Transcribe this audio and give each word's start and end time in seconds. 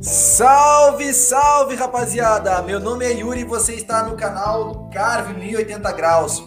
Salve, 0.00 1.14
salve 1.14 1.74
rapaziada! 1.74 2.60
Meu 2.60 2.78
nome 2.78 3.06
é 3.06 3.12
Yuri 3.12 3.40
e 3.40 3.44
você 3.44 3.74
está 3.74 4.02
no 4.02 4.14
canal 4.14 4.90
Carve 4.92 5.32
1080 5.32 5.90
Graus, 5.92 6.46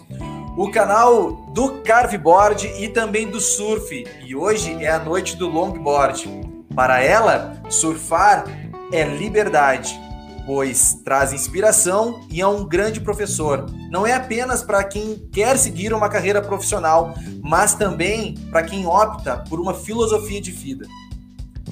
o 0.56 0.70
canal 0.70 1.32
do 1.52 1.82
Carveboard 1.82 2.68
e 2.78 2.88
também 2.88 3.28
do 3.28 3.40
surf. 3.40 4.06
E 4.24 4.36
hoje 4.36 4.82
é 4.84 4.88
a 4.88 5.00
noite 5.00 5.36
do 5.36 5.48
longboard. 5.48 6.30
Para 6.76 7.02
ela, 7.02 7.60
surfar 7.68 8.44
é 8.92 9.02
liberdade, 9.02 10.00
pois 10.46 10.94
traz 11.04 11.32
inspiração 11.32 12.20
e 12.30 12.40
é 12.40 12.46
um 12.46 12.64
grande 12.64 13.00
professor. 13.00 13.66
Não 13.90 14.06
é 14.06 14.12
apenas 14.12 14.62
para 14.62 14.84
quem 14.84 15.28
quer 15.32 15.58
seguir 15.58 15.92
uma 15.92 16.08
carreira 16.08 16.40
profissional, 16.40 17.14
mas 17.42 17.74
também 17.74 18.34
para 18.52 18.62
quem 18.62 18.86
opta 18.86 19.38
por 19.48 19.58
uma 19.58 19.74
filosofia 19.74 20.40
de 20.40 20.52
vida. 20.52 20.86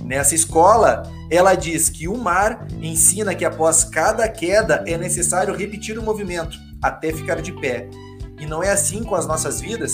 Nessa 0.09 0.34
escola, 0.34 1.02
ela 1.30 1.54
diz 1.54 1.91
que 1.91 2.09
o 2.09 2.16
mar 2.16 2.66
ensina 2.80 3.34
que 3.34 3.45
após 3.45 3.84
cada 3.84 4.27
queda 4.27 4.83
é 4.87 4.96
necessário 4.96 5.55
repetir 5.55 5.98
o 5.98 6.02
movimento 6.02 6.56
até 6.83 7.12
ficar 7.12 7.42
de 7.42 7.52
pé. 7.52 7.91
E 8.41 8.47
não 8.47 8.62
é 8.62 8.70
assim 8.70 9.05
com 9.05 9.14
as 9.14 9.27
nossas 9.27 9.60
vidas? 9.60 9.92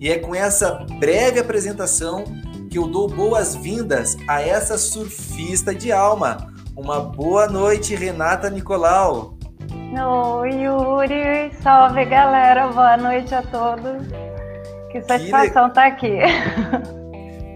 E 0.00 0.10
é 0.10 0.18
com 0.18 0.34
essa 0.34 0.84
breve 0.98 1.38
apresentação 1.38 2.24
que 2.68 2.76
eu 2.76 2.88
dou 2.88 3.06
boas-vindas 3.06 4.16
a 4.28 4.42
essa 4.42 4.76
surfista 4.76 5.72
de 5.72 5.92
alma. 5.92 6.52
Uma 6.76 6.98
boa 6.98 7.46
noite, 7.46 7.94
Renata 7.94 8.50
Nicolau. 8.50 9.38
Oi, 10.40 10.50
Yuri. 10.50 11.52
Salve, 11.62 12.04
galera. 12.04 12.66
Boa 12.66 12.96
noite 12.96 13.32
a 13.32 13.42
todos. 13.42 14.08
Que 14.90 15.00
satisfação 15.02 15.68
estar 15.68 15.68
le... 15.68 15.72
tá 15.72 15.86
aqui. 15.86 16.18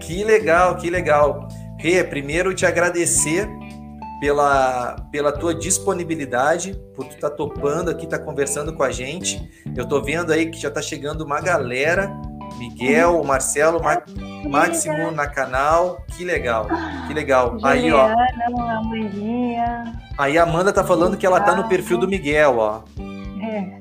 Que 0.01 0.23
legal, 0.23 0.75
que 0.77 0.89
legal. 0.89 1.47
Rê, 1.81 2.03
primeiro 2.03 2.53
te 2.53 2.63
agradecer 2.63 3.49
pela, 4.19 4.97
pela 5.11 5.31
tua 5.31 5.55
disponibilidade, 5.55 6.79
por 6.95 7.05
tu 7.05 7.15
estar 7.15 7.31
tá 7.31 7.35
topando 7.35 7.89
aqui, 7.89 8.05
estar 8.05 8.19
tá 8.19 8.23
conversando 8.23 8.71
com 8.71 8.83
a 8.83 8.91
gente. 8.91 9.49
Eu 9.75 9.87
tô 9.87 9.99
vendo 9.99 10.31
aí 10.31 10.51
que 10.51 10.59
já 10.59 10.69
tá 10.69 10.79
chegando 10.79 11.25
uma 11.25 11.41
galera, 11.41 12.15
Miguel, 12.59 13.23
Marcelo, 13.23 13.81
Mar, 13.81 14.03
Máximo 14.47 15.09
na 15.09 15.25
canal. 15.25 16.05
Que 16.15 16.23
legal, 16.23 16.67
que 17.07 17.15
legal. 17.15 17.53
Juliana, 17.53 17.71
aí, 17.71 17.91
ó. 17.91 18.11
Amandinha. 18.61 19.99
Aí 20.15 20.37
a 20.37 20.43
Amanda 20.43 20.71
tá 20.71 20.83
falando 20.83 21.17
que 21.17 21.25
ela 21.25 21.39
tá 21.39 21.55
no 21.55 21.67
perfil 21.67 21.97
do 21.97 22.07
Miguel, 22.07 22.59
ó. 22.59 22.83
É. 23.41 23.79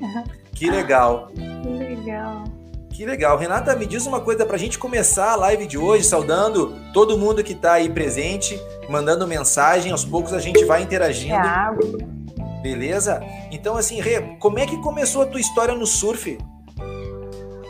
Que 0.54 0.70
legal. 0.70 1.30
Que 1.34 1.68
legal. 1.68 2.44
Que 2.90 3.06
legal. 3.06 3.38
Renata, 3.38 3.74
me 3.76 3.86
diz 3.86 4.04
uma 4.06 4.20
coisa 4.20 4.44
para 4.44 4.56
a 4.56 4.58
gente 4.58 4.78
começar 4.78 5.30
a 5.32 5.36
live 5.36 5.66
de 5.66 5.78
hoje, 5.78 6.04
saudando 6.04 6.76
todo 6.92 7.16
mundo 7.16 7.42
que 7.42 7.52
está 7.52 7.74
aí 7.74 7.88
presente, 7.88 8.60
mandando 8.88 9.26
mensagem. 9.26 9.92
Aos 9.92 10.04
poucos 10.04 10.32
a 10.32 10.40
gente 10.40 10.64
vai 10.64 10.82
interagindo. 10.82 11.34
É 11.34 12.60
Beleza? 12.62 13.22
Então, 13.50 13.76
assim, 13.76 14.00
Rê, 14.00 14.20
como 14.38 14.58
é 14.58 14.66
que 14.66 14.76
começou 14.82 15.22
a 15.22 15.26
tua 15.26 15.40
história 15.40 15.74
no 15.74 15.86
surf? 15.86 16.36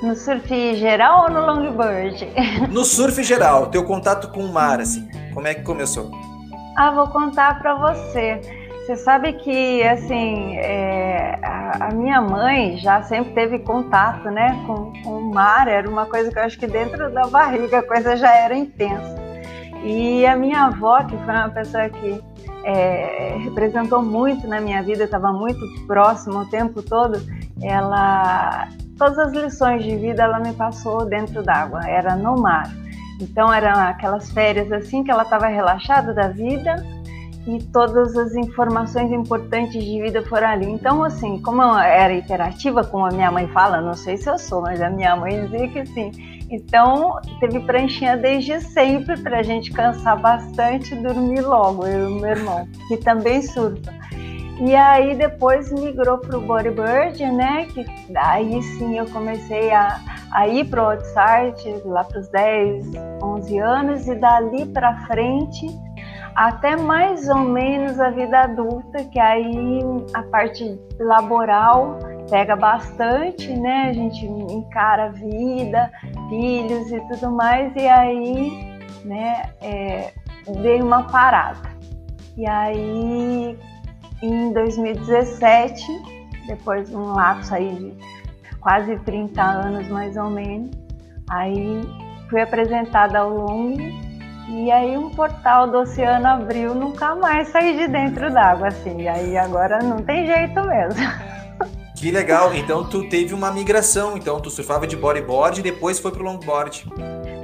No 0.02 0.16
surf 0.16 0.74
geral 0.76 1.24
ou 1.24 1.30
no 1.30 1.46
longboard? 1.46 2.26
No 2.72 2.84
surf 2.84 3.22
geral, 3.22 3.66
teu 3.66 3.84
contato 3.84 4.28
com 4.28 4.44
o 4.44 4.52
mar, 4.52 4.80
assim. 4.80 5.08
Como 5.34 5.46
é 5.46 5.54
que 5.54 5.62
começou? 5.62 6.10
Ah, 6.76 6.90
vou 6.90 7.06
contar 7.08 7.60
para 7.60 7.74
você. 7.74 8.40
Você 8.90 8.96
sabe 8.96 9.34
que, 9.34 9.84
assim, 9.84 10.56
é, 10.56 11.38
a, 11.44 11.90
minha 11.94 12.20
mãe 12.20 12.76
já 12.78 13.00
sempre 13.02 13.32
teve 13.34 13.60
contato, 13.60 14.28
né, 14.32 14.64
com, 14.66 14.92
com 15.04 15.18
o 15.18 15.32
mar, 15.32 15.68
era 15.68 15.88
uma 15.88 16.06
coisa 16.06 16.28
que 16.28 16.36
eu 16.36 16.42
acho 16.42 16.58
que 16.58 16.66
dentro 16.66 17.08
da 17.12 17.28
barriga 17.28 17.78
a 17.78 17.82
coisa 17.84 18.16
já 18.16 18.34
era 18.34 18.52
intensa. 18.52 19.14
E 19.84 20.26
a 20.26 20.34
minha 20.34 20.64
avó, 20.64 21.04
que 21.04 21.16
foi 21.18 21.34
uma 21.34 21.50
pessoa 21.50 21.88
que 21.88 22.20
é, 22.64 23.36
representou 23.44 24.02
muito 24.02 24.48
na 24.48 24.60
minha 24.60 24.82
vida, 24.82 25.04
estava 25.04 25.32
muito 25.32 25.64
próxima 25.86 26.40
o 26.40 26.46
tempo 26.46 26.82
todo, 26.82 27.22
ela, 27.62 28.66
todas 28.98 29.20
as 29.20 29.32
lições 29.32 29.84
de 29.84 29.96
vida 29.98 30.24
ela 30.24 30.40
me 30.40 30.52
passou 30.54 31.06
dentro 31.06 31.44
d'água, 31.44 31.88
era 31.88 32.16
no 32.16 32.34
mar. 32.34 32.68
Então 33.20 33.52
eram 33.52 33.78
aquelas 33.78 34.32
férias 34.32 34.72
assim 34.72 35.04
que 35.04 35.12
ela 35.12 35.22
estava 35.22 35.46
relaxada 35.46 36.12
da 36.12 36.26
vida, 36.26 36.74
e 37.46 37.62
todas 37.64 38.16
as 38.16 38.34
informações 38.34 39.10
importantes 39.10 39.82
de 39.82 40.02
vida 40.02 40.22
foram 40.26 40.48
ali. 40.48 40.66
Então, 40.66 41.02
assim, 41.02 41.40
como 41.40 41.62
eu 41.62 41.78
era 41.78 42.12
interativa, 42.14 42.84
como 42.84 43.06
a 43.06 43.10
minha 43.10 43.30
mãe 43.30 43.48
fala, 43.48 43.80
não 43.80 43.94
sei 43.94 44.16
se 44.16 44.28
eu 44.28 44.38
sou, 44.38 44.62
mas 44.62 44.80
a 44.80 44.90
minha 44.90 45.16
mãe 45.16 45.46
dizia 45.46 45.68
que 45.68 45.86
sim. 45.86 46.10
Então, 46.50 47.18
teve 47.38 47.60
pranchinha 47.60 48.16
desde 48.16 48.60
sempre 48.60 49.16
para 49.20 49.38
a 49.38 49.42
gente 49.42 49.70
cansar 49.70 50.20
bastante 50.20 50.94
e 50.94 51.02
dormir 51.02 51.40
logo, 51.40 51.86
eu 51.86 52.10
e 52.10 52.20
meu 52.20 52.30
irmão, 52.30 52.68
que 52.88 52.96
também 52.98 53.40
surfa. 53.40 54.00
E 54.60 54.74
aí 54.74 55.14
depois 55.14 55.72
migrou 55.72 56.18
para 56.18 56.36
o 56.36 56.40
bodyboard, 56.42 57.24
né? 57.32 57.66
Que 57.72 57.86
aí 58.14 58.62
sim 58.62 58.98
eu 58.98 59.06
comecei 59.06 59.72
a, 59.72 59.98
a 60.32 60.46
ir 60.48 60.68
para 60.68 60.82
o 60.82 60.90
outside 60.90 61.80
lá 61.86 62.04
para 62.04 62.20
os 62.20 62.28
10, 62.28 62.84
11 63.22 63.58
anos 63.58 64.06
e 64.06 64.14
dali 64.16 64.66
para 64.66 65.06
frente 65.06 65.66
até 66.34 66.76
mais 66.76 67.28
ou 67.28 67.40
menos 67.40 67.98
a 67.98 68.10
vida 68.10 68.40
adulta, 68.40 69.04
que 69.04 69.18
aí 69.18 69.80
a 70.14 70.22
parte 70.24 70.80
laboral 70.98 71.98
pega 72.30 72.56
bastante, 72.56 73.52
né? 73.58 73.90
A 73.90 73.92
gente 73.92 74.26
encara 74.26 75.06
a 75.06 75.08
vida, 75.08 75.90
filhos 76.28 76.90
e 76.92 77.00
tudo 77.08 77.30
mais, 77.32 77.74
e 77.74 77.88
aí, 77.88 78.78
né, 79.04 79.50
é, 79.60 80.12
dei 80.62 80.80
uma 80.80 81.04
parada. 81.04 81.68
E 82.36 82.46
aí, 82.46 83.58
em 84.22 84.52
2017, 84.52 85.84
depois 86.46 86.88
de 86.88 86.96
um 86.96 87.12
lapso 87.12 87.54
aí 87.54 87.74
de 87.74 88.56
quase 88.60 88.96
30 89.00 89.42
anos 89.42 89.88
mais 89.88 90.16
ou 90.16 90.30
menos, 90.30 90.70
aí 91.28 91.82
fui 92.28 92.40
apresentada 92.40 93.18
ao 93.18 93.30
Long 93.30 94.09
e 94.50 94.68
aí 94.70 94.98
um 94.98 95.10
portal 95.10 95.68
do 95.68 95.78
oceano 95.78 96.26
abriu, 96.26 96.74
nunca 96.74 97.14
mais 97.14 97.48
saí 97.48 97.76
de 97.76 97.86
dentro 97.86 98.32
d'água, 98.32 98.68
assim. 98.68 99.02
E 99.02 99.08
aí 99.08 99.38
agora 99.38 99.78
não 99.78 100.02
tem 100.02 100.26
jeito 100.26 100.60
mesmo. 100.64 101.00
Que 101.94 102.10
legal. 102.10 102.52
Então 102.54 102.82
tu 102.82 103.08
teve 103.08 103.32
uma 103.32 103.52
migração. 103.52 104.16
Então 104.16 104.40
tu 104.40 104.50
surfava 104.50 104.86
de 104.86 104.96
bodyboard 104.96 105.60
e 105.60 105.62
depois 105.62 106.00
foi 106.00 106.10
pro 106.10 106.24
longboard. 106.24 106.84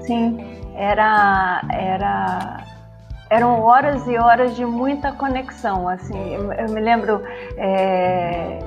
Sim, 0.05 0.59
era 0.75 1.63
era 1.71 2.65
eram 3.31 3.61
horas 3.61 4.07
e 4.09 4.17
horas 4.17 4.57
de 4.57 4.65
muita 4.65 5.13
conexão. 5.13 5.89
Assim, 5.89 6.35
eu, 6.35 6.53
eu 6.53 6.71
me 6.71 6.81
lembro 6.81 7.23
é, 7.57 8.59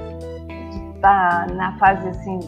de 0.48 0.96
estar 0.96 1.48
na 1.52 1.78
fase 1.78 2.08
assim 2.08 2.40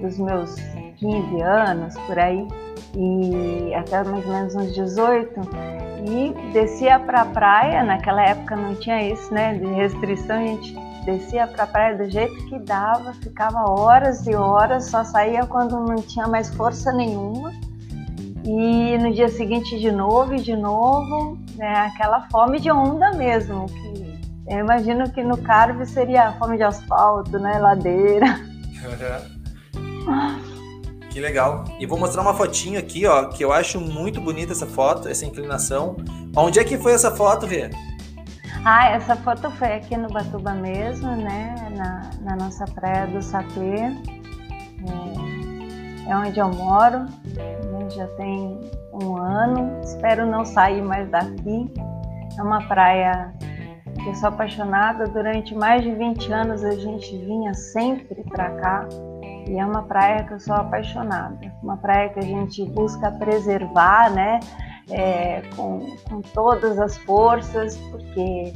dos 0.00 0.18
meus 0.18 0.54
15 0.98 1.42
anos 1.42 1.94
por 2.06 2.18
aí 2.18 2.46
e 2.96 3.74
até 3.74 4.02
mais 4.04 4.24
ou 4.24 4.32
menos 4.32 4.54
uns 4.54 4.74
18 4.74 5.40
e 6.06 6.52
descia 6.52 6.98
para 6.98 7.22
a 7.22 7.24
praia, 7.24 7.82
naquela 7.82 8.22
época 8.22 8.54
não 8.54 8.74
tinha 8.74 9.10
isso, 9.10 9.32
né, 9.32 9.54
de 9.54 9.64
restrição, 9.66 10.36
a 10.36 10.46
gente 10.46 10.76
descia 11.04 11.46
para 11.46 11.64
a 11.64 11.66
praia 11.66 11.96
do 11.96 12.10
jeito 12.10 12.34
que 12.46 12.58
dava, 12.58 13.12
ficava 13.14 13.70
horas 13.70 14.26
e 14.26 14.34
horas, 14.34 14.86
só 14.86 15.02
saía 15.04 15.46
quando 15.46 15.80
não 15.80 15.96
tinha 15.96 16.26
mais 16.26 16.54
força 16.54 16.92
nenhuma. 16.92 17.52
E 18.44 18.98
no 18.98 19.12
dia 19.12 19.28
seguinte 19.28 19.78
de 19.78 19.90
novo 19.90 20.34
e 20.34 20.40
de 20.40 20.54
novo, 20.54 21.38
né, 21.56 21.74
aquela 21.78 22.28
fome 22.28 22.60
de 22.60 22.70
onda 22.70 23.12
mesmo, 23.12 23.66
que 23.66 24.20
eu 24.46 24.58
imagino 24.58 25.10
que 25.10 25.22
no 25.22 25.38
Carve 25.38 25.86
seria 25.86 26.32
fome 26.32 26.58
de 26.58 26.62
asfalto, 26.62 27.38
né, 27.38 27.58
ladeira. 27.58 28.38
Que 31.14 31.20
legal. 31.20 31.62
E 31.78 31.86
vou 31.86 31.96
mostrar 31.96 32.22
uma 32.22 32.34
fotinho 32.34 32.76
aqui, 32.76 33.06
ó, 33.06 33.26
que 33.26 33.44
eu 33.44 33.52
acho 33.52 33.80
muito 33.80 34.20
bonita 34.20 34.50
essa 34.50 34.66
foto, 34.66 35.08
essa 35.08 35.24
inclinação. 35.24 35.94
Onde 36.36 36.58
é 36.58 36.64
que 36.64 36.76
foi 36.76 36.92
essa 36.92 37.08
foto, 37.14 37.46
Vê? 37.46 37.70
Ah, 38.64 38.88
essa 38.88 39.14
foto 39.14 39.48
foi 39.52 39.74
aqui 39.74 39.96
no 39.96 40.08
Batuba 40.08 40.54
mesmo, 40.54 41.14
né? 41.14 41.54
Na, 41.76 42.10
na 42.20 42.34
nossa 42.34 42.64
praia 42.64 43.06
do 43.06 43.22
Sapê. 43.22 43.76
É, 46.08 46.10
é 46.10 46.16
onde 46.16 46.40
eu 46.40 46.48
moro. 46.48 47.02
Né? 47.02 47.88
Já 47.94 48.08
tem 48.16 48.60
um 48.92 49.16
ano. 49.16 49.80
Espero 49.84 50.26
não 50.26 50.44
sair 50.44 50.82
mais 50.82 51.08
daqui. 51.10 51.72
É 52.36 52.42
uma 52.42 52.66
praia 52.66 53.32
que 54.02 54.08
eu 54.08 54.14
sou 54.16 54.30
apaixonada. 54.30 55.06
Durante 55.06 55.54
mais 55.54 55.80
de 55.80 55.92
20 55.92 56.32
anos 56.32 56.64
a 56.64 56.72
gente 56.72 57.16
vinha 57.18 57.54
sempre 57.54 58.24
para 58.24 58.50
cá. 58.56 58.88
E 59.46 59.58
é 59.58 59.64
uma 59.64 59.82
praia 59.82 60.24
que 60.24 60.34
eu 60.34 60.40
sou 60.40 60.54
apaixonada, 60.54 61.38
uma 61.62 61.76
praia 61.76 62.08
que 62.08 62.18
a 62.18 62.22
gente 62.22 62.64
busca 62.64 63.10
preservar, 63.12 64.10
né, 64.10 64.40
é, 64.90 65.42
com, 65.54 65.96
com 66.08 66.20
todas 66.20 66.78
as 66.78 66.96
forças, 66.98 67.76
porque 67.90 68.52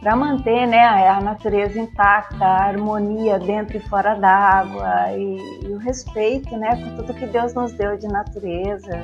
para 0.00 0.14
manter 0.14 0.66
né, 0.66 1.08
a 1.08 1.20
natureza 1.20 1.78
intacta, 1.78 2.44
a 2.44 2.66
harmonia 2.66 3.38
dentro 3.38 3.76
e 3.76 3.80
fora 3.80 4.14
d'água 4.14 5.12
e, 5.16 5.66
e, 5.66 5.72
o 5.72 5.78
respeito 5.78 6.56
né, 6.56 6.76
com 6.76 6.96
tudo 6.96 7.14
que 7.14 7.26
Deus 7.26 7.52
nos 7.54 7.72
deu 7.72 7.96
de 7.96 8.06
natureza, 8.06 9.02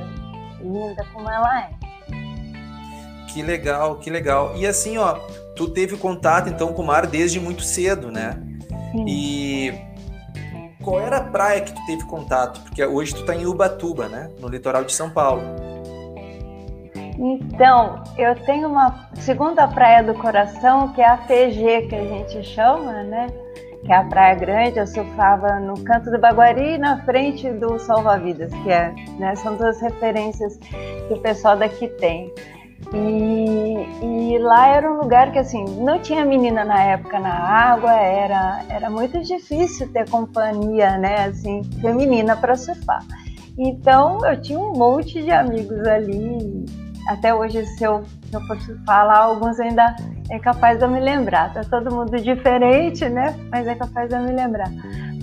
linda 0.61 1.05
como 1.13 1.29
ela 1.29 1.61
é. 1.61 1.69
Que 3.27 3.41
legal, 3.41 3.95
que 3.97 4.09
legal. 4.09 4.55
E 4.55 4.65
assim, 4.65 4.97
ó, 4.97 5.15
tu 5.55 5.67
teve 5.69 5.97
contato 5.97 6.49
então 6.49 6.71
com 6.71 6.81
o 6.81 6.85
mar 6.85 7.05
desde 7.05 7.39
muito 7.39 7.63
cedo, 7.63 8.09
né? 8.09 8.37
Sim. 8.93 9.05
E 9.05 9.94
qual 10.85 10.99
era 10.99 11.17
a 11.17 11.23
praia 11.23 11.61
que 11.61 11.73
tu 11.73 11.85
teve 11.87 12.05
contato? 12.05 12.61
Porque 12.61 12.85
hoje 12.85 13.15
tu 13.15 13.25
tá 13.25 13.35
em 13.35 13.47
Ubatuba, 13.47 14.07
né? 14.07 14.29
No 14.39 14.47
litoral 14.47 14.83
de 14.83 14.93
São 14.93 15.09
Paulo. 15.09 15.41
Então, 17.17 18.03
eu 18.17 18.35
tenho 18.45 18.67
uma 18.67 19.09
segunda 19.15 19.67
praia 19.67 20.03
do 20.03 20.13
coração, 20.13 20.93
que 20.93 21.01
é 21.01 21.07
a 21.07 21.17
PG, 21.17 21.87
que 21.87 21.95
a 21.95 22.03
gente 22.03 22.43
chama, 22.43 23.01
né? 23.03 23.27
Que 23.83 23.91
é 23.91 23.95
a 23.95 24.03
Praia 24.03 24.35
Grande. 24.35 24.77
Eu 24.77 24.85
surfava 24.85 25.59
no 25.59 25.79
canto 25.83 26.11
do 26.11 26.19
Baguari 26.19 26.77
na 26.77 27.03
frente 27.03 27.49
do 27.49 27.79
Salva-Vidas, 27.79 28.53
que 28.53 28.69
é, 28.69 28.93
né? 29.17 29.35
São 29.35 29.55
duas 29.55 29.81
referências 29.81 30.57
que 30.57 31.13
o 31.13 31.19
pessoal 31.19 31.57
daqui 31.57 31.87
tem. 31.87 32.31
E, 32.93 34.33
e, 34.33 34.37
lá 34.39 34.67
era 34.67 34.91
um 34.91 34.97
lugar 34.97 35.31
que 35.31 35.39
assim 35.39 35.63
não 35.81 35.99
tinha 35.99 36.25
menina 36.25 36.63
na 36.63 36.81
época 36.83 37.19
na 37.19 37.33
água, 37.33 37.91
era 37.93 38.63
era 38.69 38.89
muito 38.89 39.21
difícil 39.21 39.91
ter 39.91 40.09
companhia, 40.09 40.97
né, 40.97 41.25
assim, 41.25 41.63
feminina 41.81 42.35
para 42.35 42.55
surfar. 42.55 43.03
Então 43.57 44.25
eu 44.25 44.41
tinha 44.41 44.59
um 44.59 44.73
monte 44.73 45.21
de 45.23 45.31
amigos 45.31 45.79
ali. 45.87 46.65
Até 47.07 47.33
hoje, 47.33 47.63
se 47.65 47.83
eu, 47.83 48.03
se 48.03 48.35
eu 48.35 48.41
for 48.41 48.57
falar, 48.85 49.19
alguns 49.19 49.59
ainda 49.59 49.95
é 50.29 50.39
capaz 50.39 50.79
de 50.79 50.85
eu 50.85 50.89
me 50.89 50.99
lembrar. 50.99 51.53
Tá 51.53 51.61
todo 51.63 51.93
mundo 51.93 52.19
diferente, 52.19 53.07
né? 53.07 53.35
Mas 53.51 53.67
é 53.67 53.75
capaz 53.75 54.09
de 54.09 54.15
eu 54.15 54.23
me 54.23 54.31
lembrar. 54.31 54.71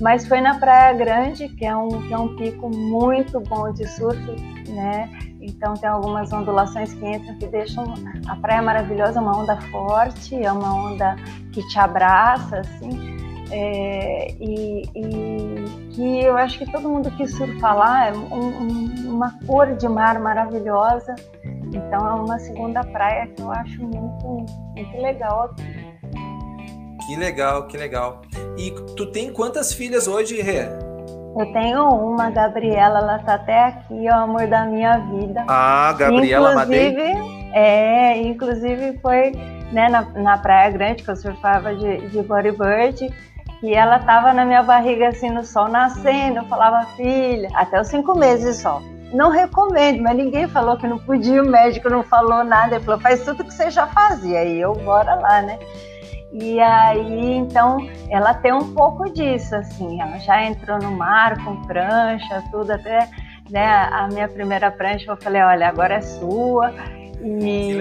Mas 0.01 0.27
foi 0.27 0.41
na 0.41 0.59
Praia 0.59 0.95
Grande, 0.95 1.49
que 1.49 1.67
é 1.67 1.77
um, 1.77 1.89
que 1.89 2.15
é 2.15 2.19
um 2.19 2.37
pico 2.37 2.69
muito 2.69 3.41
bom 3.41 3.73
de 3.73 3.87
surf, 3.89 4.21
né? 4.69 5.11
Então 5.43 5.75
tem 5.75 5.89
algumas 5.91 6.33
ondulações 6.33 6.95
que 6.95 7.05
entram 7.05 7.35
que 7.37 7.47
deixam 7.49 7.85
a 8.29 8.37
praia 8.37 8.63
maravilhosa, 8.63 9.21
uma 9.21 9.37
onda 9.37 9.61
forte, 9.73 10.37
é 10.37 10.53
uma 10.53 10.73
onda 10.73 11.17
que 11.53 11.67
te 11.69 11.79
abraça, 11.79 12.61
assim. 12.61 13.13
É, 13.51 14.33
e, 14.41 14.83
e, 14.95 15.91
que 15.91 16.21
eu 16.25 16.39
acho 16.39 16.59
que 16.59 16.73
todo 16.73 16.89
mundo 16.89 17.11
que 17.11 17.29
surfa 17.29 17.75
lá 17.75 18.07
é 18.07 18.13
um, 18.15 18.35
um, 18.35 19.11
uma 19.11 19.39
cor 19.47 19.75
de 19.75 19.89
mar 19.89 20.19
maravilhosa. 20.21 21.15
Então 21.75 22.07
é 22.09 22.15
uma 22.15 22.39
segunda 22.39 22.83
praia 22.85 23.27
que 23.27 23.43
eu 23.43 23.51
acho 23.51 23.83
muito, 23.83 24.47
muito 24.75 24.97
legal. 25.03 25.55
Que 27.07 27.17
legal, 27.17 27.67
que 27.67 27.77
legal. 27.77 28.23
E 28.57 28.71
tu 28.97 29.11
tem 29.11 29.33
quantas 29.33 29.73
filhas 29.73 30.07
hoje, 30.07 30.41
Rê? 30.41 30.92
Eu 31.37 31.51
tenho 31.53 31.89
uma, 31.89 32.31
Gabriela, 32.31 32.99
ela 32.99 33.19
tá 33.19 33.35
até 33.35 33.65
aqui, 33.65 34.07
o 34.07 34.15
amor 34.15 34.47
da 34.47 34.67
minha 34.67 34.99
vida. 34.99 35.45
Ah, 35.49 35.95
Gabriela 35.99 36.53
inclusive, 36.53 37.15
Madei. 37.15 37.51
É, 37.55 38.19
inclusive 38.19 38.99
foi 39.01 39.33
né, 39.73 39.89
na, 39.89 40.03
na 40.15 40.39
Praia 40.39 40.71
Grande, 40.71 41.03
que 41.03 41.11
eu 41.11 41.17
surfava 41.17 41.75
de, 41.75 42.09
de 42.09 42.23
bodyboard, 42.23 43.11
e 43.63 43.75
ela 43.75 43.99
tava 44.01 44.33
na 44.35 44.45
minha 44.45 44.63
barriga 44.63 45.09
assim 45.09 45.31
no 45.31 45.43
sol 45.43 45.69
nascendo. 45.69 46.39
Eu 46.39 46.45
falava, 46.45 46.87
filha, 46.97 47.49
até 47.55 47.81
os 47.81 47.89
cinco 47.89 48.17
meses 48.19 48.59
só. 48.59 48.83
Não 49.13 49.31
recomendo, 49.31 50.03
mas 50.03 50.17
ninguém 50.17 50.49
falou 50.49 50.77
que 50.77 50.87
não 50.87 50.99
podia, 50.99 51.43
o 51.43 51.47
médico 51.47 51.89
não 51.89 52.03
falou 52.03 52.45
nada. 52.45 52.77
Ele 52.77 52.85
falou, 52.85 53.01
faz 53.01 53.25
tudo 53.25 53.45
que 53.45 53.53
você 53.53 53.71
já 53.71 53.87
fazia. 53.87 54.45
E 54.45 54.61
eu, 54.61 54.75
bora 54.75 55.15
lá, 55.15 55.43
né? 55.43 55.59
E 56.33 56.59
aí, 56.61 57.35
então, 57.35 57.79
ela 58.09 58.33
tem 58.33 58.53
um 58.55 58.73
pouco 58.73 59.11
disso, 59.11 59.55
assim, 59.55 60.01
ela 60.01 60.19
já 60.19 60.43
entrou 60.45 60.79
no 60.79 60.91
mar 60.91 61.37
com 61.45 61.61
prancha, 61.63 62.43
tudo, 62.51 62.71
até 62.71 63.07
né, 63.51 63.89
a 63.93 64.09
minha 64.09 64.27
primeira 64.29 64.71
prancha 64.71 65.11
eu 65.11 65.17
falei, 65.17 65.43
olha, 65.43 65.69
agora 65.69 65.95
é 65.95 66.01
sua. 66.01 66.73
E, 67.21 67.73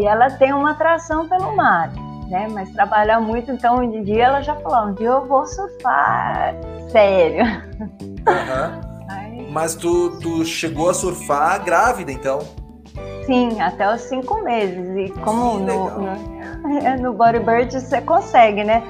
e 0.00 0.06
ela 0.06 0.28
tem 0.30 0.52
uma 0.52 0.72
atração 0.72 1.28
pelo 1.28 1.54
mar, 1.56 1.90
né? 2.28 2.48
Mas 2.50 2.70
trabalha 2.70 3.18
muito, 3.20 3.50
então 3.50 3.76
um 3.76 4.02
dia 4.02 4.24
ela 4.24 4.42
já 4.42 4.54
falou, 4.56 4.90
um 4.90 4.94
dia 4.94 5.08
eu 5.08 5.26
vou 5.26 5.46
surfar 5.46 6.54
sério. 6.90 7.44
Uhum. 7.80 8.90
Mas 9.50 9.74
tu, 9.74 10.18
tu 10.20 10.44
chegou 10.44 10.90
a 10.90 10.94
surfar 10.94 11.64
grávida, 11.64 12.12
então? 12.12 12.40
Sim, 13.26 13.60
até 13.60 13.92
os 13.92 14.02
cinco 14.02 14.42
meses. 14.44 15.10
E 15.10 15.12
como 15.20 15.58
no, 15.58 15.90
no 15.90 16.39
no 17.00 17.12
bodyboard 17.12 17.72
você 17.72 18.00
consegue, 18.00 18.64
né? 18.64 18.82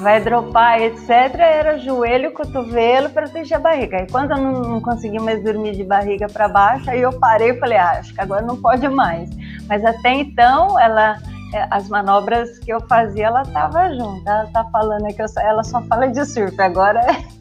Vai 0.00 0.20
dropar, 0.20 0.80
etc. 0.80 1.08
Era 1.38 1.78
joelho, 1.78 2.32
cotovelo, 2.32 3.10
proteger 3.10 3.58
a 3.58 3.60
barriga. 3.60 4.02
E 4.02 4.06
quando 4.10 4.32
eu 4.32 4.38
não, 4.38 4.60
não 4.62 4.80
consegui 4.80 5.18
mais 5.18 5.42
dormir 5.42 5.76
de 5.76 5.84
barriga 5.84 6.26
para 6.28 6.48
baixo, 6.48 6.90
aí 6.90 7.00
eu 7.00 7.12
parei 7.18 7.50
e 7.50 7.58
falei, 7.58 7.78
ah, 7.78 7.98
acho 7.98 8.14
que 8.14 8.20
agora 8.20 8.42
não 8.42 8.56
pode 8.56 8.88
mais. 8.88 9.30
Mas 9.68 9.84
até 9.84 10.12
então, 10.12 10.78
ela 10.78 11.18
é, 11.54 11.66
as 11.70 11.88
manobras 11.88 12.58
que 12.58 12.70
eu 12.70 12.80
fazia, 12.86 13.26
ela 13.26 13.42
estava 13.42 13.92
junto. 13.94 14.28
Ela 14.28 14.46
tá 14.46 14.64
falando 14.70 15.06
que 15.14 15.22
eu, 15.22 15.26
ela 15.38 15.64
só 15.64 15.80
fala 15.82 16.06
de 16.08 16.24
surf, 16.24 16.60
agora 16.60 17.00
é. 17.00 17.38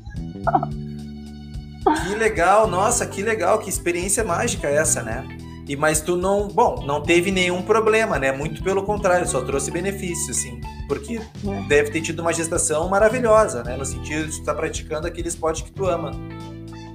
Que 2.05 2.15
legal, 2.15 2.67
nossa, 2.67 3.05
que 3.05 3.21
legal, 3.21 3.59
que 3.59 3.69
experiência 3.69 4.23
mágica 4.23 4.67
essa, 4.67 5.01
né? 5.01 5.25
E 5.67 5.75
mas 5.75 5.99
tu 5.99 6.15
não, 6.15 6.47
bom, 6.47 6.83
não 6.85 7.01
teve 7.01 7.29
nenhum 7.29 7.61
problema, 7.61 8.17
né? 8.17 8.31
Muito 8.31 8.63
pelo 8.63 8.83
contrário, 8.83 9.27
só 9.27 9.41
trouxe 9.41 9.69
benefício, 9.69 10.31
assim, 10.31 10.61
porque 10.87 11.17
é. 11.17 11.67
deve 11.67 11.91
ter 11.91 12.01
tido 12.01 12.21
uma 12.21 12.31
gestação 12.31 12.87
maravilhosa, 12.87 13.63
né? 13.63 13.75
No 13.75 13.85
sentido 13.85 14.25
de 14.25 14.31
tu 14.31 14.39
estar 14.39 14.53
tá 14.53 14.59
praticando 14.59 15.07
aquele 15.07 15.27
esporte 15.27 15.63
que 15.63 15.71
tu 15.71 15.85
ama. 15.85 16.11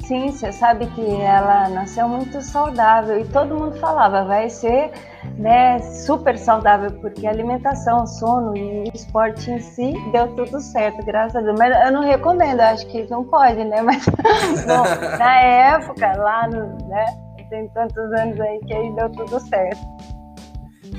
Sim, 0.06 0.32
você 0.32 0.50
sabe 0.52 0.86
que 0.88 1.00
ela 1.00 1.68
nasceu 1.68 2.08
muito 2.08 2.42
saudável 2.42 3.20
e 3.20 3.24
todo 3.24 3.54
mundo 3.54 3.78
falava, 3.78 4.24
vai 4.24 4.50
ser 4.50 4.90
né, 5.38 5.78
super 5.78 6.36
saudável, 6.36 6.90
porque 7.00 7.26
alimentação, 7.26 8.06
sono 8.06 8.56
e 8.56 8.90
esporte 8.92 9.50
em 9.50 9.60
si 9.60 9.94
deu 10.10 10.26
tudo 10.34 10.60
certo, 10.60 11.04
graças 11.04 11.36
a 11.36 11.40
Deus. 11.40 11.58
Mas 11.58 11.74
eu 11.86 11.92
não 11.92 12.02
recomendo, 12.02 12.60
acho 12.60 12.86
que 12.88 13.08
não 13.08 13.24
pode, 13.24 13.64
né? 13.64 13.80
Mas 13.82 14.04
bom, 14.04 15.16
na 15.18 15.40
época, 15.40 16.16
lá 16.16 16.48
no, 16.48 16.88
né, 16.88 17.06
tem 17.52 17.68
tantos 17.68 18.10
anos 18.14 18.40
aí 18.40 18.58
que 18.60 18.72
aí 18.72 18.94
deu 18.94 19.10
tudo 19.10 19.38
certo. 19.40 19.78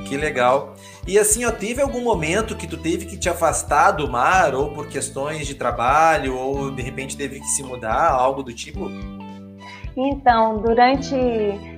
Que 0.08 0.16
legal. 0.16 0.76
E 1.08 1.18
assim, 1.18 1.44
ó, 1.46 1.52
teve 1.52 1.82
algum 1.82 2.04
momento 2.04 2.56
que 2.56 2.68
tu 2.68 2.78
teve 2.78 3.06
que 3.08 3.18
te 3.18 3.28
afastar 3.28 3.92
do 3.92 4.08
mar, 4.08 4.54
ou 4.54 4.72
por 4.72 4.88
questões 4.88 5.48
de 5.48 5.56
trabalho, 5.56 6.38
ou 6.38 6.70
de 6.70 6.82
repente 6.84 7.18
teve 7.18 7.40
que 7.40 7.48
se 7.48 7.64
mudar, 7.64 8.12
algo 8.12 8.44
do 8.44 8.54
tipo? 8.54 8.88
Então, 9.98 10.58
durante. 10.58 11.16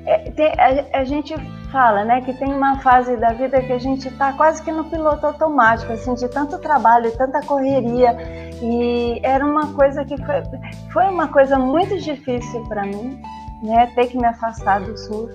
É, 0.06 0.32
tem, 0.32 0.48
a, 0.58 1.00
a, 1.00 1.04
gente 1.04 1.34
fala, 1.72 2.04
né, 2.04 2.22
que 2.22 2.34
tem 2.34 2.54
uma 2.54 2.80
fase 2.80 3.16
da 3.18 3.30
vida 3.30 3.62
que 3.62 3.72
a 3.72 3.80
gente 3.80 4.08
está 4.08 4.34
quase 4.34 4.62
que 4.62 4.72
no 4.72 4.86
piloto 4.86 5.26
automático, 5.26 5.92
assim, 5.94 6.14
de 6.16 6.28
tanto 6.30 6.58
trabalho, 6.60 7.16
tanta 7.18 7.42
correria. 7.42 8.16
E 8.62 9.20
era 9.24 9.46
uma 9.46 9.74
coisa 9.74 10.04
que 10.06 10.16
foi, 10.18 10.44
foi 10.92 11.06
uma 11.06 11.28
coisa 11.28 11.58
muito 11.58 11.98
difícil 12.00 12.64
para 12.68 12.84
mim, 12.84 13.22
né, 13.66 13.92
ter 13.96 14.08
que 14.08 14.18
me 14.18 14.26
afastar 14.26 14.82
do 14.82 14.98
surf, 14.98 15.34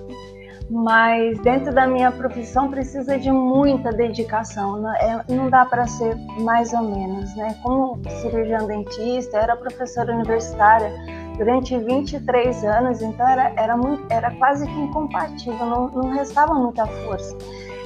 mas 0.69 1.37
dentro 1.39 1.73
da 1.73 1.85
minha 1.85 2.11
profissão 2.11 2.69
precisa 2.69 3.19
de 3.19 3.29
muita 3.29 3.91
dedicação, 3.91 4.77
não, 4.81 4.95
é, 4.95 5.25
não 5.27 5.49
dá 5.49 5.65
para 5.65 5.85
ser 5.85 6.15
mais 6.39 6.71
ou 6.71 6.83
menos, 6.83 7.35
né? 7.35 7.57
Como 7.61 7.99
cirurgião 8.21 8.65
dentista, 8.65 9.37
era 9.37 9.57
professora 9.57 10.13
universitária 10.13 10.89
durante 11.37 11.77
23 11.77 12.63
anos, 12.63 13.01
então 13.01 13.27
era, 13.27 13.51
era, 13.57 13.75
muito, 13.75 14.05
era 14.09 14.31
quase 14.35 14.65
que 14.65 14.79
incompatível, 14.79 15.65
não, 15.65 15.89
não 15.89 16.09
restava 16.11 16.53
muita 16.53 16.85
força. 16.85 17.37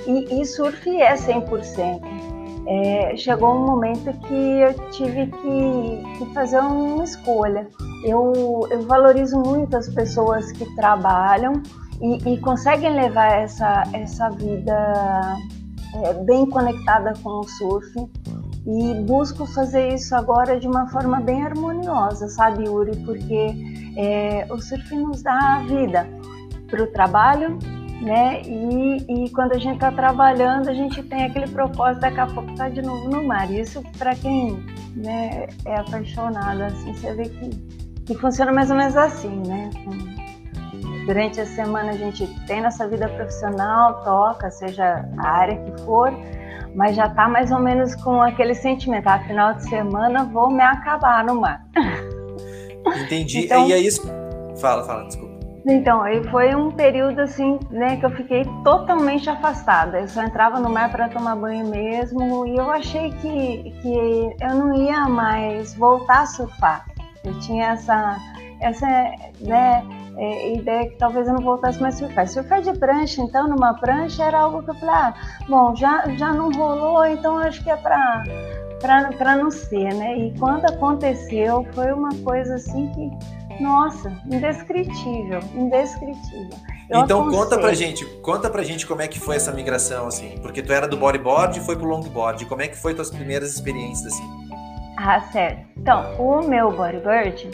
E, 0.06 0.42
e 0.42 0.46
surf 0.46 0.88
é 1.02 1.16
100%. 1.16 2.35
É, 2.68 3.16
chegou 3.16 3.54
um 3.54 3.66
momento 3.66 4.12
que 4.22 4.34
eu 4.34 4.74
tive 4.90 5.28
que, 5.28 6.18
que 6.18 6.34
fazer 6.34 6.60
uma 6.60 7.04
escolha 7.04 7.68
eu, 8.06 8.68
eu 8.70 8.84
valorizo 8.84 9.40
muito 9.40 9.76
as 9.76 9.90
pessoas 9.90 10.52
que 10.52 10.66
trabalham 10.76 11.62
e, 12.00 12.34
e 12.34 12.40
conseguem 12.40 12.94
levar 12.94 13.42
essa, 13.42 13.84
essa 13.94 14.30
vida 14.30 15.38
é, 15.96 16.14
bem 16.24 16.46
conectada 16.46 17.14
com 17.24 17.40
o 17.40 17.44
surf 17.44 17.92
e 18.68 18.94
busco 19.02 19.46
fazer 19.48 19.94
isso 19.94 20.16
agora 20.16 20.60
de 20.60 20.68
uma 20.68 20.88
forma 20.90 21.20
bem 21.20 21.44
harmoniosa, 21.44 22.28
sabe, 22.30 22.66
Yuri? 22.66 22.96
Porque 23.06 23.56
é, 23.98 24.46
o 24.52 24.60
surf 24.60 24.96
nos 24.96 25.24
dá 25.24 25.64
vida 25.68 26.08
para 26.68 26.84
o 26.84 26.88
trabalho, 26.88 27.58
né? 28.02 28.42
E, 28.44 29.26
e 29.26 29.30
quando 29.30 29.54
a 29.54 29.58
gente 29.58 29.76
está 29.76 29.92
trabalhando, 29.92 30.70
a 30.70 30.74
gente 30.74 31.02
tem 31.04 31.26
aquele 31.26 31.48
propósito 31.48 32.02
daqui 32.02 32.20
a 32.20 32.28
pouco 32.28 32.52
estar 32.52 32.66
tá 32.66 32.70
de 32.70 32.82
novo 32.82 33.10
no 33.10 33.24
mar. 33.24 33.50
Isso 33.52 33.82
para 33.98 34.16
quem 34.16 34.64
né, 34.96 35.48
é 35.66 35.76
apaixonado, 35.76 36.62
assim, 36.64 36.94
você 36.94 37.14
vê 37.14 37.30
que 37.30 37.86
que 38.06 38.16
funciona 38.16 38.52
mais 38.54 38.70
ou 38.70 38.78
menos 38.78 38.96
assim, 38.96 39.42
né? 39.48 39.70
Durante 41.06 41.42
a 41.42 41.46
semana 41.46 41.92
a 41.92 41.98
gente 41.98 42.28
tem 42.46 42.62
nossa 42.62 42.88
vida 42.88 43.08
profissional, 43.10 44.04
toca, 44.04 44.50
seja 44.50 45.06
a 45.18 45.28
área 45.28 45.58
que 45.58 45.82
for, 45.82 46.12
mas 46.76 46.96
já 46.96 47.10
tá 47.10 47.28
mais 47.28 47.52
ou 47.52 47.60
menos 47.60 47.96
com 47.96 48.22
aquele 48.22 48.54
sentimento, 48.54 49.08
ah, 49.08 49.20
final 49.20 49.54
de 49.54 49.68
semana 49.68 50.24
vou 50.26 50.50
me 50.52 50.64
acabar 50.64 51.24
no 51.24 51.40
mar. 51.42 51.66
Entendi. 53.06 53.46
então, 53.46 53.68
e 53.68 53.74
é 53.74 53.80
isso. 53.80 54.02
Fala, 54.60 54.84
fala, 54.84 55.06
desculpa. 55.06 55.25
Então, 55.68 56.04
aí 56.04 56.24
foi 56.30 56.54
um 56.54 56.70
período 56.70 57.20
assim, 57.22 57.60
né, 57.72 57.98
que 57.98 58.06
eu 58.06 58.12
fiquei 58.12 58.46
totalmente 58.64 59.28
afastada. 59.30 60.00
Eu 60.00 60.08
só 60.08 60.24
entrava 60.24 60.60
no 60.60 60.70
mar 60.70 60.92
para 60.92 61.10
tomar 61.10 61.36
banho 61.36 61.68
mesmo 61.68 62.46
e 62.46 62.56
eu 62.56 62.70
achei 62.70 63.10
que, 63.14 63.72
que 63.82 64.36
eu 64.42 64.56
não 64.56 64.76
ia 64.76 65.10
mais 65.10 65.74
voltar 65.76 66.22
a 66.22 66.26
surfar. 66.28 66.86
Eu 67.24 67.40
tinha 67.40 67.72
essa, 67.72 68.18
essa 68.62 68.86
né, 69.42 69.84
é, 70.18 70.54
ideia 70.54 70.88
que 70.88 70.98
talvez 70.98 71.28
eu 71.28 71.34
não 71.34 71.42
voltasse 71.42 71.82
mais 71.82 71.96
a 71.96 72.06
surfar. 72.06 72.28
Surfar 72.28 72.62
de 72.62 72.74
prancha, 72.74 73.24
então, 73.24 73.48
numa 73.48 73.74
prancha 73.74 74.24
era 74.24 74.42
algo 74.42 74.62
que 74.62 74.70
eu 74.70 74.76
falei, 74.76 74.96
ah, 74.96 75.14
bom, 75.50 75.76
já, 75.76 76.08
já 76.16 76.32
não 76.32 76.52
rolou, 76.52 77.04
então 77.08 77.40
acho 77.40 77.64
que 77.64 77.72
é 77.72 77.76
para 77.76 78.24
para 78.80 79.36
não 79.36 79.50
ser, 79.50 79.96
né? 79.96 80.16
E 80.18 80.38
quando 80.38 80.66
aconteceu, 80.66 81.66
foi 81.74 81.92
uma 81.92 82.10
coisa 82.24 82.56
assim 82.56 82.92
que, 82.92 83.10
nossa, 83.60 84.22
indescritível, 84.26 85.40
indescritível. 85.54 86.58
Eu 86.90 87.02
então 87.02 87.22
aconselho. 87.22 87.44
conta 87.44 87.58
pra 87.58 87.74
gente, 87.74 88.06
conta 88.22 88.50
pra 88.50 88.64
gente 88.64 88.86
como 88.86 89.02
é 89.02 89.08
que 89.08 89.20
foi 89.20 89.36
essa 89.36 89.52
migração, 89.52 90.08
assim, 90.08 90.38
porque 90.42 90.62
tu 90.62 90.72
era 90.72 90.88
do 90.88 90.98
bodyboard 90.98 91.60
e 91.60 91.62
foi 91.62 91.76
pro 91.76 91.88
longboard, 91.88 92.46
como 92.46 92.62
é 92.62 92.68
que 92.68 92.78
foi 92.78 92.94
tuas 92.94 93.10
primeiras 93.10 93.54
experiências, 93.54 94.14
assim? 94.14 94.46
Ah, 94.98 95.22
certo. 95.32 95.66
Então, 95.78 96.16
o 96.18 96.48
meu 96.48 96.72
bodyboard, 96.72 97.50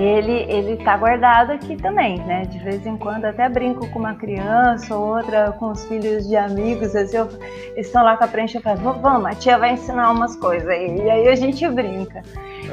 ele 0.00 0.44
ele 0.48 0.76
tá 0.84 0.96
guardado 0.96 1.52
aqui 1.52 1.76
também, 1.76 2.18
né? 2.24 2.42
De 2.42 2.58
vez 2.58 2.84
em 2.86 2.96
quando 2.96 3.24
até 3.24 3.48
brinco 3.48 3.88
com 3.90 3.98
uma 3.98 4.14
criança 4.14 4.96
ou 4.96 5.16
outra 5.16 5.52
com 5.52 5.70
os 5.70 5.84
filhos 5.86 6.26
de 6.26 6.36
amigos, 6.36 6.96
assim, 6.96 7.16
eu, 7.16 7.28
eles 7.72 7.86
estão 7.86 8.02
lá 8.02 8.16
com 8.16 8.24
a 8.24 8.28
prancha 8.28 8.58
e 8.58 8.62
falo, 8.62 8.94
vamos, 9.00 9.26
a 9.26 9.34
tia 9.34 9.58
vai 9.58 9.74
ensinar 9.74 10.10
umas 10.10 10.34
coisas 10.36 10.68
aí. 10.68 10.96
E 10.96 11.10
aí 11.10 11.28
a 11.28 11.34
gente 11.36 11.68
brinca. 11.68 12.22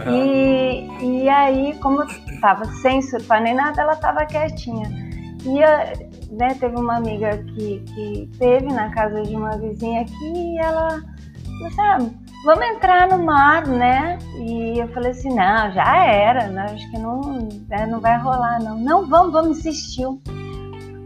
Uhum. 0.06 0.14
E, 0.14 1.24
e 1.24 1.30
aí, 1.30 1.78
como 1.82 2.02
eu 2.02 2.08
tava 2.40 2.66
sem 2.66 3.02
surfar 3.02 3.42
nem 3.42 3.54
nada, 3.54 3.82
ela 3.82 3.96
tava 3.96 4.26
quietinha. 4.26 4.90
E 5.46 5.64
a, 5.64 5.94
né, 6.32 6.56
teve 6.60 6.76
uma 6.76 6.98
amiga 6.98 7.38
que, 7.38 7.84
que 7.94 8.30
teve 8.40 8.68
na 8.68 8.90
casa 8.92 9.22
de 9.22 9.36
uma 9.36 9.58
vizinha 9.58 10.02
aqui 10.02 10.34
e 10.34 10.58
ela, 10.58 11.02
sabe, 11.76 12.12
vamos 12.44 12.66
entrar 12.66 13.08
no 13.08 13.24
mar, 13.24 13.66
né? 13.68 14.18
E 14.36 14.80
eu 14.80 14.88
falei 14.90 15.12
assim, 15.12 15.30
não, 15.30 15.72
já 15.72 16.06
era, 16.06 16.48
né? 16.48 16.66
acho 16.72 16.90
que 16.92 16.98
não, 16.98 17.22
né, 17.68 17.86
não 17.86 18.00
vai 18.00 18.18
rolar, 18.18 18.62
não. 18.62 18.78
Não, 18.78 19.08
vamos, 19.08 19.32
vamos, 19.32 19.58
insistiu. 19.60 20.22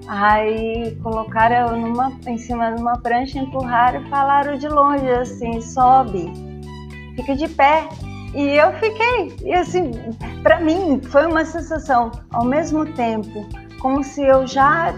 Aí 0.08 0.96
colocaram 1.02 1.68
eu 1.68 1.78
numa, 1.78 2.12
em 2.28 2.38
cima 2.38 2.72
de 2.72 2.82
uma 2.82 2.98
prancha, 3.00 3.40
empurraram 3.40 4.02
e 4.02 4.10
falaram 4.10 4.58
de 4.58 4.68
longe 4.68 5.10
assim, 5.10 5.60
sobe, 5.62 6.32
fica 7.16 7.36
de 7.36 7.48
pé. 7.50 7.88
E 8.36 8.50
eu 8.58 8.72
fiquei, 8.74 9.36
e 9.44 9.54
assim, 9.54 9.92
para 10.44 10.60
mim 10.60 11.02
foi 11.02 11.26
uma 11.26 11.46
sensação, 11.46 12.12
ao 12.32 12.44
mesmo 12.44 12.86
tempo, 12.94 13.48
como 13.80 14.04
se 14.04 14.22
eu 14.22 14.46
já 14.46 14.94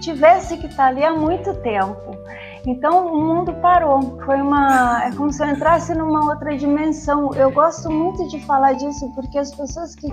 tivesse 0.00 0.56
que 0.56 0.66
estar 0.66 0.86
ali 0.86 1.04
há 1.04 1.12
muito 1.12 1.54
tempo. 1.56 2.19
Então 2.66 3.06
o 3.06 3.26
mundo 3.26 3.52
parou. 3.54 4.18
Foi 4.24 4.40
uma. 4.40 5.04
É 5.04 5.12
como 5.12 5.32
se 5.32 5.42
eu 5.42 5.48
entrasse 5.48 5.94
numa 5.94 6.24
outra 6.30 6.56
dimensão. 6.56 7.30
Eu 7.34 7.50
gosto 7.50 7.90
muito 7.90 8.28
de 8.28 8.40
falar 8.44 8.74
disso 8.74 9.10
porque 9.14 9.38
as 9.38 9.54
pessoas 9.54 9.94
que 9.94 10.08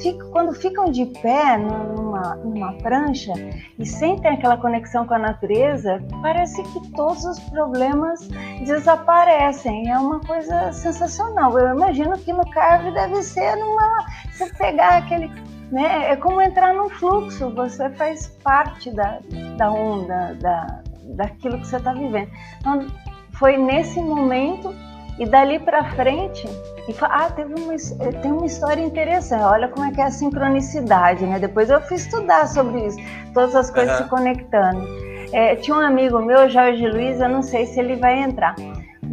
ficam, 0.00 0.30
quando 0.30 0.52
ficam 0.52 0.86
de 0.86 1.06
pé 1.06 1.56
numa, 1.56 2.34
numa 2.36 2.72
prancha 2.74 3.32
e 3.78 3.86
sentem 3.86 4.32
aquela 4.32 4.56
conexão 4.56 5.06
com 5.06 5.14
a 5.14 5.18
natureza, 5.18 6.02
parece 6.20 6.62
que 6.62 6.92
todos 6.92 7.24
os 7.24 7.38
problemas 7.38 8.28
desaparecem. 8.64 9.90
É 9.90 9.98
uma 9.98 10.20
coisa 10.20 10.72
sensacional. 10.72 11.58
Eu 11.58 11.76
imagino 11.76 12.18
que 12.18 12.32
no 12.32 12.48
carve 12.50 12.90
deve 12.92 13.22
ser 13.22 13.56
numa. 13.56 14.06
Você 14.32 14.52
pegar 14.54 14.98
aquele 14.98 15.30
né? 15.72 16.12
É 16.12 16.16
como 16.16 16.40
entrar 16.42 16.74
num 16.74 16.90
fluxo, 16.90 17.50
você 17.54 17.88
faz 17.90 18.26
parte 18.44 18.90
da, 18.90 19.20
da 19.56 19.72
onda, 19.72 20.34
da, 20.34 20.82
daquilo 21.12 21.58
que 21.58 21.66
você 21.66 21.76
está 21.76 21.92
vivendo. 21.92 22.30
Então, 22.60 22.86
foi 23.32 23.56
nesse 23.56 24.00
momento 24.00 24.74
e 25.18 25.26
dali 25.26 25.58
para 25.58 25.84
frente, 25.90 26.46
e 26.88 26.94
ah, 27.02 27.30
teve 27.30 27.54
uma, 27.54 27.76
tem 28.22 28.32
uma 28.32 28.46
história 28.46 28.82
interessante. 28.82 29.42
Olha 29.42 29.68
como 29.68 29.86
é 29.86 29.92
que 29.92 30.00
é 30.00 30.04
a 30.04 30.10
sincronicidade, 30.10 31.24
né? 31.24 31.38
Depois 31.38 31.70
eu 31.70 31.80
fui 31.82 31.96
estudar 31.96 32.46
sobre 32.48 32.86
isso, 32.86 32.98
todas 33.32 33.54
as 33.54 33.70
coisas 33.70 33.98
uhum. 33.98 34.04
se 34.04 34.10
conectando. 34.10 34.86
É, 35.32 35.56
tinha 35.56 35.76
um 35.76 35.80
amigo 35.80 36.18
meu, 36.20 36.48
Jorge 36.48 36.86
Luiz, 36.86 37.20
eu 37.20 37.28
não 37.28 37.42
sei 37.42 37.66
se 37.66 37.78
ele 37.78 37.96
vai 37.96 38.22
entrar, 38.22 38.54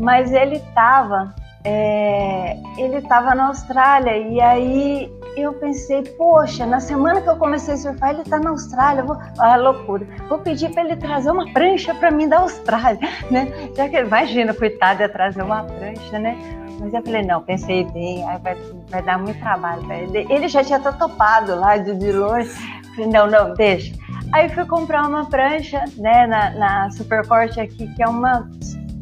mas 0.01 0.32
ele 0.32 0.56
estava 0.56 1.34
é, 1.63 2.58
ele 2.77 2.98
estava 2.98 3.36
na 3.36 3.48
Austrália 3.48 4.18
e 4.18 4.39
aí 4.39 5.12
eu 5.36 5.54
pensei, 5.54 6.04
poxa, 6.04 6.66
na 6.66 6.80
semana 6.80 7.22
que 7.22 7.30
eu 7.30 7.36
comecei 7.38 7.74
a 7.74 7.78
surfar, 7.78 8.12
ele 8.12 8.22
está 8.22 8.40
na 8.40 8.50
Austrália, 8.50 9.04
vou, 9.04 9.18
ah, 9.38 9.56
loucura, 9.56 10.08
vou 10.28 10.40
pedir 10.40 10.72
para 10.72 10.84
ele 10.84 10.96
trazer 10.96 11.32
uma 11.32 11.52
prancha 11.52 11.94
para 11.96 12.12
mim 12.12 12.28
da 12.28 12.40
Austrália, 12.40 13.00
né? 13.32 13.52
Já 13.76 13.88
que 13.90 13.98
imagina, 13.98 14.54
coitado, 14.54 15.02
ia 15.02 15.10
trazer 15.10 15.42
uma 15.42 15.64
prancha, 15.64 16.20
né? 16.20 16.38
Mas 16.80 16.94
eu 16.94 17.04
falei, 17.04 17.24
não, 17.24 17.42
pensei 17.42 17.84
bem, 17.86 18.24
vai, 18.42 18.56
vai 18.90 19.02
dar 19.02 19.20
muito 19.20 19.40
trabalho 19.40 19.84
para 19.86 19.98
ele. 19.98 20.26
Ele 20.30 20.48
já 20.48 20.64
tinha 20.64 20.80
até 20.80 20.92
topado 20.94 21.56
lá 21.56 21.76
de, 21.76 21.94
de 21.94 22.12
longe. 22.12 22.50
Falei, 22.96 23.10
não, 23.12 23.28
não, 23.28 23.54
deixa. 23.54 23.94
Aí 24.34 24.48
fui 24.48 24.66
comprar 24.66 25.08
uma 25.08 25.26
prancha, 25.26 25.84
né, 25.98 26.26
na, 26.26 26.52
na 26.52 26.92
Supercorte 26.92 27.60
aqui, 27.60 27.88
que 27.96 28.02
é 28.02 28.08
uma 28.08 28.48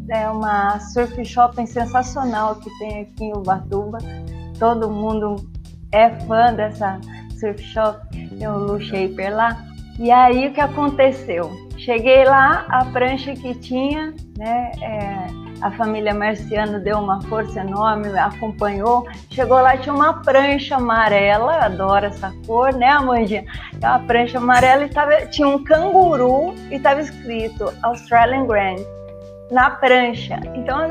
é 0.10 0.30
uma 0.30 0.80
surf 0.80 1.24
shopping 1.26 1.66
sensacional 1.66 2.56
que 2.56 2.70
tem 2.80 3.02
aqui 3.02 3.26
em 3.26 3.34
Ubatuba. 3.34 3.98
Todo 4.58 4.90
mundo 4.90 5.36
é 5.91 6.10
fã 6.22 6.53
dessa 6.53 7.00
surf 7.39 7.62
shop, 7.63 8.00
tem 8.12 8.48
o 8.48 8.58
Lu 8.58 8.82
Shaper 8.82 9.36
lá. 9.36 9.58
E 10.00 10.12
aí 10.12 10.48
o 10.48 10.53
que 10.53 10.62
aconteceu? 10.62 11.51
Cheguei 11.77 12.24
lá, 12.24 12.65
a 12.70 12.86
prancha 12.86 13.34
que 13.34 13.53
tinha, 13.56 14.13
né? 14.38 14.72
É, 14.82 15.27
a 15.62 15.72
família 15.72 16.13
Marciano 16.13 16.79
deu 16.79 17.00
uma 17.00 17.20
força 17.24 17.62
enorme, 17.62 18.08
acompanhou. 18.17 19.08
Chegou 19.32 19.60
lá, 19.60 19.75
tinha 19.77 19.94
uma 19.94 20.22
prancha 20.22 20.75
amarela, 20.75 21.65
adoro 21.65 22.06
essa 22.06 22.32
cor, 22.46 22.74
né, 22.74 22.89
Amandinha? 22.89 23.46
Uma 23.75 24.00
prancha 24.00 24.38
amarela 24.38 24.86
e 24.86 24.89
tava, 24.89 25.25
tinha 25.27 25.48
um 25.48 25.63
canguru 25.63 26.53
e 26.70 26.75
estava 26.75 27.01
escrito 27.01 27.74
Australian 27.82 28.46
Grand 28.46 28.77
na 29.51 29.72
prancha. 29.72 30.39
Então, 30.53 30.89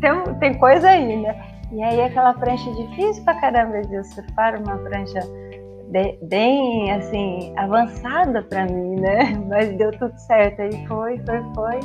tem, 0.00 0.34
tem 0.38 0.54
coisa 0.54 0.90
aí, 0.90 1.16
né? 1.16 1.49
E 1.72 1.82
aí 1.82 2.00
aquela 2.02 2.34
prancha 2.34 2.70
difícil 2.72 3.22
pra 3.24 3.40
caramba 3.40 3.82
de 3.82 4.02
surfar, 4.04 4.60
uma 4.60 4.78
prancha 4.78 5.20
bem, 6.22 6.92
assim, 6.92 7.52
avançada 7.56 8.42
para 8.42 8.66
mim, 8.66 9.00
né? 9.00 9.32
Mas 9.48 9.76
deu 9.76 9.90
tudo 9.92 10.16
certo. 10.18 10.62
Aí 10.62 10.86
foi, 10.86 11.18
foi, 11.18 11.42
foi. 11.54 11.80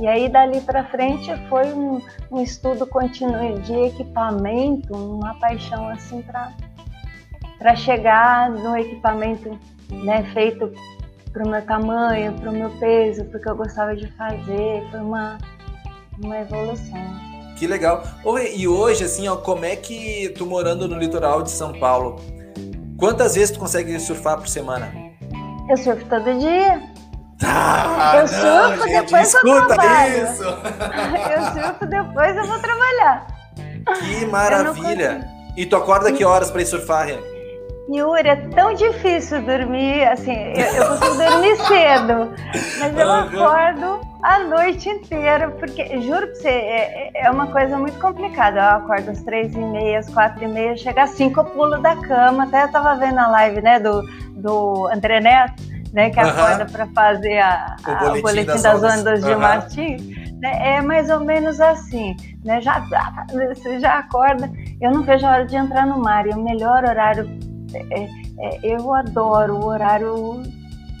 E 0.00 0.06
aí 0.06 0.28
dali 0.28 0.60
para 0.62 0.84
frente 0.84 1.30
foi 1.48 1.72
um, 1.72 2.00
um 2.30 2.42
estudo 2.42 2.86
contínuo 2.86 3.60
de 3.60 3.74
equipamento, 3.74 4.94
uma 4.94 5.34
paixão 5.38 5.88
assim 5.88 6.22
para 6.22 7.76
chegar 7.76 8.50
no 8.50 8.76
equipamento 8.76 9.58
né, 9.90 10.24
feito 10.32 10.72
para 11.32 11.46
o 11.46 11.48
meu 11.48 11.62
tamanho, 11.62 12.32
para 12.34 12.50
o 12.50 12.52
meu 12.52 12.70
peso, 12.78 13.24
porque 13.26 13.48
eu 13.48 13.56
gostava 13.56 13.94
de 13.94 14.06
fazer. 14.12 14.86
Foi 14.90 15.00
uma, 15.00 15.38
uma 16.22 16.38
evolução. 16.38 17.31
Que 17.62 17.68
legal. 17.68 18.02
E 18.56 18.66
hoje, 18.66 19.04
assim, 19.04 19.28
ó, 19.28 19.36
como 19.36 19.64
é 19.64 19.76
que 19.76 20.34
tu 20.36 20.44
morando 20.44 20.88
no 20.88 20.98
litoral 20.98 21.44
de 21.44 21.50
São 21.52 21.72
Paulo, 21.72 22.20
quantas 22.98 23.36
vezes 23.36 23.52
tu 23.52 23.60
consegue 23.60 24.00
surfar 24.00 24.36
por 24.36 24.48
semana? 24.48 24.92
Eu 25.70 25.76
surfo 25.76 26.04
todo 26.06 26.40
dia. 26.40 26.82
Ah, 27.40 28.16
eu 28.16 28.26
surfo, 28.26 28.88
gente, 28.88 29.04
depois 29.04 29.34
eu 29.34 29.66
trabalho. 29.68 30.24
Isso. 30.24 30.42
Eu 30.42 31.62
surfo, 31.62 31.86
depois 31.86 32.36
eu 32.36 32.46
vou 32.46 32.58
trabalhar. 32.58 33.26
Que 34.00 34.26
maravilha! 34.26 35.24
E 35.56 35.64
tu 35.64 35.76
acorda 35.76 36.12
que 36.12 36.24
horas 36.24 36.50
para 36.50 36.62
ir 36.62 36.66
surfar, 36.66 37.06
Rê? 37.06 37.31
Yuri, 37.88 38.28
é 38.28 38.36
tão 38.36 38.74
difícil 38.74 39.42
dormir, 39.42 40.04
assim, 40.04 40.32
eu, 40.32 40.66
eu 40.66 40.88
consigo 40.88 41.16
dormir 41.16 41.56
cedo, 41.66 42.32
mas 42.78 42.98
eu 42.98 43.10
acordo 43.10 44.12
a 44.22 44.38
noite 44.38 44.88
inteira, 44.88 45.50
porque, 45.50 46.00
juro 46.00 46.26
pra 46.28 46.34
você, 46.36 46.48
é, 46.48 47.10
é 47.26 47.30
uma 47.30 47.48
coisa 47.48 47.76
muito 47.76 47.98
complicada. 47.98 48.60
Eu 48.60 48.76
acordo 48.76 49.10
às 49.10 49.20
três 49.22 49.52
e 49.52 49.58
meia, 49.58 49.98
às 49.98 50.08
quatro 50.08 50.44
e 50.44 50.48
meia, 50.48 50.76
chega 50.76 51.02
às 51.02 51.10
cinco, 51.10 51.40
eu 51.40 51.44
pulo 51.44 51.82
da 51.82 51.96
cama. 51.96 52.44
Até 52.44 52.62
eu 52.62 52.70
tava 52.70 52.94
vendo 52.94 53.18
a 53.18 53.26
live, 53.26 53.60
né, 53.60 53.80
do, 53.80 54.00
do 54.36 54.88
André 54.92 55.20
Neto, 55.20 55.60
né, 55.92 56.10
que 56.10 56.20
acorda 56.20 56.64
para 56.66 56.86
fazer 56.88 57.38
a, 57.40 57.76
a, 57.82 57.90
o 57.90 57.98
boletim, 57.98 58.18
o 58.18 58.22
boletim 58.22 58.46
das, 58.46 58.62
das, 58.62 59.00
ondas, 59.00 59.24
de 59.24 59.34
Martins. 59.34 60.02
Né, 60.40 60.76
é 60.76 60.80
mais 60.80 61.10
ou 61.10 61.18
menos 61.20 61.60
assim, 61.60 62.16
né, 62.44 62.60
já, 62.60 62.78
você 63.52 63.80
já 63.80 63.98
acorda. 63.98 64.48
Eu 64.80 64.92
não 64.92 65.02
vejo 65.02 65.26
a 65.26 65.30
hora 65.32 65.46
de 65.46 65.56
entrar 65.56 65.84
no 65.84 65.98
mar, 65.98 66.28
e 66.28 66.30
o 66.30 66.38
melhor 66.40 66.84
horário 66.84 67.28
é, 67.74 68.08
é, 68.38 68.60
eu 68.62 68.92
adoro 68.94 69.56
o 69.56 69.66
horário 69.66 70.42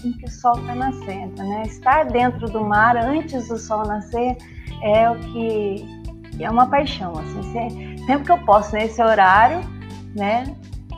em 0.04 0.12
que 0.12 0.24
o 0.24 0.30
sol 0.30 0.58
está 0.58 0.74
nascendo, 0.74 1.36
né? 1.42 1.62
Estar 1.66 2.06
dentro 2.06 2.48
do 2.48 2.64
mar 2.64 2.96
antes 2.96 3.48
do 3.48 3.58
sol 3.58 3.86
nascer 3.86 4.36
é 4.82 5.10
o 5.10 5.18
que 5.18 5.86
é 6.40 6.50
uma 6.50 6.66
paixão, 6.66 7.12
assim. 7.12 7.96
Sempre 8.06 8.24
que 8.24 8.32
eu 8.32 8.38
posso 8.44 8.74
nesse 8.74 9.02
horário, 9.02 9.60
né? 10.14 10.44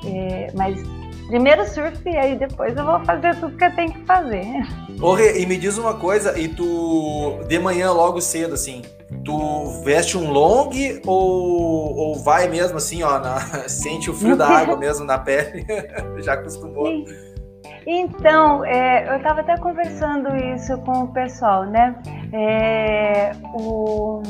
É, 0.07 0.53
mas 0.55 0.79
primeiro 1.27 1.67
surf 1.67 2.01
e 2.07 2.17
aí 2.17 2.37
depois 2.37 2.77
eu 2.77 2.85
vou 2.85 3.03
fazer 3.05 3.35
tudo 3.37 3.57
que 3.57 3.65
eu 3.65 3.75
tenho 3.75 3.93
que 3.93 4.05
fazer. 4.05 4.47
Ô, 5.01 5.13
Rê, 5.13 5.41
e 5.41 5.47
me 5.47 5.57
diz 5.57 5.77
uma 5.77 5.95
coisa, 5.95 6.39
e 6.39 6.49
tu 6.49 7.41
de 7.49 7.59
manhã 7.59 7.93
logo 7.93 8.21
cedo 8.21 8.55
assim, 8.55 8.83
tu 9.25 9.83
veste 9.85 10.17
um 10.17 10.31
long 10.31 10.71
ou, 11.07 11.97
ou 11.97 12.15
vai 12.15 12.49
mesmo 12.49 12.79
assim, 12.79 13.03
ó, 13.03 13.19
na, 13.19 13.39
sente 13.69 14.11
o 14.11 14.15
frio 14.15 14.37
da 14.37 14.47
água 14.49 14.77
mesmo 14.77 15.05
na 15.05 15.19
pele? 15.19 15.67
Já 16.23 16.35
acostumou? 16.35 17.05
Então, 17.87 18.65
é, 18.65 19.13
eu 19.13 19.17
estava 19.19 19.41
até 19.41 19.59
conversando 19.59 20.35
isso 20.37 20.77
com 20.79 21.05
o 21.05 21.13
pessoal, 21.13 21.65
né? 21.67 21.95
É, 22.33 23.33
o 23.55 24.23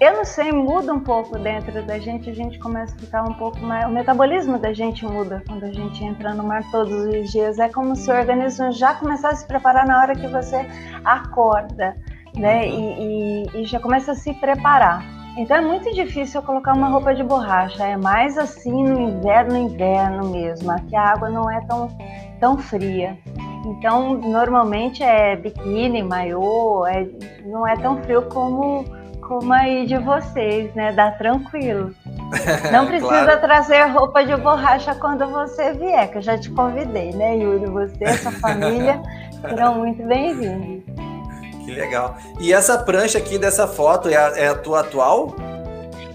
eu 0.00 0.16
não 0.16 0.24
sei, 0.24 0.52
muda 0.52 0.92
um 0.92 1.00
pouco 1.00 1.36
dentro 1.38 1.82
da 1.84 1.98
gente, 1.98 2.30
a 2.30 2.34
gente 2.34 2.58
começa 2.60 2.94
a 2.94 2.98
ficar 2.98 3.22
um 3.24 3.34
pouco 3.34 3.58
mais. 3.58 3.84
O 3.86 3.90
metabolismo 3.90 4.56
da 4.56 4.72
gente 4.72 5.04
muda 5.04 5.42
quando 5.46 5.64
a 5.64 5.72
gente 5.72 6.04
entra 6.04 6.34
no 6.34 6.44
mar 6.44 6.62
todos 6.70 6.92
os 6.92 7.32
dias. 7.32 7.58
É 7.58 7.68
como 7.68 7.96
se 7.96 8.08
o 8.08 8.14
organismo 8.14 8.70
já 8.70 8.94
começasse 8.94 9.34
a 9.34 9.38
se 9.38 9.46
preparar 9.46 9.86
na 9.86 10.00
hora 10.00 10.14
que 10.14 10.28
você 10.28 10.64
acorda, 11.04 11.96
né? 12.36 12.68
E, 12.68 13.46
e, 13.52 13.62
e 13.62 13.64
já 13.64 13.80
começa 13.80 14.12
a 14.12 14.14
se 14.14 14.32
preparar. 14.34 15.02
Então 15.36 15.56
é 15.56 15.60
muito 15.60 15.92
difícil 15.92 16.40
eu 16.40 16.46
colocar 16.46 16.74
uma 16.74 16.88
roupa 16.88 17.12
de 17.12 17.24
borracha. 17.24 17.84
É 17.84 17.96
mais 17.96 18.38
assim 18.38 18.84
no 18.84 19.00
inverno, 19.00 19.52
no 19.52 19.58
inverno 19.58 20.30
mesmo. 20.30 20.70
Aqui 20.70 20.94
a 20.94 21.10
água 21.10 21.28
não 21.28 21.50
é 21.50 21.60
tão, 21.62 21.88
tão 22.38 22.56
fria. 22.56 23.18
Então 23.66 24.14
normalmente 24.14 25.02
é 25.02 25.34
biquíni, 25.34 26.04
maiô, 26.04 26.86
é, 26.86 27.08
não 27.44 27.66
é 27.66 27.76
tão 27.76 28.00
frio 28.02 28.22
como 28.28 28.84
como 29.28 29.52
aí 29.52 29.86
de 29.86 29.98
vocês, 29.98 30.74
né? 30.74 30.90
Dá 30.92 31.10
tranquilo. 31.12 31.94
Não 32.72 32.86
precisa 32.86 33.08
claro. 33.08 33.40
trazer 33.40 33.84
roupa 33.84 34.24
de 34.24 34.34
borracha 34.36 34.94
quando 34.94 35.26
você 35.28 35.72
vier, 35.74 36.10
que 36.10 36.18
eu 36.18 36.22
já 36.22 36.38
te 36.38 36.50
convidei, 36.50 37.12
né, 37.12 37.36
Yuri? 37.36 37.66
Você 37.66 38.18
sua 38.18 38.32
família 38.32 39.00
serão 39.40 39.74
muito 39.74 40.02
bem-vindos. 40.04 40.82
Que 41.64 41.72
legal. 41.72 42.16
E 42.40 42.52
essa 42.52 42.78
prancha 42.78 43.18
aqui 43.18 43.38
dessa 43.38 43.68
foto 43.68 44.08
é 44.08 44.16
a, 44.16 44.38
é 44.38 44.48
a 44.48 44.54
tua 44.54 44.80
atual? 44.80 45.36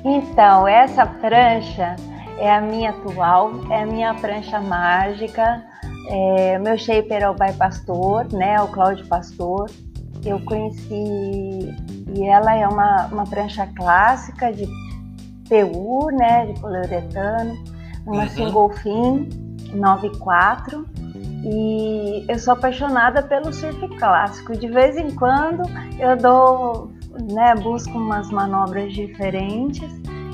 Então, 0.03 0.67
essa 0.67 1.05
prancha 1.05 1.96
é 2.39 2.51
a 2.51 2.60
minha 2.60 2.89
atual, 2.89 3.51
é 3.70 3.84
a 3.84 3.86
minha 3.86 4.13
prancha 4.15 4.60
mágica. 4.60 5.63
É, 6.10 6.58
meu 6.60 6.77
shaper 6.77 7.22
é 7.22 7.29
o 7.29 7.36
Bai 7.36 7.53
Pastor, 7.53 8.25
né? 8.34 8.60
O 8.62 8.67
Cláudio 8.67 9.05
Pastor. 9.08 9.70
Eu 10.25 10.39
conheci 10.42 11.75
e 12.15 12.24
ela 12.25 12.56
é 12.56 12.68
uma, 12.68 13.08
uma 13.08 13.24
prancha 13.24 13.68
clássica 13.75 14.51
de 14.51 14.65
PU, 15.50 16.10
né, 16.12 16.46
de 16.48 16.60
poliuretano, 16.60 17.62
uma 18.06 18.24
uhum. 18.24 18.30
single 18.30 18.70
fin 18.70 19.30
94 19.74 20.86
e 21.44 22.25
eu 22.30 22.39
sou 22.39 22.53
apaixonada 22.53 23.22
pelo 23.22 23.51
surf 23.51 23.88
clássico. 23.98 24.58
De 24.58 24.68
vez 24.68 24.96
em 24.96 25.13
quando 25.15 25.63
eu 26.00 26.15
dou, 26.15 26.92
né, 27.34 27.53
busco 27.56 27.98
umas 27.98 28.30
manobras 28.30 28.94
diferentes 28.94 29.92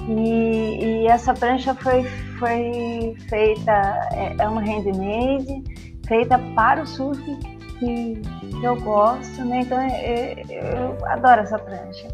e, 0.07 1.03
e 1.03 1.07
essa 1.07 1.33
prancha 1.33 1.73
foi, 1.75 2.03
foi 2.37 3.15
feita, 3.27 3.71
é, 4.13 4.35
é 4.39 4.47
uma 4.47 4.61
handmade, 4.61 5.63
feita 6.07 6.39
para 6.55 6.83
o 6.83 6.85
surf 6.85 7.58
que, 7.79 8.21
eu 8.63 8.75
gosto, 8.75 9.43
né? 9.45 9.61
Então 9.61 9.81
eu, 9.81 9.89
é, 9.89 10.35
é, 10.49 10.77
eu 10.77 11.07
adoro 11.07 11.41
essa 11.41 11.57
prancha. 11.57 12.07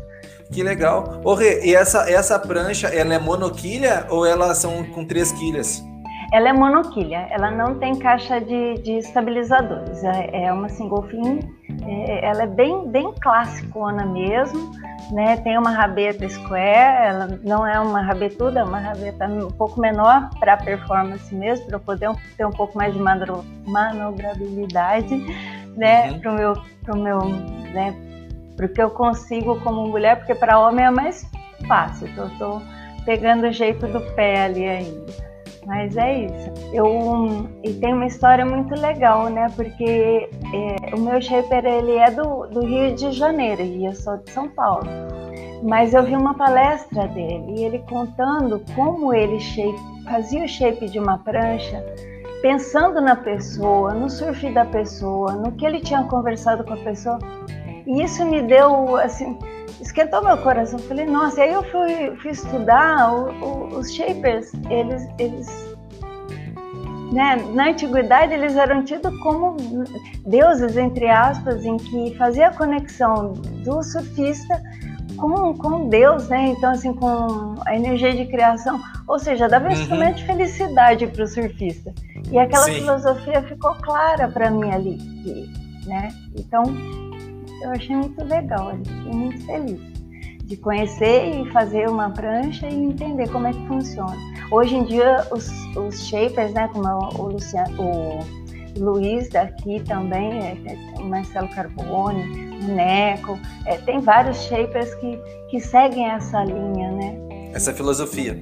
Que 0.51 0.61
legal. 0.61 1.21
Ô, 1.23 1.33
Rê, 1.33 1.65
e 1.65 1.75
essa, 1.75 2.09
essa 2.09 2.37
prancha, 2.37 2.87
ela 2.87 3.13
é 3.13 3.19
monoquilha 3.19 4.05
ou 4.09 4.25
elas 4.25 4.59
são 4.59 4.83
com 4.85 5.03
três 5.03 5.31
quilhas? 5.31 5.83
Ela 6.31 6.49
é 6.49 6.53
monoquilha, 6.53 7.27
ela 7.29 7.51
não 7.51 7.75
tem 7.75 7.97
caixa 7.97 8.41
de, 8.41 8.75
de 8.75 8.97
estabilizadores, 8.97 10.03
é, 10.03 10.45
é 10.45 10.51
uma 10.51 10.67
single 10.69 11.03
fin, 11.03 11.39
é, 11.87 12.25
ela 12.25 12.43
é 12.43 12.47
bem, 12.47 12.87
bem 12.89 13.13
classicona 13.21 14.05
mesmo, 14.05 14.71
né? 15.11 15.37
Tem 15.37 15.57
uma 15.57 15.69
rabeta 15.69 16.27
square, 16.27 17.07
ela 17.07 17.39
não 17.43 17.65
é 17.65 17.79
uma 17.79 18.01
rabetuda, 18.01 18.59
é 18.61 18.63
uma 18.63 18.79
rabeta 18.79 19.27
um 19.27 19.51
pouco 19.51 19.79
menor 19.79 20.29
para 20.39 20.57
performance 20.57 21.33
mesmo, 21.33 21.67
para 21.67 21.79
poder 21.79 22.11
ter 22.35 22.45
um 22.45 22.51
pouco 22.51 22.77
mais 22.77 22.93
de 22.93 22.99
manobrabilidade, 22.99 25.15
né? 25.75 26.11
Uhum. 26.11 26.19
Para 26.19 26.31
o 26.31 26.35
meu, 26.35 26.53
pro 26.83 26.97
meu, 26.97 27.19
né? 27.73 27.95
Porque 28.55 28.81
eu 28.81 28.89
consigo 28.89 29.59
como 29.61 29.87
mulher, 29.87 30.17
porque 30.17 30.35
para 30.35 30.59
homem 30.59 30.85
é 30.85 30.91
mais 30.91 31.29
fácil. 31.67 32.07
Então, 32.07 32.25
eu 32.25 32.31
estou 32.31 32.61
pegando 33.05 33.47
o 33.47 33.51
jeito 33.51 33.85
do 33.87 33.99
pé 34.15 34.45
ali 34.45 34.67
ainda. 34.67 35.05
Mas 35.65 35.97
é 35.97 36.25
isso. 36.25 36.51
Eu 36.73 37.49
e 37.63 37.73
tem 37.73 37.93
uma 37.93 38.05
história 38.05 38.45
muito 38.45 38.79
legal, 38.79 39.29
né? 39.29 39.47
Porque 39.55 40.29
é, 40.53 40.95
o 40.95 40.99
meu 40.99 41.19
shaper 41.21 41.65
ele 41.65 41.93
é 41.93 42.11
do, 42.11 42.45
do 42.47 42.65
Rio 42.65 42.95
de 42.95 43.11
Janeiro 43.11 43.61
e 43.61 43.85
eu 43.85 43.93
sou 43.93 44.17
de 44.17 44.29
São 44.31 44.47
Paulo. 44.47 44.87
Mas 45.63 45.93
eu 45.93 46.03
vi 46.03 46.15
uma 46.15 46.35
palestra 46.35 47.07
dele 47.07 47.55
e 47.57 47.63
ele 47.63 47.79
contando 47.89 48.61
como 48.75 49.11
ele 49.13 49.39
shape, 49.39 49.79
fazia 50.03 50.43
o 50.43 50.47
shape 50.47 50.87
de 50.87 50.99
uma 50.99 51.17
prancha, 51.17 51.83
pensando 52.45 53.01
na 53.01 53.15
pessoa, 53.15 53.91
no 53.95 54.07
surf 54.07 54.47
da 54.53 54.63
pessoa, 54.63 55.31
no 55.31 55.51
que 55.53 55.65
ele 55.65 55.79
tinha 55.79 56.03
conversado 56.03 56.63
com 56.63 56.75
a 56.75 56.77
pessoa. 56.77 57.17
E 57.87 58.03
isso 58.03 58.23
me 58.23 58.43
deu 58.43 58.95
assim 58.97 59.35
esquentou 59.81 60.23
meu 60.23 60.37
coração. 60.37 60.77
Falei, 60.77 61.07
nossa, 61.07 61.39
e 61.39 61.43
aí 61.45 61.53
eu 61.53 61.63
fui, 61.63 62.15
fui 62.17 62.29
estudar 62.29 63.11
o, 63.11 63.31
o, 63.43 63.79
os 63.79 63.91
shapers, 63.91 64.51
eles, 64.69 65.07
eles 65.17 65.75
né, 67.11 67.35
na 67.55 67.69
antiguidade 67.69 68.31
eles 68.31 68.55
eram 68.55 68.83
tidos 68.83 69.17
como 69.23 69.57
deuses, 70.27 70.77
entre 70.77 71.09
aspas, 71.09 71.65
em 71.65 71.77
que 71.77 72.15
fazia 72.15 72.49
a 72.49 72.53
conexão 72.53 73.33
do 73.63 73.81
surfista 73.81 74.61
com, 75.15 75.53
com 75.55 75.89
Deus, 75.89 76.27
né? 76.27 76.49
Então, 76.49 76.71
assim, 76.71 76.93
com 76.93 77.55
a 77.65 77.75
energia 77.75 78.13
de 78.13 78.25
criação. 78.25 78.79
Ou 79.07 79.19
seja, 79.19 79.47
dava 79.47 79.65
um 79.65 79.67
uhum. 79.69 79.73
instrumento 79.73 80.15
de 80.17 80.25
felicidade 80.25 81.07
para 81.07 81.23
o 81.23 81.27
surfista. 81.27 81.93
E 82.31 82.37
aquela 82.37 82.65
Sim. 82.65 82.75
filosofia 82.75 83.41
ficou 83.43 83.75
clara 83.75 84.27
para 84.27 84.49
mim 84.49 84.69
ali, 84.71 84.97
né? 85.85 86.09
Então, 86.35 86.63
eu 87.61 87.71
achei 87.71 87.95
muito 87.95 88.23
legal, 88.23 88.71
eu 88.71 88.77
fiquei 88.77 89.11
muito 89.11 89.45
feliz 89.45 89.95
de 90.45 90.55
conhecer 90.57 91.41
e 91.41 91.51
fazer 91.51 91.89
uma 91.89 92.09
prancha 92.11 92.67
e 92.67 92.75
entender 92.75 93.29
como 93.29 93.47
é 93.47 93.53
que 93.53 93.67
funciona. 93.67 94.15
Hoje 94.51 94.75
em 94.75 94.83
dia, 94.83 95.27
os, 95.31 95.49
os 95.75 96.07
shapers, 96.07 96.53
né, 96.53 96.69
como 96.71 96.87
o, 97.19 97.27
Luciano, 97.29 97.81
o 97.81 98.19
Luiz 98.77 99.29
daqui 99.29 99.81
também, 99.81 100.39
é, 100.39 100.57
é, 100.65 101.03
Marcelo 101.03 101.47
Carbone, 101.49 102.23
o 102.63 102.75
Neco, 102.75 103.39
é, 103.65 103.77
tem 103.77 103.99
vários 103.99 104.37
shapers 104.43 104.93
que, 104.95 105.17
que 105.49 105.59
seguem 105.59 106.09
essa 106.09 106.43
linha, 106.43 106.91
né? 106.91 107.17
Essa 107.53 107.73
filosofia. 107.73 108.37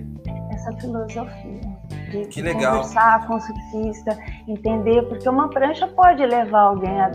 Essa 0.52 0.72
filosofia 0.74 1.74
de 2.22 2.28
que 2.28 2.42
legal. 2.42 2.78
conversar 2.78 3.28
com 3.28 3.36
o 3.36 3.40
surfista, 3.40 4.18
entender, 4.48 5.02
porque 5.04 5.28
uma 5.28 5.50
prancha 5.50 5.88
pode 5.88 6.26
levar 6.26 6.62
alguém 6.62 7.00
a, 7.00 7.12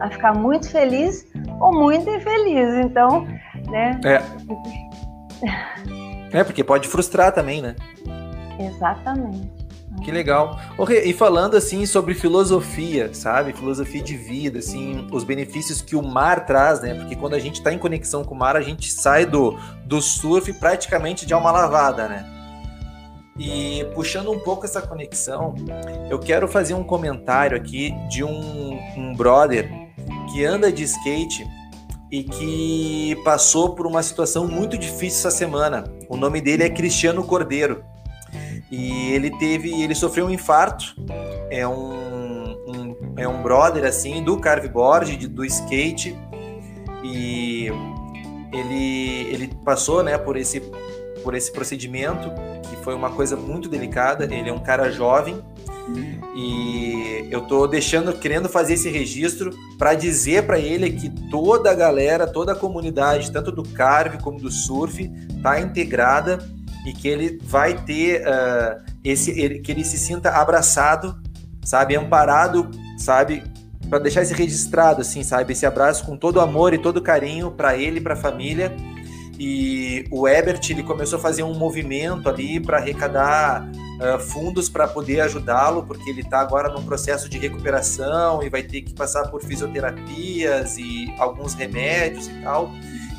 a 0.00 0.10
ficar 0.10 0.34
muito 0.34 0.68
feliz 0.70 1.26
ou 1.60 1.72
muito 1.72 2.08
infeliz. 2.08 2.84
Então, 2.84 3.26
né? 3.68 4.00
É. 4.04 4.22
é, 6.38 6.44
porque 6.44 6.62
pode 6.62 6.88
frustrar 6.88 7.32
também, 7.32 7.62
né? 7.62 7.74
Exatamente. 8.58 9.61
Que 10.04 10.10
legal. 10.10 10.58
E 11.04 11.12
falando 11.12 11.56
assim 11.56 11.86
sobre 11.86 12.14
filosofia, 12.14 13.14
sabe? 13.14 13.52
Filosofia 13.52 14.02
de 14.02 14.16
vida, 14.16 14.58
assim, 14.58 15.06
os 15.12 15.22
benefícios 15.22 15.80
que 15.80 15.94
o 15.94 16.02
mar 16.02 16.44
traz, 16.44 16.80
né? 16.80 16.94
Porque 16.94 17.14
quando 17.14 17.34
a 17.34 17.38
gente 17.38 17.56
está 17.56 17.72
em 17.72 17.78
conexão 17.78 18.24
com 18.24 18.34
o 18.34 18.38
mar, 18.38 18.56
a 18.56 18.60
gente 18.60 18.90
sai 18.92 19.24
do, 19.24 19.56
do 19.84 20.02
surf 20.02 20.52
praticamente 20.54 21.24
de 21.24 21.32
alma 21.32 21.52
lavada, 21.52 22.08
né? 22.08 22.28
E 23.38 23.86
puxando 23.94 24.30
um 24.30 24.38
pouco 24.38 24.66
essa 24.66 24.82
conexão, 24.82 25.54
eu 26.10 26.18
quero 26.18 26.46
fazer 26.46 26.74
um 26.74 26.84
comentário 26.84 27.56
aqui 27.56 27.94
de 28.08 28.22
um, 28.22 28.78
um 28.96 29.14
brother 29.14 29.70
que 30.30 30.44
anda 30.44 30.70
de 30.70 30.82
skate 30.82 31.46
e 32.10 32.22
que 32.24 33.16
passou 33.24 33.74
por 33.74 33.86
uma 33.86 34.02
situação 34.02 34.46
muito 34.46 34.76
difícil 34.76 35.20
essa 35.20 35.30
semana. 35.30 35.84
O 36.10 36.16
nome 36.16 36.42
dele 36.42 36.62
é 36.62 36.68
Cristiano 36.68 37.24
Cordeiro. 37.24 37.82
E 38.72 39.12
ele 39.12 39.30
teve, 39.38 39.82
ele 39.82 39.94
sofreu 39.94 40.26
um 40.26 40.30
infarto. 40.30 40.96
É 41.50 41.68
um, 41.68 41.92
um 42.66 43.14
é 43.16 43.28
um 43.28 43.42
brother 43.42 43.84
assim 43.84 44.24
do 44.24 44.38
carveboard, 44.38 45.28
do 45.28 45.44
skate. 45.44 46.16
E 47.04 47.68
ele 48.52 49.28
ele 49.30 49.50
passou, 49.64 50.02
né, 50.02 50.16
por 50.16 50.36
esse 50.36 50.60
por 51.22 51.34
esse 51.34 51.52
procedimento 51.52 52.32
foi 52.82 52.94
uma 52.94 53.10
coisa 53.10 53.36
muito 53.36 53.68
delicada. 53.68 54.24
Ele 54.24 54.48
é 54.48 54.52
um 54.52 54.58
cara 54.58 54.90
jovem 54.90 55.42
e 56.34 57.26
eu 57.30 57.42
tô 57.42 57.66
deixando, 57.66 58.12
querendo 58.12 58.48
fazer 58.48 58.74
esse 58.74 58.88
registro 58.88 59.50
para 59.78 59.94
dizer 59.94 60.44
para 60.46 60.58
ele 60.58 60.90
que 60.90 61.08
toda 61.30 61.70
a 61.70 61.74
galera, 61.74 62.26
toda 62.26 62.52
a 62.52 62.56
comunidade, 62.56 63.32
tanto 63.32 63.50
do 63.50 63.62
carve 63.62 64.18
como 64.18 64.38
do 64.38 64.50
surf, 64.50 65.10
tá 65.42 65.60
integrada 65.60 66.38
e 66.86 66.92
que 66.92 67.08
ele 67.08 67.38
vai 67.42 67.74
ter 67.84 68.22
uh, 68.22 68.80
esse 69.04 69.30
ele, 69.38 69.60
que 69.60 69.70
ele 69.72 69.84
se 69.84 69.98
sinta 69.98 70.30
abraçado, 70.30 71.20
sabe, 71.64 71.96
amparado, 71.96 72.70
sabe, 72.98 73.42
para 73.88 73.98
deixar 73.98 74.22
esse 74.22 74.34
registrado 74.34 75.00
assim, 75.00 75.22
sabe, 75.22 75.52
esse 75.52 75.66
abraço 75.66 76.04
com 76.04 76.16
todo 76.16 76.40
amor 76.40 76.74
e 76.74 76.78
todo 76.78 77.00
carinho 77.00 77.50
para 77.50 77.76
ele, 77.76 78.00
para 78.00 78.14
a 78.14 78.16
família. 78.16 78.74
E 79.38 80.04
o 80.10 80.28
Ebert 80.28 80.60
ele 80.70 80.82
começou 80.82 81.18
a 81.18 81.22
fazer 81.22 81.42
um 81.42 81.54
movimento 81.54 82.28
ali 82.28 82.60
para 82.60 82.78
arrecadar 82.78 83.68
uh, 84.00 84.18
fundos 84.20 84.68
para 84.68 84.86
poder 84.86 85.20
ajudá-lo, 85.20 85.84
porque 85.84 86.08
ele 86.10 86.20
está 86.20 86.40
agora 86.40 86.68
num 86.68 86.84
processo 86.84 87.28
de 87.28 87.38
recuperação 87.38 88.42
e 88.42 88.48
vai 88.48 88.62
ter 88.62 88.82
que 88.82 88.94
passar 88.94 89.28
por 89.30 89.42
fisioterapias 89.42 90.76
e 90.78 91.12
alguns 91.18 91.54
remédios 91.54 92.28
e 92.28 92.42
tal. 92.42 92.70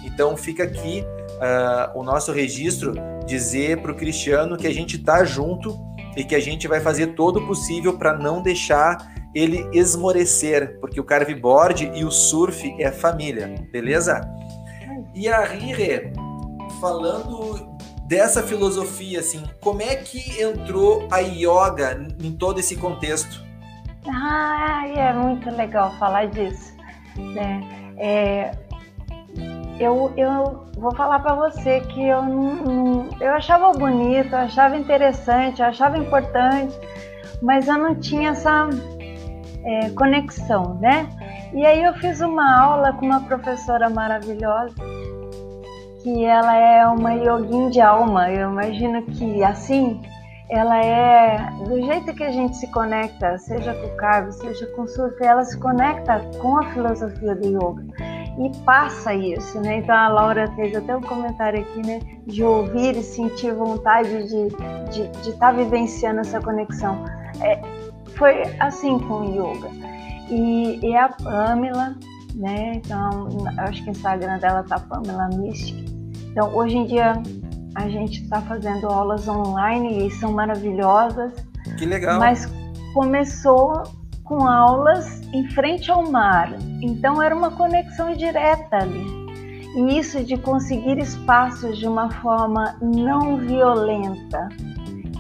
Então 0.04 0.38
fica 0.38 0.63
aqui 0.63 1.04
uh, 1.04 1.99
o 1.99 2.04
nosso 2.04 2.32
registro 2.32 2.93
dizer 3.26 3.82
para 3.82 3.92
o 3.92 3.96
Cristiano 3.96 4.58
que 4.58 4.68
a 4.68 4.74
gente 4.74 4.98
está 4.98 5.24
junto 5.24 5.78
e 6.16 6.24
que 6.24 6.36
a 6.36 6.40
gente 6.40 6.68
vai 6.68 6.80
fazer 6.80 7.08
todo 7.08 7.38
o 7.38 7.48
possível 7.48 7.98
para 7.98 8.18
não 8.18 8.42
deixar 8.42 9.14
ele 9.34 9.68
esmorecer, 9.74 10.80
porque 10.80 11.00
o 11.00 11.04
carveboard 11.04 11.92
e 11.96 12.06
o 12.06 12.12
surf 12.12 12.76
é 12.80 12.92
família, 12.92 13.56
beleza? 13.72 14.22
E 15.14 15.28
a 15.28 15.44
Rire, 15.44 16.14
falando 16.80 17.74
dessa 18.06 18.44
filosofia, 18.44 19.20
assim, 19.20 19.44
como 19.60 19.82
é 19.82 19.96
que 19.96 20.42
entrou 20.42 21.08
a 21.12 21.20
yoga 21.20 22.08
em 22.22 22.32
todo 22.32 22.60
esse 22.60 22.76
contexto? 22.76 23.44
Ah, 24.08 24.84
é 24.88 25.14
muito 25.14 25.50
legal 25.50 25.98
falar 25.98 26.28
disso. 26.28 26.74
Né? 27.16 27.94
É, 27.98 28.52
eu, 29.84 30.12
eu 30.17 30.65
vou 30.78 30.93
falar 30.96 31.19
para 31.19 31.36
você 31.36 31.82
que 31.82 32.08
eu 32.08 32.22
eu 33.19 33.34
achava 33.34 33.72
bonito, 33.72 34.34
eu 34.34 34.39
achava 34.39 34.76
interessante, 34.76 35.62
eu 35.62 35.67
achava 35.67 35.98
importante, 35.98 36.78
mas 37.41 37.67
eu 37.67 37.78
não 37.78 37.96
tinha 37.96 38.32
essa 38.32 38.69
é, 39.63 39.89
conexão, 39.91 40.76
né? 40.80 41.08
E 41.54 41.65
aí 41.65 41.84
eu 41.84 41.93
fiz 41.96 42.19
uma 42.22 42.60
aula 42.60 42.93
com 42.93 43.06
uma 43.06 43.22
professora 43.22 43.89
maravilhosa, 43.89 44.76
que 46.02 46.26
ela 46.26 46.56
é 46.58 46.86
uma 46.88 47.13
yogin 47.13 47.69
de 47.69 47.80
alma. 47.80 48.32
Eu 48.32 48.50
imagino 48.52 49.04
que 49.04 49.43
assim 49.43 50.02
ela 50.50 50.84
é 50.84 51.38
do 51.67 51.82
jeito 51.82 52.13
que 52.13 52.24
a 52.24 52.32
gente 52.32 52.58
se 52.58 52.67
conecta, 52.72 53.38
seja 53.38 53.74
com 53.74 53.88
o 53.88 53.98
cargo, 53.98 54.32
seja 54.32 54.65
com 54.76 54.84
o 54.84 54.88
surf, 54.88 55.15
ela 55.24 55.43
se 55.43 55.58
conecta 55.60 56.19
com 56.41 56.58
a 56.58 56.63
filosofia 56.72 57.36
do 57.36 57.48
yoga 57.48 58.23
e 58.38 58.50
passa 58.63 59.13
isso, 59.13 59.60
né? 59.62 59.78
Então 59.78 59.96
a 59.96 60.08
Laura 60.08 60.52
fez 60.56 60.76
até 60.76 60.96
um 60.96 61.02
comentário 61.02 61.62
aqui, 61.62 61.86
né? 61.86 62.00
De 62.26 62.43
ouvir 62.43 62.98
e 62.98 63.04
sentir 63.04 63.54
vontade 63.54 64.10
de 64.28 64.48
estar 64.48 64.84
de, 64.86 65.08
de 65.08 65.34
tá 65.34 65.52
vivenciando 65.52 66.22
essa 66.22 66.41
conexão. 66.41 67.06
É, 67.41 67.62
foi 68.15 68.43
assim 68.60 69.00
com 69.00 69.22
o 69.22 69.30
yoga. 69.32 69.69
E, 70.30 70.80
e 70.82 70.96
a 70.96 71.10
Pamela, 71.10 71.96
né? 72.36 72.74
Então, 72.76 73.28
acho 73.58 73.84
que 73.84 73.89
o 73.89 73.91
Instagram 73.91 74.39
dela 74.39 74.63
tá 74.63 74.80
Pamela 74.80 75.30
Mystic. 75.36 75.88
Então, 76.32 76.56
hoje 76.56 76.78
em 76.78 76.86
dia 76.86 77.13
a 77.76 77.88
gente 77.89 78.24
está 78.24 78.41
fazendo 78.41 78.88
aulas 78.88 79.28
online 79.28 80.08
e 80.08 80.12
são 80.12 80.32
maravilhosas. 80.32 81.34
Que 81.78 81.86
legal. 81.86 82.19
Mas 82.19 82.48
começou 82.93 83.84
com 84.34 84.48
aulas 84.48 85.22
em 85.32 85.48
frente 85.50 85.91
ao 85.91 86.10
mar. 86.10 86.52
Então 86.82 87.22
era 87.22 87.36
uma 87.36 87.52
conexão 87.52 88.15
direta 88.15 88.78
ali. 88.78 89.06
E 89.76 90.00
isso 90.00 90.24
de 90.24 90.38
conseguir 90.38 90.98
espaços 90.98 91.78
de 91.78 91.88
uma 91.88 92.10
forma 92.10 92.76
não 92.82 93.38
violenta 93.38 94.50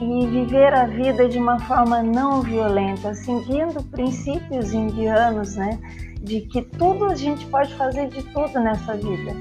e 0.01 0.27
viver 0.27 0.73
a 0.73 0.85
vida 0.85 1.29
de 1.29 1.37
uma 1.37 1.59
forma 1.59 2.01
não 2.01 2.41
violenta, 2.41 3.13
seguindo 3.13 3.83
princípios 3.83 4.73
indianos, 4.73 5.55
né? 5.55 5.79
De 6.19 6.41
que 6.41 6.63
tudo 6.63 7.05
a 7.05 7.15
gente 7.15 7.45
pode 7.47 7.73
fazer 7.75 8.07
de 8.07 8.23
tudo 8.33 8.59
nessa 8.59 8.95
vida, 8.95 9.31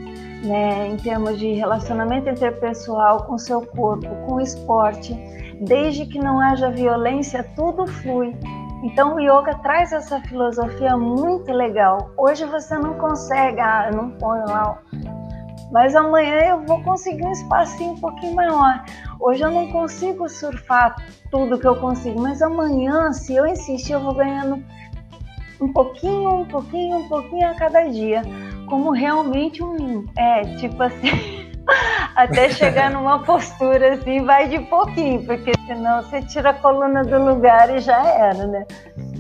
né? 0.44 0.87
Em 0.88 0.96
termos 0.98 1.38
de 1.38 1.52
relacionamento 1.52 2.28
interpessoal 2.28 3.24
com 3.24 3.38
seu 3.38 3.62
corpo, 3.62 4.08
com 4.26 4.35
o 4.35 4.40
esporte, 4.40 5.14
desde 5.62 6.04
que 6.04 6.18
não 6.18 6.40
haja 6.40 6.70
violência, 6.70 7.42
tudo 7.56 7.87
flui. 7.87 8.35
Então 8.82 9.14
o 9.14 9.20
yoga 9.20 9.54
traz 9.62 9.92
essa 9.92 10.20
filosofia 10.20 10.96
muito 10.96 11.52
legal. 11.52 12.10
Hoje 12.16 12.44
você 12.44 12.76
não 12.76 12.94
consegue, 12.94 13.60
ah, 13.60 13.88
eu 13.90 13.96
não 13.96 14.10
ponho 14.12 14.44
lá, 14.46 14.82
mas 15.70 15.94
amanhã 15.94 16.38
eu 16.40 16.66
vou 16.66 16.82
conseguir 16.82 17.24
um 17.24 17.32
espacinho 17.32 17.92
um 17.92 18.00
pouquinho 18.00 18.34
maior. 18.34 18.84
Hoje 19.20 19.42
eu 19.42 19.50
não 19.50 19.70
consigo 19.70 20.28
surfar 20.28 20.96
tudo 21.30 21.58
que 21.58 21.66
eu 21.66 21.76
consigo, 21.76 22.20
mas 22.20 22.42
amanhã, 22.42 23.12
se 23.12 23.34
eu 23.34 23.46
insistir, 23.46 23.92
eu 23.92 24.00
vou 24.00 24.14
ganhando 24.14 24.62
um 25.60 25.72
pouquinho, 25.72 26.40
um 26.40 26.44
pouquinho, 26.44 26.98
um 26.98 27.08
pouquinho 27.08 27.48
a 27.48 27.54
cada 27.54 27.84
dia, 27.84 28.22
como 28.68 28.90
realmente 28.90 29.62
um, 29.62 30.04
é, 30.16 30.42
tipo 30.56 30.82
assim. 30.82 31.40
até 32.14 32.50
chegar 32.50 32.90
numa 32.90 33.20
postura 33.20 33.94
assim, 33.94 34.24
vai 34.24 34.48
de 34.48 34.58
pouquinho, 34.61 35.24
porque 35.24 35.52
senão 35.66 36.02
você 36.02 36.22
tira 36.22 36.50
a 36.50 36.54
coluna 36.54 37.02
do 37.02 37.24
lugar 37.24 37.74
e 37.74 37.80
já 37.80 38.04
era, 38.06 38.46
né? 38.46 38.66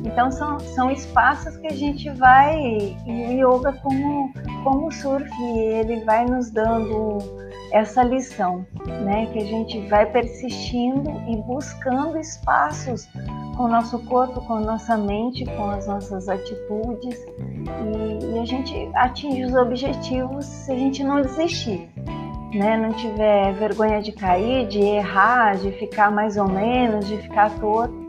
Então 0.04 0.30
são, 0.30 0.58
são 0.58 0.90
espaços 0.90 1.56
que 1.56 1.66
a 1.68 1.72
gente 1.72 2.10
vai, 2.10 2.58
e 3.06 3.44
o 3.44 3.56
yoga 3.56 3.72
como, 3.82 4.32
como 4.64 4.90
surf, 4.90 5.30
ele 5.42 6.04
vai 6.04 6.24
nos 6.24 6.50
dando 6.50 7.18
essa 7.72 8.02
lição, 8.02 8.66
né? 9.04 9.26
Que 9.32 9.38
a 9.38 9.44
gente 9.44 9.80
vai 9.88 10.06
persistindo 10.06 11.10
e 11.28 11.36
buscando 11.36 12.18
espaços 12.18 13.08
com 13.56 13.64
o 13.64 13.68
nosso 13.68 13.98
corpo, 14.06 14.40
com 14.42 14.54
a 14.54 14.60
nossa 14.60 14.96
mente, 14.96 15.44
com 15.44 15.70
as 15.70 15.86
nossas 15.86 16.28
atitudes, 16.28 17.16
e, 17.48 18.34
e 18.34 18.38
a 18.38 18.44
gente 18.44 18.90
atinge 18.94 19.44
os 19.44 19.54
objetivos 19.54 20.44
se 20.44 20.72
a 20.72 20.76
gente 20.76 21.04
não 21.04 21.22
desistir 21.22 21.88
né, 22.52 22.76
não 22.76 22.92
tiver 22.92 23.52
vergonha 23.54 24.00
de 24.02 24.12
cair, 24.12 24.66
de 24.68 24.80
errar, 24.80 25.56
de 25.56 25.72
ficar 25.72 26.10
mais 26.10 26.36
ou 26.36 26.48
menos, 26.48 27.06
de 27.06 27.16
ficar 27.18 27.50
torto. 27.58 28.02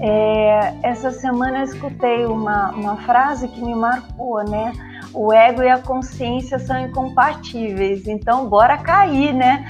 É, 0.00 0.74
essa 0.82 1.10
semana 1.10 1.58
eu 1.58 1.64
escutei 1.64 2.24
uma, 2.24 2.70
uma 2.70 2.96
frase 3.02 3.46
que 3.48 3.60
me 3.60 3.74
marcou, 3.74 4.42
né? 4.42 4.72
O 5.12 5.32
ego 5.32 5.62
e 5.62 5.68
a 5.68 5.78
consciência 5.78 6.58
são 6.58 6.80
incompatíveis, 6.80 8.08
então 8.08 8.48
bora 8.48 8.78
cair, 8.78 9.34
né? 9.34 9.64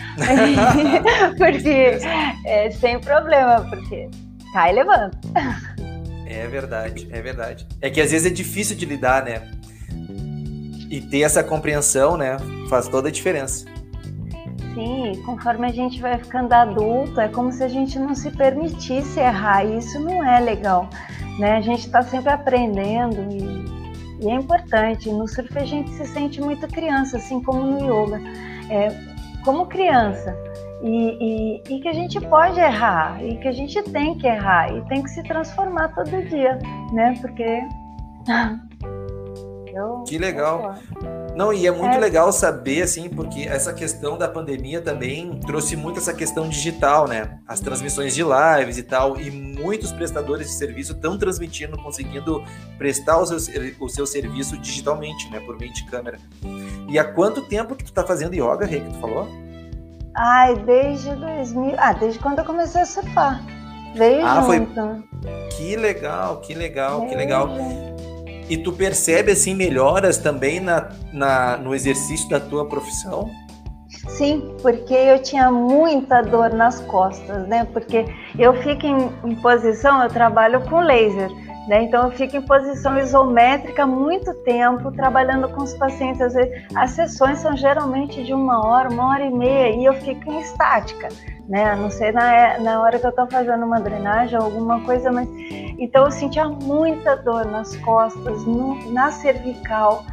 porque 1.36 1.98
é, 2.46 2.70
sem 2.70 3.00
problema, 3.00 3.66
porque 3.68 4.08
cai 4.52 4.70
e 4.70 4.74
levanta. 4.74 5.18
É 6.26 6.46
verdade, 6.46 7.08
é 7.10 7.20
verdade. 7.20 7.66
É 7.80 7.90
que 7.90 8.00
às 8.00 8.10
vezes 8.10 8.30
é 8.30 8.34
difícil 8.34 8.76
de 8.76 8.86
lidar, 8.86 9.24
né? 9.24 9.50
E 10.88 11.00
ter 11.00 11.22
essa 11.22 11.42
compreensão, 11.42 12.16
né? 12.16 12.36
Faz 12.70 12.88
toda 12.88 13.08
a 13.08 13.12
diferença. 13.12 13.71
Sim, 14.74 15.20
conforme 15.24 15.66
a 15.66 15.72
gente 15.72 16.00
vai 16.00 16.16
ficando 16.18 16.52
adulto, 16.52 17.20
é 17.20 17.28
como 17.28 17.52
se 17.52 17.62
a 17.62 17.68
gente 17.68 17.98
não 17.98 18.14
se 18.14 18.30
permitisse 18.30 19.20
errar, 19.20 19.64
e 19.64 19.78
isso 19.78 20.00
não 20.00 20.24
é 20.24 20.40
legal, 20.40 20.88
né? 21.38 21.56
A 21.56 21.60
gente 21.60 21.86
está 21.86 22.00
sempre 22.02 22.30
aprendendo 22.30 23.20
e, 23.30 24.24
e, 24.24 24.30
é 24.30 24.34
importante. 24.34 25.10
No 25.10 25.28
surf 25.28 25.58
a 25.58 25.64
gente 25.64 25.90
se 25.90 26.06
sente 26.06 26.40
muito 26.40 26.66
criança, 26.68 27.18
assim 27.18 27.42
como 27.42 27.62
no 27.62 27.78
yoga, 27.80 28.20
é, 28.70 28.88
como 29.44 29.66
criança. 29.66 30.34
E, 30.82 30.88
e, 30.88 31.62
e, 31.68 31.80
que 31.80 31.88
a 31.88 31.92
gente 31.92 32.20
pode 32.20 32.58
errar, 32.58 33.22
e 33.22 33.36
que 33.36 33.46
a 33.46 33.52
gente 33.52 33.80
tem 33.84 34.18
que 34.18 34.26
errar, 34.26 34.74
e 34.74 34.80
tem 34.88 35.02
que 35.02 35.10
se 35.10 35.22
transformar 35.22 35.88
todo 35.94 36.10
dia, 36.28 36.58
né? 36.92 37.14
Porque. 37.20 37.60
Eu, 39.74 40.04
que 40.06 40.18
legal. 40.18 40.74
Não, 41.34 41.52
e 41.52 41.66
é 41.66 41.70
muito 41.70 41.96
é. 41.96 41.98
legal 41.98 42.30
saber, 42.30 42.82
assim, 42.82 43.08
porque 43.08 43.42
essa 43.42 43.72
questão 43.72 44.18
da 44.18 44.28
pandemia 44.28 44.82
também 44.82 45.40
trouxe 45.40 45.76
muito 45.76 45.98
essa 45.98 46.12
questão 46.12 46.48
digital, 46.48 47.08
né? 47.08 47.38
As 47.48 47.58
transmissões 47.58 48.14
de 48.14 48.22
lives 48.22 48.76
e 48.76 48.82
tal, 48.82 49.18
e 49.18 49.30
muitos 49.30 49.92
prestadores 49.92 50.48
de 50.48 50.52
serviço 50.54 50.92
estão 50.92 51.16
transmitindo, 51.16 51.76
conseguindo 51.78 52.44
prestar 52.76 53.18
o 53.18 53.26
seu, 53.26 53.38
o 53.80 53.88
seu 53.88 54.06
serviço 54.06 54.58
digitalmente, 54.58 55.30
né? 55.30 55.40
Por 55.40 55.58
meio 55.58 55.72
de 55.72 55.84
câmera. 55.86 56.18
E 56.88 56.98
há 56.98 57.04
quanto 57.04 57.40
tempo 57.42 57.74
que 57.74 57.84
tu 57.84 57.92
tá 57.92 58.04
fazendo 58.04 58.34
yoga, 58.34 58.66
Rei, 58.66 58.80
que 58.80 58.90
tu 58.90 58.98
falou? 58.98 59.26
Ai, 60.14 60.54
desde 60.56 61.14
2000. 61.14 61.74
Ah, 61.78 61.94
desde 61.94 62.18
quando 62.18 62.40
eu 62.40 62.44
comecei 62.44 62.82
a 62.82 62.86
surfar. 62.86 63.42
Veio 63.94 64.26
ah, 64.26 64.42
junto. 64.42 64.74
Foi... 64.74 65.48
Que 65.56 65.76
legal, 65.76 66.40
que 66.40 66.54
legal, 66.54 67.06
que 67.06 67.14
legal. 67.14 67.48
E 68.52 68.58
tu 68.58 68.70
percebe 68.70 69.32
assim 69.32 69.54
melhoras 69.54 70.18
também 70.18 70.60
na, 70.60 70.90
na, 71.10 71.56
no 71.56 71.74
exercício 71.74 72.28
da 72.28 72.38
tua 72.38 72.68
profissão? 72.68 73.30
Sim, 74.08 74.54
porque 74.60 74.92
eu 74.92 75.22
tinha 75.22 75.50
muita 75.50 76.20
dor 76.20 76.52
nas 76.52 76.78
costas, 76.80 77.48
né? 77.48 77.66
Porque 77.72 78.04
eu 78.38 78.52
fico 78.62 78.84
em, 78.84 79.10
em 79.24 79.34
posição, 79.36 80.02
eu 80.02 80.10
trabalho 80.10 80.60
com 80.68 80.80
laser. 80.80 81.30
Né? 81.66 81.84
Então, 81.84 82.04
eu 82.04 82.10
fico 82.10 82.36
em 82.36 82.42
posição 82.42 82.98
isométrica 82.98 83.86
muito 83.86 84.34
tempo, 84.42 84.90
trabalhando 84.90 85.48
com 85.50 85.62
os 85.62 85.74
pacientes. 85.74 86.34
As 86.74 86.90
sessões 86.90 87.38
são 87.38 87.56
geralmente 87.56 88.22
de 88.24 88.34
uma 88.34 88.66
hora, 88.66 88.88
uma 88.88 89.08
hora 89.08 89.24
e 89.24 89.30
meia, 89.30 89.76
e 89.76 89.84
eu 89.84 89.94
fico 89.94 90.32
em 90.32 90.40
estática. 90.40 91.08
Né? 91.48 91.64
A 91.64 91.76
não 91.76 91.90
sei 91.90 92.10
na, 92.10 92.58
na 92.58 92.80
hora 92.80 92.98
que 92.98 93.06
eu 93.06 93.10
estou 93.10 93.28
fazendo 93.30 93.64
uma 93.64 93.80
drenagem 93.80 94.38
ou 94.38 94.44
alguma 94.44 94.80
coisa, 94.80 95.12
mas. 95.12 95.28
Então, 95.78 96.04
eu 96.04 96.10
sentia 96.10 96.48
muita 96.48 97.16
dor 97.16 97.44
nas 97.44 97.76
costas, 97.76 98.44
no, 98.44 98.92
na 98.92 99.10
cervical 99.10 100.04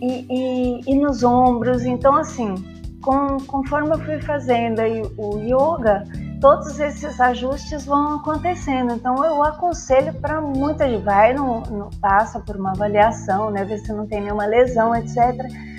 e, 0.00 0.26
e, 0.30 0.80
e 0.86 0.94
nos 0.96 1.22
ombros. 1.22 1.84
Então, 1.84 2.16
assim, 2.16 2.54
com, 3.02 3.38
conforme 3.46 3.90
eu 3.90 3.98
fui 4.00 4.20
fazendo 4.20 4.80
o 5.16 5.38
yoga, 5.38 6.04
todos 6.40 6.80
esses 6.80 7.20
ajustes 7.20 7.84
vão 7.84 8.16
acontecendo. 8.16 8.94
Então 8.94 9.24
eu 9.24 9.42
aconselho 9.42 10.12
para 10.14 10.40
muita 10.40 10.88
gente, 10.88 11.04
vai, 11.04 11.34
não, 11.34 11.60
não, 11.62 11.90
passa 12.00 12.40
por 12.40 12.56
uma 12.56 12.70
avaliação, 12.70 13.50
né, 13.50 13.64
ver 13.64 13.78
se 13.78 13.92
não 13.92 14.06
tem 14.06 14.22
nenhuma 14.22 14.46
lesão, 14.46 14.94
etc. 14.94 15.16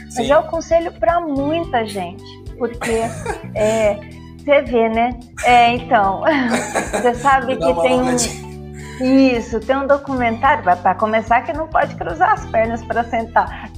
Mas 0.06 0.14
Sim. 0.14 0.32
eu 0.32 0.40
aconselho 0.40 0.92
para 0.94 1.20
muita 1.20 1.86
gente, 1.86 2.24
porque 2.58 3.02
é, 3.56 4.00
você 4.38 4.62
vê, 4.62 4.90
né? 4.90 5.20
É, 5.44 5.74
então, 5.74 6.24
você 6.92 7.14
sabe 7.16 7.56
que 7.56 7.74
tem 7.82 8.02
um, 8.02 8.16
isso, 9.02 9.60
tem 9.60 9.76
um 9.76 9.88
documentário, 9.88 10.64
para 10.64 10.96
começar 10.96 11.42
que 11.42 11.54
não 11.54 11.68
pode 11.68 11.96
cruzar 11.96 12.34
as 12.34 12.46
pernas 12.46 12.84
para 12.84 13.04
sentar. 13.04 13.70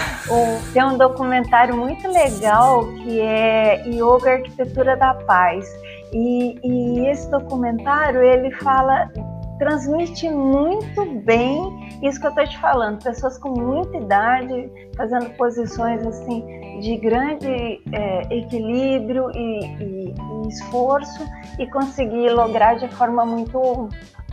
tem 0.72 0.84
um 0.84 0.96
documentário 0.96 1.76
muito 1.76 2.06
legal 2.08 2.86
que 3.02 3.20
é 3.20 3.82
Yoga 3.86 4.34
Arquitetura 4.34 4.96
da 4.96 5.14
Paz. 5.14 5.66
E, 6.12 6.58
e 6.64 7.06
esse 7.08 7.30
documentário 7.30 8.22
ele 8.22 8.50
fala, 8.56 9.10
transmite 9.58 10.30
muito 10.30 11.04
bem 11.24 11.88
isso 12.02 12.20
que 12.20 12.26
eu 12.26 12.30
estou 12.30 12.46
te 12.46 12.58
falando. 12.58 13.02
Pessoas 13.02 13.38
com 13.38 13.50
muita 13.50 13.96
idade 13.96 14.70
fazendo 14.96 15.30
posições 15.36 16.06
assim 16.06 16.44
de 16.80 16.96
grande 16.96 17.82
é, 17.92 18.34
equilíbrio 18.34 19.30
e, 19.34 19.66
e, 19.82 20.14
e 20.14 20.48
esforço 20.48 21.26
e 21.58 21.66
conseguir 21.66 22.30
lograr 22.30 22.74
de 22.74 22.88
forma 22.88 23.26
muito 23.26 23.88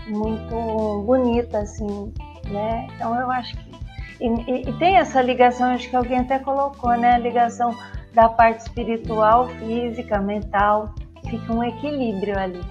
muito 0.07 1.03
bonita 1.07 1.59
assim, 1.59 2.13
né? 2.47 2.87
Então 2.95 3.19
eu 3.19 3.29
acho 3.31 3.57
que 3.57 3.75
e, 4.21 4.27
e, 4.27 4.69
e, 4.69 4.73
tem 4.73 4.95
essa 4.95 5.21
ligação, 5.21 5.71
acho 5.71 5.89
que 5.89 5.95
alguém 5.95 6.19
até 6.19 6.39
colocou, 6.39 6.95
né? 6.95 7.15
A 7.15 7.17
ligação 7.17 7.75
da 8.13 8.29
parte 8.29 8.61
espiritual, 8.61 9.49
física, 9.49 10.21
mental 10.21 10.93
fica 11.29 11.53
um 11.53 11.63
equilíbrio 11.63 12.37
ali. 12.37 12.61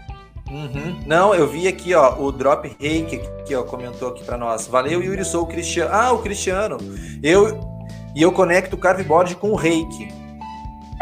Uhum. 0.50 1.00
Não, 1.06 1.34
eu 1.34 1.48
vi 1.48 1.66
aqui, 1.66 1.94
ó, 1.94 2.16
o 2.18 2.30
Drop 2.30 2.76
Reiki 2.78 3.20
que 3.46 3.54
ó, 3.54 3.62
comentou 3.62 4.08
aqui 4.08 4.24
para 4.24 4.36
nós. 4.36 4.66
Valeu, 4.66 5.02
Yuri, 5.02 5.24
sou 5.24 5.42
o 5.42 5.46
Cristiano. 5.46 5.90
Ah, 5.92 6.12
o 6.12 6.18
Cristiano. 6.18 6.78
Eu 7.22 7.74
e 8.14 8.22
eu 8.22 8.30
conecto 8.30 8.76
o 8.76 8.78
carveboard 8.78 9.34
com 9.36 9.50
o 9.50 9.56
Reiki. 9.56 10.08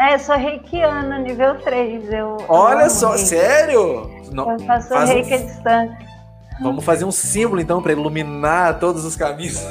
É, 0.01 0.15
eu 0.15 0.19
sou 0.19 0.35
reikiana, 0.35 1.19
nível 1.19 1.55
3. 1.61 2.11
Eu, 2.11 2.37
Olha 2.47 2.89
só, 2.89 3.11
reiki. 3.11 3.27
sério? 3.27 4.09
Não, 4.31 4.51
eu 4.51 4.59
faço 4.61 4.89
faz 4.89 5.09
reiki 5.09 5.31
um... 5.31 5.35
à 5.35 5.37
distância. 5.37 6.13
Vamos 6.61 6.83
fazer 6.83 7.05
um 7.05 7.11
símbolo 7.11 7.61
então 7.61 7.81
para 7.81 7.91
iluminar 7.91 8.79
todos 8.79 9.05
os 9.05 9.15
caminhos. 9.15 9.59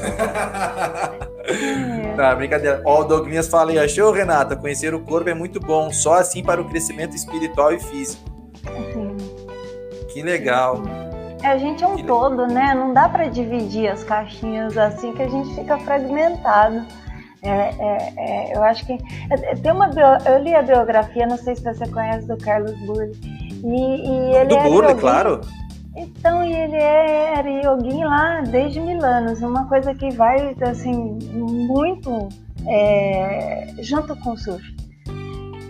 É. 2.22 2.28
Tá, 2.28 2.34
brincadeira. 2.36 2.82
Ó, 2.84 3.00
o 3.00 3.04
Douglas 3.04 3.48
fala 3.48 3.72
aí, 3.72 3.78
achou, 3.78 4.12
Renata? 4.12 4.54
Conhecer 4.54 4.94
o 4.94 5.00
corpo 5.00 5.28
é 5.28 5.34
muito 5.34 5.58
bom, 5.58 5.92
só 5.92 6.14
assim 6.14 6.42
para 6.42 6.60
o 6.60 6.64
crescimento 6.64 7.16
espiritual 7.16 7.72
e 7.72 7.80
físico. 7.80 8.22
Sim. 8.92 9.16
Que 10.12 10.22
legal. 10.22 10.82
É, 11.42 11.48
a 11.48 11.58
gente 11.58 11.82
é 11.82 11.86
um 11.86 11.96
que 11.96 12.04
todo, 12.04 12.42
legal. 12.42 12.48
né? 12.48 12.74
Não 12.74 12.92
dá 12.92 13.08
para 13.08 13.26
dividir 13.26 13.88
as 13.88 14.04
caixinhas 14.04 14.78
assim 14.78 15.12
que 15.12 15.22
a 15.22 15.28
gente 15.28 15.52
fica 15.54 15.76
fragmentado. 15.78 16.86
É, 17.42 17.50
é, 17.50 18.12
é, 18.16 18.56
eu 18.56 18.62
acho 18.62 18.86
que 18.86 18.92
é, 19.28 19.56
tem 19.56 19.72
uma 19.72 19.88
bio, 19.88 20.04
eu 20.24 20.38
li 20.44 20.54
a 20.54 20.62
biografia, 20.62 21.26
não 21.26 21.36
sei 21.36 21.56
se 21.56 21.64
você 21.64 21.88
conhece 21.88 22.24
do 22.28 22.36
Carlos 22.36 22.72
Burle. 22.86 23.10
E, 23.64 23.66
e 23.66 24.36
ele 24.36 24.44
do 24.44 24.56
é 24.58 24.62
Burle, 24.62 24.94
claro. 24.94 25.40
Então, 25.94 26.44
e 26.44 26.52
ele 26.52 26.76
é, 26.76 27.34
era 27.36 27.50
yogin 27.50 28.04
lá 28.04 28.40
desde 28.40 28.80
mil 28.80 29.04
anos, 29.04 29.42
uma 29.42 29.66
coisa 29.68 29.94
que 29.94 30.10
vai, 30.10 30.56
assim, 30.62 31.18
muito 31.32 32.28
é, 32.66 33.74
junto 33.80 34.16
com 34.16 34.32
o 34.32 34.38
surf. 34.38 34.64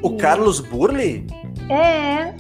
O 0.03 0.11
e... 0.11 0.17
Carlos 0.17 0.61
Burley? 0.61 1.27
É. 1.69 2.35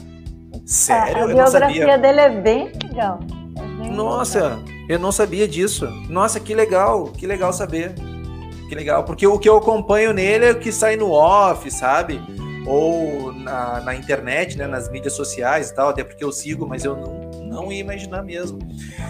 Sério? 0.64 1.22
A, 1.22 1.24
a 1.24 1.26
biografia 1.26 1.98
dele 1.98 2.20
é 2.20 2.30
bem 2.30 2.72
legal. 2.84 3.18
É 3.56 3.82
bem 3.82 3.90
Nossa, 3.90 4.40
legal. 4.40 4.58
eu 4.88 4.98
não 5.00 5.10
sabia 5.10 5.48
disso. 5.48 5.86
Nossa, 6.08 6.38
que 6.38 6.54
legal, 6.54 7.06
que 7.06 7.26
legal 7.26 7.52
saber. 7.52 7.94
Que 8.68 8.76
legal, 8.76 9.04
porque 9.04 9.26
o 9.26 9.38
que 9.38 9.48
eu 9.48 9.58
acompanho 9.58 10.12
nele 10.12 10.46
é 10.46 10.52
o 10.52 10.58
que 10.58 10.72
sai 10.72 10.96
no 10.96 11.10
off, 11.10 11.68
sabe? 11.70 12.20
Ou 12.64 13.32
na, 13.32 13.80
na 13.80 13.94
internet, 13.94 14.56
né, 14.56 14.66
nas 14.66 14.88
mídias 14.90 15.14
sociais 15.14 15.70
e 15.70 15.74
tal, 15.74 15.88
até 15.88 16.04
porque 16.04 16.24
eu 16.24 16.32
sigo, 16.32 16.66
mas 16.66 16.84
eu 16.84 16.96
não 16.96 17.21
não 17.52 17.70
ia 17.70 17.80
imaginar 17.80 18.22
mesmo. 18.22 18.58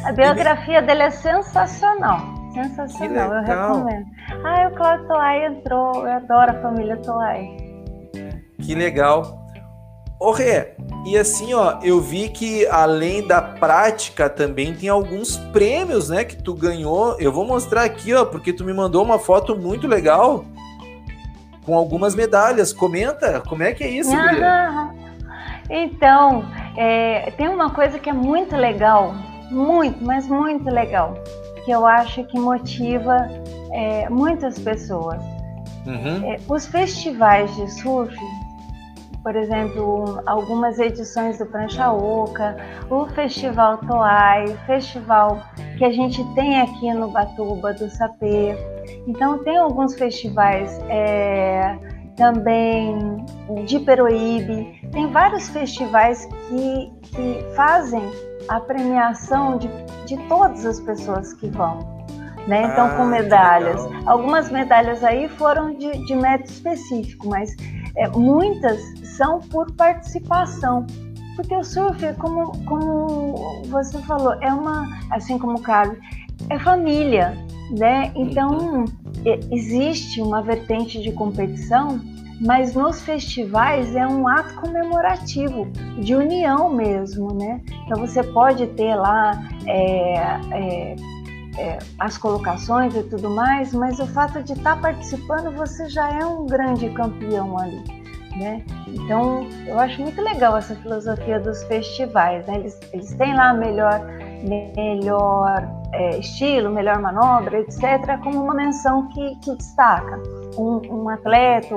A 0.05 0.13
biografia 0.13 0.83
dele 0.83 1.05
é 1.05 1.11
sensacional. 1.11 2.21
Sensacional, 2.53 3.33
eu 3.33 3.43
recomendo. 3.43 4.07
Ah, 4.45 4.69
o 4.69 4.77
Cláudio 4.77 5.07
Toai 5.09 5.47
entrou, 5.47 6.07
eu 6.07 6.13
adoro 6.13 6.51
a 6.51 6.61
família 6.61 6.97
Toai. 6.99 7.57
Que 8.61 8.75
legal. 8.75 9.43
Ô 10.21 10.31
Rê, 10.31 10.75
e 11.05 11.19
assim, 11.19 11.53
ó, 11.53 11.81
eu 11.83 12.01
vi 12.01 12.29
que 12.29 12.65
além 12.69 13.27
da 13.27 13.43
prática 13.43 14.31
também 14.31 14.73
tem 14.73 14.89
alguns 14.89 15.37
prêmios, 15.37 16.11
né, 16.11 16.25
que 16.25 16.41
tu 16.41 16.55
ganhou. 16.55 17.17
Eu 17.19 17.33
vou 17.33 17.45
mostrar 17.45 17.83
aqui, 17.83 18.15
ó, 18.15 18.25
porque 18.25 18.53
tu 18.53 18.65
me 18.65 18.73
mandou 18.73 19.03
uma 19.03 19.19
foto 19.19 19.57
muito 19.57 19.89
legal 19.89 20.45
com 21.65 21.75
algumas 21.75 22.15
medalhas. 22.15 22.73
Comenta, 22.73 23.41
como 23.41 23.65
é 23.65 23.73
que 23.73 23.83
é 23.83 23.89
isso, 23.89 24.13
ah, 24.15 24.93
Então, 25.69 26.45
é, 26.77 27.31
tem 27.33 27.49
uma 27.49 27.71
coisa 27.71 27.99
que 27.99 28.09
é 28.09 28.13
muito 28.13 28.57
legal, 28.57 29.15
muito, 29.51 30.05
mas 30.05 30.27
muito 30.29 30.69
legal, 30.71 31.15
que 31.65 31.71
eu 31.71 31.87
acho 31.87 32.25
que 32.25 32.39
motiva 32.39 33.29
é, 33.73 34.09
muitas 34.09 34.59
pessoas. 34.59 35.23
Uhum. 35.87 36.33
É, 36.33 36.39
os 36.49 36.67
festivais 36.67 37.55
de 37.57 37.71
surf, 37.81 38.17
por 39.23 39.37
exemplo, 39.37 40.21
algumas 40.27 40.79
edições 40.79 41.39
do 41.39 41.47
Prancha 41.47 41.93
Oca, 41.93 42.57
o 42.91 43.07
Festival 43.07 43.79
Toai, 43.79 44.45
o 44.47 44.57
festival 44.67 45.43
que 45.79 45.85
a 45.85 45.93
gente 45.93 46.25
tem 46.35 46.61
aqui 46.61 46.93
no 46.93 47.09
Batuba 47.09 47.73
do 47.73 47.89
Sapê. 47.91 48.57
Então 49.07 49.43
tem 49.45 49.57
alguns 49.57 49.95
festivais 49.95 50.81
é, 50.89 51.77
também 52.23 53.25
de 53.67 53.81
Peroíbe. 53.81 54.81
Tem 54.93 55.11
vários 55.11 55.49
festivais 55.49 56.25
que, 56.49 56.93
que 57.03 57.45
fazem 57.57 58.01
a 58.49 58.61
premiação 58.61 59.59
de, 59.59 59.69
de 60.07 60.17
todas 60.29 60.65
as 60.65 60.79
pessoas 60.79 61.33
que 61.33 61.49
vão. 61.49 61.81
Né? 62.47 62.63
Então, 62.63 62.87
ah, 62.87 62.97
com 62.97 63.05
medalhas. 63.07 63.81
Algumas 64.07 64.51
medalhas 64.53 65.03
aí 65.03 65.29
foram 65.29 65.75
de, 65.75 66.07
de 66.07 66.15
método 66.15 66.51
específico, 66.51 67.29
mas 67.29 67.57
é, 67.97 68.09
muitas 68.09 68.81
são 69.17 69.41
por 69.41 69.73
participação. 69.73 70.87
Porque 71.35 71.57
o 71.57 71.65
surf, 71.65 72.01
como, 72.15 72.53
como 72.67 73.63
você 73.67 73.99
falou, 74.03 74.35
é 74.41 74.53
uma, 74.53 74.89
assim 75.11 75.39
como 75.39 75.59
o 75.59 75.63
Carlos, 75.63 75.99
é 76.51 76.59
família, 76.59 77.37
né? 77.77 78.13
Então, 78.15 78.85
existe 79.51 80.21
uma 80.21 80.43
vertente 80.43 81.01
de 81.01 81.11
competição 81.13 82.01
mas 82.45 82.75
nos 82.75 83.01
festivais 83.03 83.95
é 83.95 84.07
um 84.07 84.27
ato 84.27 84.55
comemorativo, 84.57 85.71
de 86.01 86.15
união 86.15 86.69
mesmo, 86.71 87.33
né? 87.33 87.61
Então 87.85 88.01
você 88.01 88.23
pode 88.23 88.67
ter 88.69 88.95
lá 88.95 89.33
é, 89.67 90.15
é, 90.51 90.97
é, 91.59 91.79
as 91.99 92.19
colocações 92.19 92.95
e 92.95 93.03
tudo 93.05 93.31
mais, 93.31 93.73
mas 93.73 93.99
o 94.01 94.07
fato 94.07 94.43
de 94.43 94.53
estar 94.55 94.81
participando, 94.81 95.55
você 95.55 95.89
já 95.89 96.09
é 96.13 96.25
um 96.27 96.47
grande 96.47 96.91
campeão 96.91 97.59
ali. 97.59 98.03
Né? 98.37 98.65
Então, 98.89 99.47
eu 99.67 99.79
acho 99.79 100.01
muito 100.01 100.21
legal 100.23 100.57
essa 100.57 100.75
filosofia 100.77 101.39
dos 101.39 101.63
festivais. 101.65 102.47
Né? 102.47 102.61
Eles, 102.61 102.81
eles 102.91 103.15
têm 103.15 103.35
lá 103.35 103.53
melhor, 103.53 104.01
melhor 104.43 105.82
é, 105.93 106.19
estilo, 106.19 106.71
melhor 106.71 107.01
manobra, 107.01 107.61
etc., 107.61 108.19
como 108.23 108.43
uma 108.43 108.55
menção 108.55 109.09
que, 109.09 109.37
que 109.37 109.57
destaca 109.57 110.21
um, 110.57 110.81
um 110.91 111.09
atleta, 111.09 111.75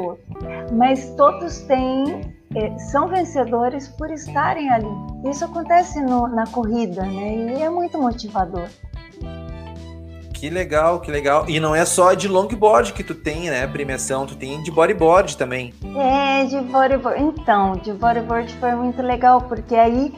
mas 0.72 1.10
todos 1.16 1.60
têm 1.62 2.36
é, 2.56 2.78
são 2.78 3.08
vencedores 3.08 3.88
por 3.90 4.10
estarem 4.10 4.70
ali. 4.70 4.88
Isso 5.30 5.44
acontece 5.44 6.02
no, 6.02 6.28
na 6.28 6.46
corrida, 6.48 7.02
né? 7.02 7.58
E 7.58 7.62
é 7.62 7.70
muito 7.70 7.98
motivador. 7.98 8.68
Que 10.34 10.50
legal, 10.50 11.00
que 11.00 11.10
legal. 11.10 11.46
E 11.50 11.60
não 11.60 11.74
é 11.74 11.84
só 11.86 12.14
de 12.14 12.28
longboard 12.28 12.94
que 12.94 13.04
tu 13.04 13.16
tem, 13.16 13.50
né, 13.50 13.66
premiação, 13.68 14.26
tu 14.26 14.36
tem 14.36 14.62
de 14.62 14.70
bodyboard 14.70 15.38
também. 15.38 15.74
É, 15.98 16.46
de 16.46 16.60
bodyboard. 16.62 17.22
Então, 17.22 17.74
de 17.74 17.94
bodyboard 17.94 18.54
foi 18.56 18.76
muito 18.76 19.02
legal, 19.02 19.42
porque 19.42 19.76
aí 19.76 20.14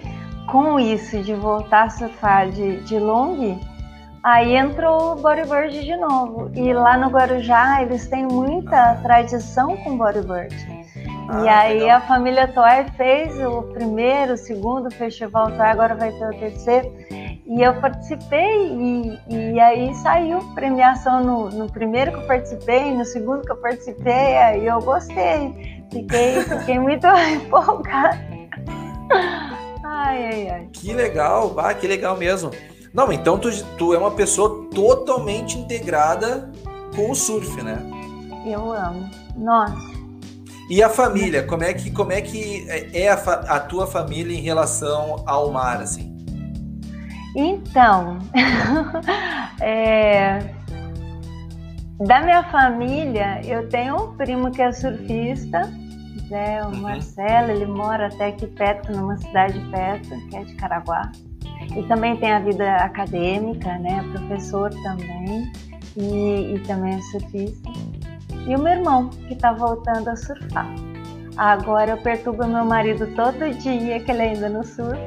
com 0.47 0.79
isso 0.79 1.19
de 1.19 1.33
voltar 1.33 1.83
a 1.83 1.89
surfar 1.89 2.49
de, 2.49 2.77
de 2.81 2.97
long, 2.97 3.59
aí 4.27 4.55
entrou 4.55 5.13
o 5.13 5.15
bodyboard 5.15 5.85
de 5.85 5.95
novo. 5.95 6.51
E 6.53 6.73
lá 6.73 6.97
no 6.97 7.07
Guarujá 7.07 7.81
eles 7.81 8.07
têm 8.07 8.25
muita 8.25 8.95
tradição 8.95 9.77
com 9.77 9.97
bodyboard. 9.97 10.53
Ah, 11.29 11.43
e 11.43 11.47
aí 11.47 11.79
legal. 11.79 11.97
a 11.97 12.01
família 12.01 12.47
Toy 12.49 12.85
fez 12.97 13.39
o 13.39 13.61
primeiro, 13.73 14.33
o 14.33 14.37
segundo 14.37 14.91
festival 14.91 15.51
Toy, 15.51 15.65
agora 15.65 15.95
vai 15.95 16.11
ter 16.11 16.25
o 16.25 16.39
terceiro. 16.39 16.91
E 17.45 17.61
eu 17.61 17.73
participei 17.79 18.67
e, 18.67 19.19
e 19.29 19.59
aí 19.61 19.95
saiu 19.95 20.39
premiação 20.53 21.23
no, 21.23 21.49
no 21.49 21.71
primeiro 21.71 22.11
que 22.11 22.17
eu 22.17 22.27
participei, 22.27 22.93
no 22.93 23.05
segundo 23.05 23.43
que 23.43 23.51
eu 23.53 23.57
participei, 23.57 24.37
aí 24.37 24.65
eu 24.65 24.81
gostei. 24.81 25.85
Fiquei, 25.89 26.41
fiquei 26.59 26.77
muito 26.77 27.07
empolgada. 27.33 28.19
Ai, 29.85 30.25
ai, 30.25 30.49
ai. 30.49 30.67
Que 30.73 30.93
legal, 30.93 31.57
ah, 31.57 31.73
que 31.73 31.87
legal 31.87 32.17
mesmo. 32.17 32.51
Não, 32.97 33.11
então 33.11 33.37
tu, 33.37 33.49
tu 33.77 33.93
é 33.93 33.97
uma 33.99 34.09
pessoa 34.09 34.67
totalmente 34.73 35.55
integrada 35.55 36.51
com 36.95 37.11
o 37.11 37.15
surf, 37.15 37.61
né? 37.61 37.77
Eu 38.43 38.73
amo. 38.73 39.07
Nossa. 39.35 39.95
E 40.67 40.81
a 40.81 40.89
família, 40.89 41.43
como 41.43 41.63
é 41.63 41.75
que, 41.75 41.91
como 41.91 42.11
é, 42.11 42.21
que 42.21 42.65
é 42.91 43.07
a, 43.07 43.13
a 43.13 43.59
tua 43.59 43.85
família 43.85 44.35
em 44.35 44.41
relação 44.41 45.23
ao 45.27 45.51
mar, 45.51 45.79
assim? 45.79 46.11
Então, 47.35 48.17
é, 49.61 50.39
da 51.99 52.21
minha 52.21 52.43
família, 52.45 53.41
eu 53.45 53.69
tenho 53.69 53.95
um 53.95 54.17
primo 54.17 54.49
que 54.49 54.59
é 54.59 54.71
surfista, 54.71 55.71
né, 56.31 56.63
o 56.63 56.69
uhum. 56.69 56.81
Marcelo, 56.81 57.51
ele 57.51 57.67
mora 57.67 58.07
até 58.07 58.29
aqui 58.29 58.47
perto, 58.47 58.91
numa 58.91 59.15
cidade 59.17 59.59
perto, 59.69 60.09
que 60.29 60.35
é 60.35 60.43
de 60.43 60.55
Caraguá. 60.55 61.11
E 61.75 61.83
também 61.83 62.15
tem 62.17 62.31
a 62.31 62.39
vida 62.39 62.77
acadêmica, 62.77 63.77
né, 63.79 64.03
professor 64.11 64.69
também, 64.83 65.51
e, 65.95 66.55
e 66.55 66.59
também 66.65 66.95
é 66.95 67.01
surfista. 67.01 67.69
E 68.47 68.55
o 68.55 68.59
meu 68.59 68.73
irmão, 68.73 69.09
que 69.09 69.33
está 69.33 69.51
voltando 69.51 70.07
a 70.09 70.15
surfar. 70.15 70.67
Agora 71.35 71.91
eu 71.91 71.97
perturbo 71.97 72.47
meu 72.47 72.65
marido 72.65 73.07
todo 73.15 73.49
dia, 73.57 73.99
que 73.99 74.11
ele 74.11 74.21
ainda 74.21 74.49
não 74.49 74.63
surfa. 74.63 74.97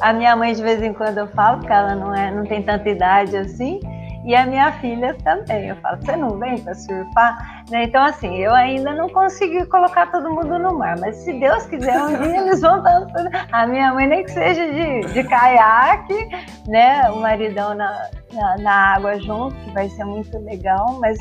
A 0.00 0.12
minha 0.12 0.36
mãe 0.36 0.52
de 0.52 0.62
vez 0.62 0.82
em 0.82 0.92
quando 0.92 1.18
eu 1.18 1.26
falo, 1.28 1.58
porque 1.58 1.72
ela 1.72 1.94
não, 1.94 2.14
é, 2.14 2.30
não 2.30 2.44
tem 2.44 2.62
tanta 2.62 2.88
idade 2.88 3.36
assim. 3.36 3.80
E 4.24 4.34
a 4.34 4.46
minha 4.46 4.72
filha 4.72 5.16
também. 5.22 5.68
Eu 5.68 5.76
falo, 5.76 5.96
você 5.98 6.16
não 6.16 6.38
vem 6.38 6.58
para 6.58 6.74
surfar? 6.74 7.64
Né? 7.70 7.84
Então, 7.84 8.04
assim, 8.04 8.36
eu 8.36 8.54
ainda 8.54 8.92
não 8.94 9.08
consegui 9.08 9.64
colocar 9.66 10.06
todo 10.10 10.30
mundo 10.30 10.58
no 10.58 10.76
mar, 10.76 10.98
mas 10.98 11.16
se 11.16 11.32
Deus 11.34 11.66
quiser, 11.66 12.00
um 12.02 12.22
dia 12.22 12.40
eles 12.40 12.60
vão 12.60 12.82
dando. 12.82 13.08
A 13.52 13.66
minha 13.66 13.92
mãe, 13.94 14.06
nem 14.06 14.24
que 14.24 14.30
seja 14.30 14.66
de, 14.66 15.12
de 15.12 15.24
caiaque, 15.24 16.28
né? 16.66 17.10
O 17.10 17.20
maridão 17.20 17.74
na, 17.74 18.08
na, 18.32 18.58
na 18.58 18.94
água 18.94 19.18
junto, 19.20 19.54
que 19.56 19.70
vai 19.72 19.88
ser 19.88 20.04
muito 20.04 20.36
legal, 20.38 20.98
mas 21.00 21.18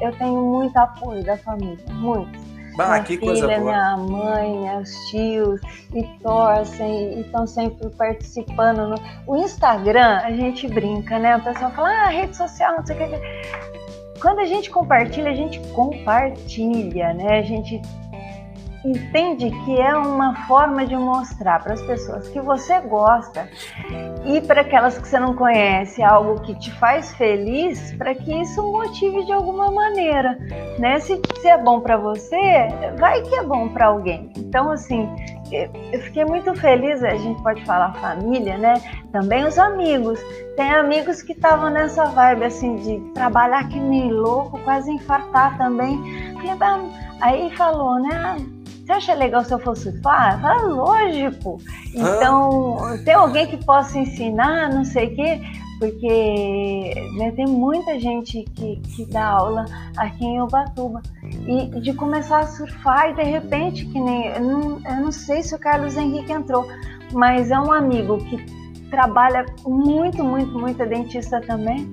eu 0.00 0.12
tenho 0.12 0.40
muito 0.40 0.76
apoio 0.76 1.24
da 1.24 1.36
família, 1.36 1.84
muito. 1.90 2.51
Bah, 2.76 2.88
minha 2.88 3.02
que 3.02 3.18
filha, 3.18 3.26
coisa 3.26 3.46
boa. 3.46 3.60
minha 3.60 3.96
mãe, 3.96 4.60
meus 4.60 4.90
tios, 5.10 5.60
e 5.94 6.02
torcem, 6.22 7.18
e 7.18 7.20
estão 7.20 7.46
sempre 7.46 7.88
participando. 7.90 8.88
No... 8.88 8.96
O 9.26 9.36
Instagram, 9.36 10.20
a 10.22 10.30
gente 10.32 10.68
brinca, 10.68 11.18
né? 11.18 11.36
O 11.36 11.40
pessoal 11.42 11.70
fala, 11.72 11.90
ah, 11.90 12.08
rede 12.08 12.36
social, 12.36 12.76
não 12.76 12.86
sei 12.86 12.96
o 12.96 12.98
que. 12.98 14.20
Quando 14.20 14.38
a 14.38 14.46
gente 14.46 14.70
compartilha, 14.70 15.30
a 15.30 15.34
gente 15.34 15.58
compartilha, 15.70 17.12
né? 17.14 17.38
A 17.38 17.42
gente 17.42 17.82
entende 18.84 19.50
que 19.64 19.80
é 19.80 19.96
uma 19.96 20.34
forma 20.46 20.84
de 20.84 20.96
mostrar 20.96 21.62
para 21.62 21.74
as 21.74 21.82
pessoas 21.82 22.28
que 22.28 22.40
você 22.40 22.80
gosta 22.80 23.48
e 24.24 24.40
para 24.40 24.62
aquelas 24.62 24.98
que 24.98 25.06
você 25.06 25.18
não 25.18 25.34
conhece 25.34 26.02
algo 26.02 26.40
que 26.42 26.54
te 26.54 26.70
faz 26.72 27.12
feliz, 27.14 27.92
para 27.96 28.14
que 28.14 28.32
isso 28.40 28.62
motive 28.62 29.24
de 29.24 29.32
alguma 29.32 29.70
maneira, 29.70 30.36
né? 30.78 30.98
Se, 31.00 31.20
se 31.40 31.48
é 31.48 31.58
bom 31.58 31.80
para 31.80 31.96
você, 31.96 32.68
vai 32.98 33.22
que 33.22 33.34
é 33.34 33.42
bom 33.42 33.68
para 33.68 33.86
alguém. 33.86 34.30
Então, 34.36 34.70
assim, 34.70 35.08
eu 35.52 36.00
fiquei 36.00 36.24
muito 36.24 36.54
feliz, 36.54 37.02
a 37.04 37.14
gente 37.14 37.42
pode 37.42 37.64
falar 37.64 37.92
família, 37.94 38.56
né? 38.56 38.74
Também 39.12 39.44
os 39.44 39.58
amigos. 39.58 40.18
Tem 40.56 40.70
amigos 40.70 41.22
que 41.22 41.32
estavam 41.32 41.70
nessa 41.70 42.06
vibe, 42.06 42.44
assim, 42.44 42.76
de 42.76 43.00
trabalhar 43.12 43.68
que 43.68 43.78
nem 43.78 44.10
louco, 44.10 44.58
quase 44.60 44.90
infartar 44.90 45.56
também. 45.58 46.00
Aí 47.20 47.54
falou, 47.54 48.00
né? 48.00 48.36
Você 48.84 48.92
acha 48.92 49.14
legal 49.14 49.44
se 49.44 49.54
eu 49.54 49.58
fosse 49.58 49.92
surfar? 49.92 50.40
Fala, 50.40 50.62
lógico. 50.62 51.58
Então, 51.94 52.78
ah. 52.78 52.98
tem 53.04 53.14
alguém 53.14 53.46
que 53.46 53.64
possa 53.64 53.98
ensinar, 53.98 54.70
não 54.72 54.84
sei 54.84 55.06
o 55.06 55.14
quê, 55.14 55.40
porque 55.78 56.94
né, 57.16 57.32
tem 57.32 57.46
muita 57.46 57.98
gente 57.98 58.44
que, 58.54 58.76
que 58.76 59.04
dá 59.06 59.24
aula 59.24 59.64
aqui 59.96 60.24
em 60.24 60.40
Ubatuba. 60.40 61.00
E 61.46 61.80
de 61.80 61.92
começar 61.94 62.40
a 62.40 62.46
surfar 62.46 63.10
e 63.10 63.14
de 63.14 63.22
repente, 63.22 63.86
que 63.86 64.00
nem. 64.00 64.26
Eu 64.28 64.40
não, 64.40 64.80
eu 64.84 64.96
não 65.02 65.12
sei 65.12 65.42
se 65.42 65.54
o 65.54 65.58
Carlos 65.58 65.96
Henrique 65.96 66.32
entrou, 66.32 66.66
mas 67.12 67.50
é 67.50 67.58
um 67.58 67.72
amigo 67.72 68.18
que 68.18 68.36
trabalha 68.90 69.46
muito, 69.64 70.22
muito, 70.22 70.58
muito, 70.58 70.82
é 70.82 70.86
dentista 70.86 71.40
também. 71.40 71.92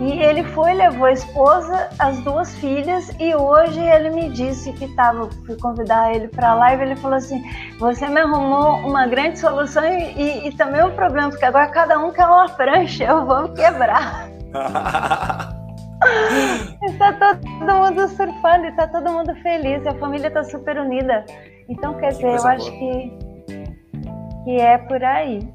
E 0.00 0.22
ele 0.22 0.42
foi, 0.44 0.72
levou 0.72 1.04
a 1.04 1.12
esposa, 1.12 1.90
as 1.98 2.18
duas 2.20 2.54
filhas, 2.56 3.14
e 3.20 3.34
hoje 3.34 3.78
ele 3.78 4.08
me 4.08 4.30
disse 4.30 4.72
que 4.72 4.86
estava, 4.86 5.28
fui 5.44 5.58
convidar 5.58 6.14
ele 6.14 6.26
para 6.28 6.52
a 6.52 6.54
live, 6.54 6.84
ele 6.84 6.96
falou 6.96 7.18
assim, 7.18 7.42
você 7.78 8.08
me 8.08 8.18
arrumou 8.18 8.76
uma 8.88 9.06
grande 9.06 9.38
solução 9.38 9.84
e, 9.84 10.14
e, 10.14 10.48
e, 10.48 10.52
também 10.56 10.82
um 10.82 10.90
problema, 10.92 11.28
porque 11.28 11.44
agora 11.44 11.68
cada 11.68 11.98
um 11.98 12.10
quer 12.12 12.26
uma 12.26 12.48
prancha, 12.48 13.04
eu 13.04 13.26
vou 13.26 13.50
quebrar. 13.52 14.26
está 16.82 17.12
todo 17.12 17.74
mundo 17.74 18.08
surfando, 18.08 18.66
está 18.68 18.88
todo 18.88 19.12
mundo 19.12 19.34
feliz, 19.42 19.86
a 19.86 19.92
família 19.96 20.28
está 20.28 20.42
super 20.44 20.78
unida. 20.78 21.26
Então, 21.68 21.92
quer 21.98 22.08
dizer, 22.08 22.38
eu 22.38 22.46
acho 22.46 22.70
que, 22.70 23.18
que 24.44 24.56
é 24.56 24.78
por 24.78 25.04
aí. 25.04 25.46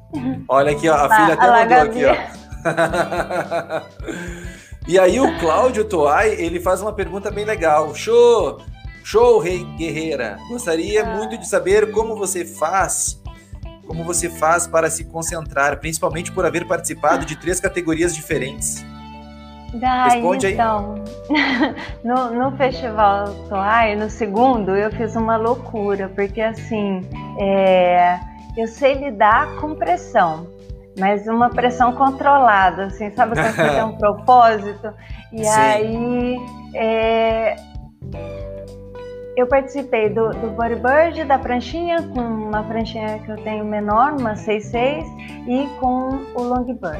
Olha 0.48 0.70
aqui, 0.70 0.88
ó, 0.88 0.94
a 0.94 1.16
filha 1.16 1.34
até 1.34 1.50
mandou 1.50 1.78
aqui, 1.78 2.04
ó. 2.04 2.45
e 4.86 4.98
aí 4.98 5.20
o 5.20 5.38
Cláudio 5.38 5.84
Toai, 5.84 6.30
ele 6.30 6.60
faz 6.60 6.82
uma 6.82 6.92
pergunta 6.92 7.30
bem 7.30 7.44
legal. 7.44 7.94
Show! 7.94 8.60
Show, 9.06 9.38
Rei 9.38 9.62
Guerreira. 9.76 10.36
Gostaria 10.48 11.04
ah. 11.04 11.16
muito 11.16 11.38
de 11.38 11.48
saber 11.48 11.92
como 11.92 12.16
você 12.16 12.44
faz, 12.44 13.22
como 13.86 14.02
você 14.02 14.28
faz 14.28 14.66
para 14.66 14.90
se 14.90 15.04
concentrar, 15.04 15.78
principalmente 15.78 16.32
por 16.32 16.44
haver 16.44 16.66
participado 16.66 17.24
de 17.24 17.36
três 17.36 17.60
categorias 17.60 18.12
diferentes. 18.12 18.84
Ah, 19.80 20.08
Responde 20.08 20.48
então, 20.48 21.04
aí. 21.30 21.74
no, 22.02 22.32
no 22.32 22.56
Festival 22.56 23.32
Toai, 23.48 23.94
no 23.94 24.10
segundo, 24.10 24.74
eu 24.74 24.90
fiz 24.90 25.14
uma 25.14 25.36
loucura, 25.36 26.08
porque 26.08 26.40
assim, 26.40 27.08
é, 27.38 28.18
eu 28.56 28.66
sei 28.66 28.94
lidar 28.94 29.54
com 29.60 29.76
pressão 29.76 30.48
mas 30.98 31.26
uma 31.26 31.50
pressão 31.50 31.92
controlada, 31.92 32.86
assim, 32.86 33.10
sabe 33.14 33.34
quando 33.34 33.54
você 33.54 33.70
tem 33.70 33.84
um 33.84 33.96
propósito? 33.98 34.92
E 35.32 35.44
Sim. 35.44 35.50
aí 35.50 36.36
é, 36.74 37.56
eu 39.36 39.46
participei 39.46 40.08
do, 40.08 40.30
do 40.30 40.50
bodyboard, 40.50 41.24
da 41.24 41.38
pranchinha, 41.38 42.02
com 42.02 42.20
uma 42.20 42.62
pranchinha 42.62 43.18
que 43.18 43.30
eu 43.30 43.36
tenho 43.36 43.64
menor, 43.64 44.12
uma 44.18 44.32
6.6, 44.32 45.04
e 45.46 45.66
com 45.78 46.24
o 46.34 46.42
longboard. 46.42 46.98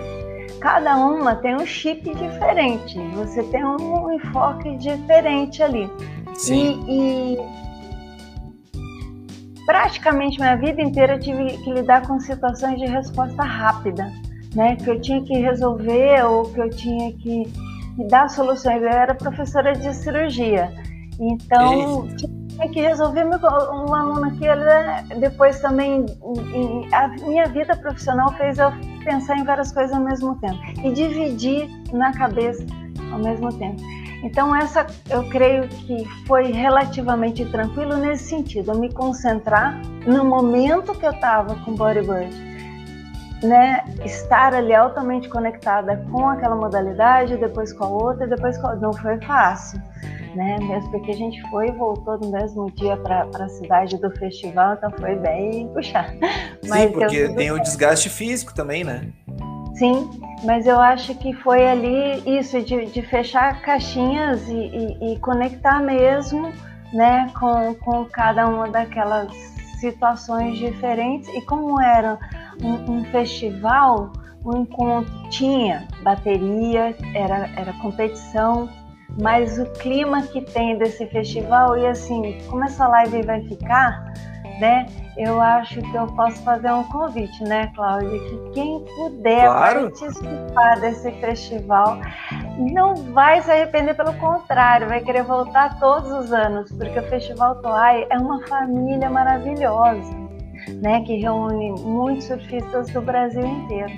Cada 0.61 0.97
uma 0.97 1.35
tem 1.37 1.55
um 1.55 1.67
chip 1.67 2.03
diferente, 2.15 2.99
você 3.15 3.43
tem 3.45 3.65
um 3.65 4.13
enfoque 4.13 4.77
diferente 4.77 5.63
ali. 5.63 5.91
Sim. 6.35 6.85
E, 6.87 7.35
e 7.35 7.65
praticamente 9.66 10.38
minha 10.38 10.57
vida 10.57 10.81
inteira 10.81 11.14
eu 11.16 11.20
tive 11.20 11.59
que 11.59 11.72
lidar 11.72 12.07
com 12.07 12.18
situações 12.20 12.79
de 12.79 12.87
resposta 12.87 13.42
rápida, 13.42 14.11
né? 14.55 14.76
Que 14.76 14.88
eu 14.88 15.00
tinha 15.00 15.22
que 15.22 15.35
resolver 15.35 16.24
ou 16.24 16.44
que 16.44 16.61
eu 16.61 16.70
tinha 16.70 17.12
que, 17.12 17.42
que 17.96 18.05
dar 18.09 18.31
soluções. 18.31 18.81
Eu 18.81 18.88
era 18.88 19.14
professora 19.14 19.72
de 19.72 19.92
cirurgia, 19.92 20.72
então 21.18 22.07
tinha 22.16 22.68
que 22.70 22.81
resolver 22.81 23.24
um 23.24 23.94
aluno 23.94 24.31
que 24.38 24.46
depois 25.18 25.61
também 25.61 26.07
a 26.92 27.09
minha 27.09 27.46
vida 27.46 27.76
profissional 27.76 28.33
fez 28.35 28.59
eu 28.59 28.70
pensar 29.05 29.37
em 29.37 29.44
várias 29.44 29.73
coisas 29.73 29.94
ao 29.94 30.02
mesmo 30.02 30.37
tempo 30.40 30.58
e 30.83 30.92
dividir 30.92 31.69
na 31.92 32.12
cabeça 32.12 32.64
ao 33.12 33.19
mesmo 33.19 33.52
tempo. 33.58 33.83
Então, 34.23 34.54
essa 34.54 34.87
eu 35.10 35.29
creio 35.29 35.69
que 35.69 36.04
foi 36.27 36.50
relativamente 36.50 37.44
tranquilo 37.46 37.96
nesse 37.96 38.25
sentido, 38.25 38.73
eu 38.73 38.79
me 38.79 38.92
concentrar 38.92 39.81
no 40.06 40.25
momento 40.25 40.94
que 40.94 41.06
eu 41.06 41.12
estava 41.12 41.54
com 41.56 41.75
bodyboard, 41.75 42.35
né? 43.42 43.85
Estar 44.04 44.54
ali 44.54 44.75
altamente 44.75 45.29
conectada 45.29 45.96
com 46.10 46.29
aquela 46.29 46.56
modalidade, 46.56 47.37
depois 47.37 47.73
com 47.73 47.85
a 47.85 47.88
outra, 47.88 48.27
depois 48.27 48.56
com 48.58 48.69
a... 48.69 48.75
não 48.75 48.92
foi 48.92 49.21
fácil. 49.21 49.81
né? 50.35 50.58
Mesmo 50.60 50.90
porque 50.90 51.10
a 51.10 51.14
gente 51.14 51.40
foi 51.50 51.69
e 51.69 51.73
voltou 51.73 52.19
no 52.19 52.31
mesmo 52.31 52.71
dia 52.73 52.96
para 52.96 53.23
a 53.23 53.48
cidade 53.48 53.98
do 53.98 54.10
festival, 54.17 54.75
então 54.75 54.90
foi 54.92 55.17
bem 55.17 55.69
puxado. 55.69 56.12
Sim, 56.62 56.92
porque 56.92 57.29
tem 57.31 57.50
o 57.50 57.60
desgaste 57.60 58.08
físico 58.08 58.54
também, 58.54 58.85
né? 58.85 59.08
Sim, 59.79 60.08
mas 60.42 60.66
eu 60.66 60.81
acho 60.81 61.14
que 61.16 61.35
foi 61.35 61.68
ali 61.68 62.22
isso, 62.38 62.62
de, 62.62 62.87
de 62.87 63.02
fechar 63.02 63.60
caixinhas 63.60 64.48
e, 64.48 64.54
e, 64.54 65.12
e, 65.12 65.18
conectar 65.18 65.81
mesmo 65.81 66.50
né, 66.94 67.31
com, 67.38 67.74
com 67.74 68.04
cada 68.06 68.48
uma 68.48 68.68
daquelas 68.68 69.31
situações 69.79 70.56
diferentes. 70.56 71.29
E 71.29 71.42
como 71.42 71.79
era 71.79 72.18
um, 72.62 73.00
um 73.00 73.04
festival, 73.06 74.12
o 74.42 74.56
encontro 74.56 75.12
tinha 75.29 75.87
bateria, 76.02 76.96
era, 77.14 77.50
era 77.56 77.72
competição, 77.74 78.70
mas 79.20 79.58
o 79.58 79.66
clima 79.72 80.22
que 80.22 80.40
tem 80.40 80.79
desse 80.79 81.06
festival, 81.06 81.77
e 81.77 81.87
assim, 81.87 82.38
como 82.48 82.64
essa 82.64 82.88
live 82.88 83.22
vai 83.22 83.42
ficar, 83.42 84.14
né? 84.59 84.87
Eu 85.17 85.40
acho 85.40 85.81
que 85.81 85.94
eu 85.94 86.07
posso 86.09 86.42
fazer 86.42 86.71
um 86.71 86.85
convite, 86.85 87.42
né, 87.44 87.73
Cláudia? 87.75 88.19
Que 88.19 88.50
quem 88.52 88.85
puder 88.96 89.46
claro. 89.46 89.81
participar 89.83 90.81
desse 90.81 91.11
festival 91.13 91.98
não 92.59 92.94
vai 92.94 93.40
se 93.40 93.50
arrepender, 93.50 93.94
pelo 93.94 94.13
contrário, 94.15 94.88
vai 94.88 95.00
querer 95.00 95.23
voltar 95.23 95.79
todos 95.79 96.11
os 96.11 96.33
anos, 96.33 96.71
porque 96.73 96.98
o 96.98 97.02
Festival 97.09 97.57
Toai 97.63 98.07
é 98.11 98.19
uma 98.19 98.46
família 98.46 99.09
maravilhosa, 99.09 100.13
né? 100.83 101.00
Que 101.02 101.17
reúne 101.17 101.73
muitos 101.81 102.27
surfistas 102.27 102.90
do 102.90 103.00
Brasil 103.00 103.44
inteiro. 103.46 103.94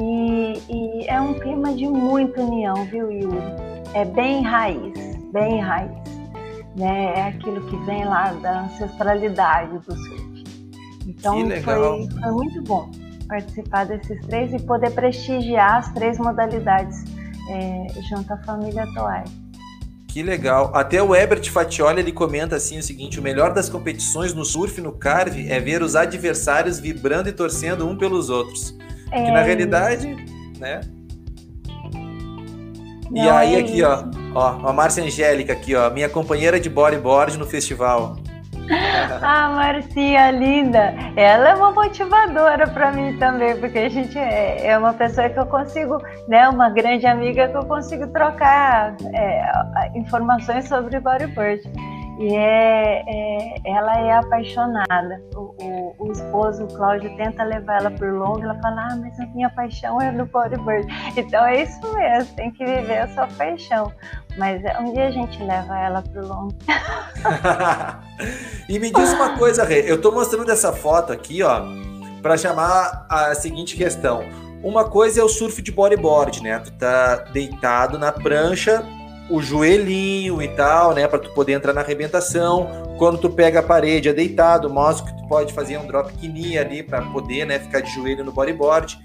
E, 0.00 0.62
e 0.68 1.06
é 1.08 1.20
um 1.20 1.34
clima 1.34 1.74
de 1.74 1.86
muita 1.86 2.40
união, 2.40 2.84
viu, 2.86 3.12
Yuri? 3.12 3.38
É 3.92 4.04
bem 4.04 4.42
raiz, 4.42 5.16
bem 5.30 5.60
raiz 5.60 6.23
né? 6.76 7.12
É 7.16 7.22
aquilo 7.28 7.60
que 7.66 7.76
vem 7.84 8.04
lá 8.04 8.32
da 8.34 8.64
ancestralidade 8.64 9.78
do 9.78 9.94
surf. 9.94 10.44
Então 11.06 11.38
foi, 11.62 11.62
foi, 11.62 12.30
muito 12.32 12.62
bom 12.62 12.90
participar 13.28 13.84
desses 13.84 14.20
três 14.26 14.52
e 14.52 14.58
poder 14.62 14.90
prestigiar 14.90 15.76
as 15.76 15.92
três 15.92 16.18
modalidades 16.18 17.04
é, 17.50 17.86
junto 18.08 18.32
à 18.32 18.38
família 18.38 18.86
Toai. 18.94 19.24
Que 20.08 20.22
legal. 20.22 20.70
Até 20.74 21.02
o 21.02 21.14
Ebert 21.14 21.50
Fatioli 21.50 22.00
ele 22.00 22.12
comenta 22.12 22.54
assim 22.56 22.78
o 22.78 22.82
seguinte: 22.82 23.18
o 23.18 23.22
melhor 23.22 23.52
das 23.52 23.68
competições 23.68 24.32
no 24.32 24.44
surf 24.44 24.80
no 24.80 24.92
carve 24.92 25.50
é 25.50 25.58
ver 25.58 25.82
os 25.82 25.96
adversários 25.96 26.78
vibrando 26.78 27.28
e 27.28 27.32
torcendo 27.32 27.86
um 27.86 27.96
pelos 27.98 28.30
outros. 28.30 28.76
É... 29.10 29.24
Que 29.24 29.30
na 29.32 29.42
realidade, 29.42 30.14
né? 30.58 30.80
Não, 33.10 33.24
e 33.24 33.28
aí 33.28 33.54
é 33.54 33.58
aqui, 33.58 33.82
ó, 33.82 34.04
Ó, 34.34 34.68
a 34.68 34.72
Márcia 34.72 35.04
Angélica 35.04 35.52
aqui, 35.52 35.76
ó, 35.76 35.88
minha 35.90 36.08
companheira 36.08 36.58
de 36.58 36.68
bodyboard 36.68 37.38
no 37.38 37.46
festival. 37.46 38.16
Ah, 39.20 39.50
Marcia, 39.50 40.30
linda. 40.30 40.94
Ela 41.16 41.50
é 41.50 41.54
uma 41.54 41.70
motivadora 41.70 42.66
para 42.66 42.92
mim 42.92 43.14
também, 43.18 43.54
porque 43.58 43.78
a 43.78 43.88
gente 43.90 44.18
é, 44.18 44.68
é, 44.68 44.78
uma 44.78 44.94
pessoa 44.94 45.28
que 45.28 45.38
eu 45.38 45.44
consigo, 45.44 45.98
né, 46.26 46.48
uma 46.48 46.70
grande 46.70 47.06
amiga 47.06 47.46
que 47.46 47.56
eu 47.56 47.64
consigo 47.66 48.06
trocar 48.06 48.96
é, 49.12 49.98
informações 49.98 50.66
sobre 50.66 50.98
bodyboard. 50.98 51.62
E 52.18 52.34
é, 52.34 53.02
é, 53.06 53.54
ela 53.64 53.98
é 53.98 54.12
apaixonada. 54.12 55.20
O, 55.34 55.54
o, 55.60 55.94
o, 55.98 56.12
esposo, 56.12 56.64
o 56.64 56.68
Cláudio, 56.68 57.14
tenta 57.16 57.42
levar 57.42 57.80
ela 57.80 57.90
por 57.90 58.12
longo. 58.12 58.42
Ela 58.42 58.54
fala: 58.60 58.88
Ah, 58.90 58.96
mas 58.96 59.18
a 59.18 59.26
minha 59.26 59.50
paixão 59.50 60.00
é 60.00 60.12
no 60.12 60.26
bodyboard. 60.26 60.86
Então 61.16 61.44
é 61.44 61.62
isso 61.62 61.94
mesmo, 61.94 62.34
tem 62.36 62.50
que 62.52 62.64
viver 62.64 62.98
a 62.98 63.08
sua 63.08 63.26
paixão. 63.26 63.92
Mas 64.36 64.64
é, 64.64 64.78
um 64.78 64.92
dia 64.92 65.08
a 65.08 65.10
gente 65.10 65.42
leva 65.42 65.78
ela 65.78 66.02
por 66.02 66.22
longo. 66.22 66.54
e 68.68 68.78
me 68.78 68.92
diz 68.92 69.12
uma 69.12 69.36
coisa, 69.36 69.64
Rê. 69.64 69.90
Eu 69.90 70.00
tô 70.00 70.12
mostrando 70.12 70.50
essa 70.50 70.72
foto 70.72 71.12
aqui, 71.12 71.42
ó, 71.42 71.62
para 72.22 72.36
chamar 72.36 73.06
a 73.08 73.34
seguinte 73.34 73.76
questão. 73.76 74.24
Uma 74.62 74.88
coisa 74.88 75.20
é 75.20 75.24
o 75.24 75.28
surf 75.28 75.60
de 75.60 75.70
bodyboard, 75.70 76.42
né? 76.42 76.58
Tu 76.60 76.72
tá 76.72 77.16
deitado 77.32 77.98
na 77.98 78.10
prancha 78.10 78.82
o 79.30 79.40
joelhinho 79.40 80.42
e 80.42 80.48
tal, 80.48 80.94
né, 80.94 81.06
para 81.08 81.18
tu 81.18 81.30
poder 81.30 81.52
entrar 81.52 81.72
na 81.72 81.80
arrebentação. 81.80 82.68
Quando 82.98 83.18
tu 83.18 83.30
pega 83.30 83.60
a 83.60 83.62
parede, 83.62 84.08
é 84.08 84.12
deitado, 84.12 84.68
mostra 84.68 85.10
que 85.10 85.22
tu 85.22 85.28
pode 85.28 85.52
fazer 85.52 85.78
um 85.78 85.86
drop 85.86 86.12
knee 86.20 86.58
ali 86.58 86.82
para 86.82 87.02
poder, 87.02 87.46
né, 87.46 87.58
ficar 87.58 87.80
de 87.80 87.90
joelho 87.90 88.24
no 88.24 88.32
bodyboard. 88.32 88.98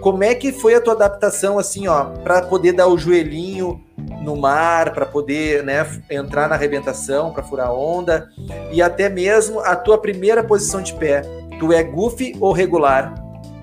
Como 0.00 0.22
é 0.22 0.34
que 0.34 0.52
foi 0.52 0.74
a 0.74 0.80
tua 0.80 0.92
adaptação 0.92 1.58
assim, 1.58 1.88
ó, 1.88 2.04
para 2.22 2.42
poder 2.42 2.72
dar 2.72 2.88
o 2.88 2.98
joelhinho 2.98 3.82
no 4.20 4.36
mar, 4.36 4.92
para 4.92 5.06
poder, 5.06 5.62
né, 5.62 5.86
entrar 6.10 6.48
na 6.48 6.54
arrebentação, 6.54 7.32
para 7.32 7.42
furar 7.42 7.72
onda 7.72 8.28
e 8.70 8.82
até 8.82 9.08
mesmo 9.08 9.60
a 9.60 9.74
tua 9.74 9.98
primeira 9.98 10.44
posição 10.44 10.82
de 10.82 10.94
pé. 10.94 11.22
Tu 11.58 11.72
é 11.72 11.82
goofy 11.82 12.36
ou 12.40 12.52
regular? 12.52 13.14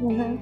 Uhum. 0.01 0.39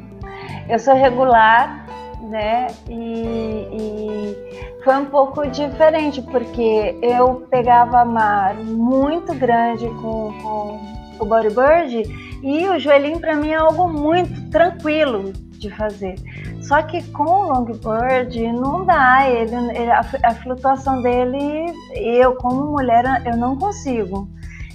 Eu 0.69 0.79
sou 0.79 0.93
regular, 0.93 1.85
né? 2.29 2.67
E, 2.87 3.67
e, 3.73 4.48
foi 4.83 4.95
um 4.95 5.05
pouco 5.05 5.45
diferente, 5.47 6.21
porque 6.21 6.97
eu 7.01 7.47
pegava 7.49 8.05
mar 8.05 8.55
muito 8.55 9.33
grande 9.35 9.87
com, 10.01 10.33
com 10.41 10.79
o 11.19 11.25
bodyboard 11.25 12.03
e 12.41 12.67
o 12.67 12.79
joelhinho 12.79 13.19
para 13.19 13.35
mim 13.35 13.49
é 13.49 13.55
algo 13.55 13.89
muito 13.89 14.49
tranquilo 14.49 15.33
de 15.59 15.69
fazer. 15.69 16.15
Só 16.61 16.81
que 16.81 17.03
com 17.11 17.23
o 17.23 17.51
longboard 17.51 18.51
não 18.53 18.85
dá, 18.85 19.29
ele, 19.29 19.55
ele 19.77 19.91
a, 19.91 19.99
a, 20.23 20.35
flutuação 20.35 21.01
dele, 21.01 21.73
eu 21.95 22.35
como 22.35 22.71
mulher, 22.71 23.03
eu 23.25 23.35
não 23.35 23.57
consigo. 23.57 24.29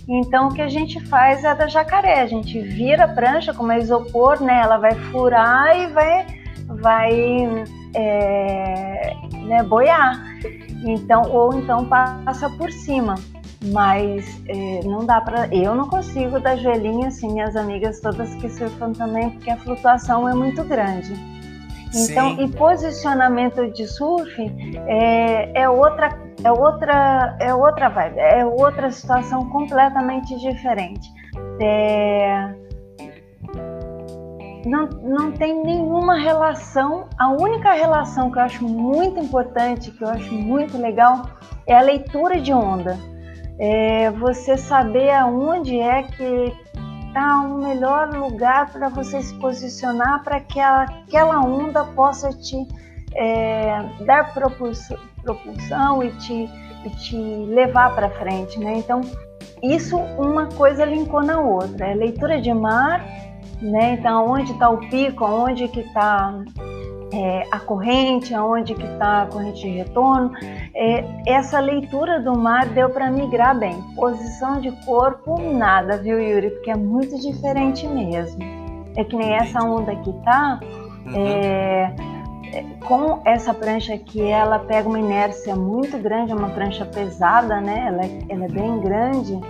Então 0.06 0.48
o 0.48 0.52
que 0.52 0.60
a 0.60 0.68
gente 0.68 1.00
faz 1.06 1.42
é 1.44 1.54
da 1.54 1.66
jacaré, 1.66 2.20
a 2.20 2.26
gente 2.26 2.60
vira 2.60 3.04
a 3.04 3.08
prancha 3.08 3.54
com 3.54 3.64
uma 3.64 3.78
isopor, 3.78 4.42
né? 4.42 4.60
Ela 4.62 4.76
vai 4.76 4.94
furar 4.94 5.78
e 5.78 5.86
vai 5.86 6.26
vai 6.66 7.64
é, 7.94 9.14
né, 9.46 9.62
boiar. 9.62 10.22
Então, 10.84 11.22
ou 11.30 11.54
então 11.54 11.86
passa 11.86 12.50
por 12.50 12.70
cima. 12.70 13.14
Mas 13.72 14.26
é, 14.46 14.80
não 14.84 15.06
dá 15.06 15.22
para. 15.22 15.46
Eu 15.54 15.74
não 15.74 15.88
consigo 15.88 16.38
dar 16.38 16.56
joelhinho 16.56 17.06
assim, 17.06 17.32
minhas 17.32 17.56
amigas 17.56 17.98
todas 18.00 18.34
que 18.34 18.50
surfam 18.50 18.92
também, 18.92 19.30
porque 19.30 19.50
a 19.50 19.56
flutuação 19.56 20.28
é 20.28 20.34
muito 20.34 20.62
grande. 20.64 21.14
Então, 21.94 22.36
Sim. 22.36 22.44
e 22.44 22.48
posicionamento 22.48 23.70
de 23.72 23.86
surf 23.86 24.34
é, 24.88 25.62
é, 25.62 25.68
outra, 25.68 26.18
é 26.42 26.50
outra, 26.50 27.36
é 27.40 27.54
outra 27.54 27.88
vibe, 27.88 28.18
é 28.18 28.44
outra 28.44 28.90
situação 28.90 29.48
completamente 29.48 30.36
diferente. 30.40 31.08
É, 31.60 32.52
não, 34.64 34.86
não 34.86 35.32
tem 35.32 35.62
nenhuma 35.62 36.16
relação. 36.18 37.06
A 37.18 37.30
única 37.30 37.72
relação 37.72 38.30
que 38.30 38.38
eu 38.38 38.42
acho 38.42 38.64
muito 38.64 39.20
importante, 39.20 39.90
que 39.90 40.02
eu 40.02 40.08
acho 40.08 40.32
muito 40.34 40.78
legal, 40.78 41.26
é 41.66 41.76
a 41.76 41.80
leitura 41.80 42.40
de 42.40 42.52
onda. 42.52 42.98
É 43.58 44.10
você 44.10 44.56
saber 44.56 45.10
aonde 45.10 45.78
é 45.78 46.02
que 46.02 46.52
está 47.06 47.42
o 47.42 47.58
melhor 47.58 48.12
lugar 48.12 48.72
para 48.72 48.88
você 48.88 49.22
se 49.22 49.34
posicionar 49.38 50.24
para 50.24 50.40
que 50.40 50.58
aquela 50.58 51.40
onda 51.40 51.84
possa 51.84 52.30
te 52.30 52.56
é, 53.14 53.84
dar 54.04 54.34
propulsão, 54.34 54.98
propulsão 55.22 56.02
e, 56.02 56.10
te, 56.18 56.50
e 56.84 56.90
te 56.90 57.16
levar 57.16 57.94
para 57.94 58.10
frente, 58.10 58.58
né? 58.58 58.78
Então, 58.78 59.00
isso 59.62 59.96
uma 59.96 60.46
coisa 60.46 60.84
linkou 60.84 61.22
na 61.22 61.40
outra. 61.40 61.86
É 61.86 61.94
leitura 61.94 62.40
de 62.40 62.52
mar 62.52 63.04
né? 63.60 63.94
Então, 63.94 64.28
onde 64.28 64.52
está 64.52 64.68
o 64.68 64.78
pico, 64.88 65.24
onde 65.24 65.68
que 65.68 65.80
está 65.80 66.34
é, 67.14 67.46
a 67.50 67.60
corrente, 67.60 68.34
aonde 68.34 68.74
que 68.74 68.82
está 68.84 69.22
a 69.22 69.26
corrente 69.26 69.62
de 69.62 69.68
retorno. 69.68 70.32
É, 70.74 71.04
essa 71.26 71.60
leitura 71.60 72.20
do 72.20 72.36
mar 72.36 72.66
deu 72.66 72.90
para 72.90 73.10
migrar 73.10 73.56
bem. 73.56 73.80
Posição 73.94 74.60
de 74.60 74.72
corpo, 74.84 75.38
nada, 75.40 75.96
viu, 75.96 76.20
Yuri? 76.20 76.50
Porque 76.50 76.70
é 76.70 76.76
muito 76.76 77.16
diferente 77.20 77.86
mesmo. 77.86 78.42
É 78.96 79.04
que 79.04 79.16
nem 79.16 79.34
essa 79.34 79.60
onda 79.62 79.94
que 79.96 80.12
tá, 80.24 80.60
uhum. 80.62 81.12
é, 81.16 81.94
é, 82.52 82.64
com 82.84 83.20
essa 83.24 83.54
prancha 83.54 83.94
aqui, 83.94 84.22
ela 84.22 84.58
pega 84.58 84.88
uma 84.88 84.98
inércia 84.98 85.54
muito 85.54 85.96
grande, 85.98 86.32
é 86.32 86.34
uma 86.34 86.50
prancha 86.50 86.84
pesada, 86.84 87.60
né? 87.60 87.86
Ela, 87.88 88.04
é, 88.04 88.18
ela 88.28 88.44
é 88.44 88.48
bem 88.48 88.80
grande 88.80 89.40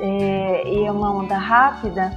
é, 0.00 0.62
e 0.68 0.84
é 0.84 0.92
uma 0.92 1.12
onda 1.12 1.36
rápida 1.36 2.10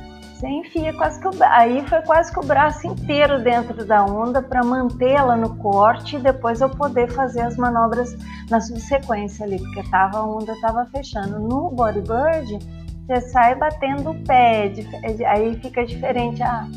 você 0.43 0.49
enfia 0.49 0.93
quase 0.93 1.21
que 1.21 1.27
o, 1.27 1.31
aí 1.41 1.87
foi 1.87 2.01
quase 2.01 2.33
que 2.33 2.39
o 2.39 2.43
braço 2.43 2.85
inteiro 2.85 3.41
dentro 3.41 3.85
da 3.85 4.03
onda 4.03 4.41
para 4.41 4.61
mantê-la 4.61 5.37
no 5.37 5.55
corte 5.55 6.17
e 6.17 6.19
depois 6.19 6.59
eu 6.59 6.69
poder 6.69 7.09
fazer 7.11 7.41
as 7.43 7.55
manobras 7.55 8.13
na 8.49 8.59
subsequência 8.59 9.45
ali, 9.45 9.57
porque 9.57 9.89
tava, 9.89 10.17
a 10.17 10.25
onda 10.25 10.51
estava 10.51 10.85
fechando. 10.87 11.39
No 11.39 11.69
bodyboard, 11.69 12.59
você 13.07 13.21
sai 13.29 13.55
batendo 13.55 14.09
o 14.09 14.23
pé, 14.25 14.73
aí 15.29 15.57
fica 15.61 15.85
diferente 15.85 16.43
a, 16.43 16.67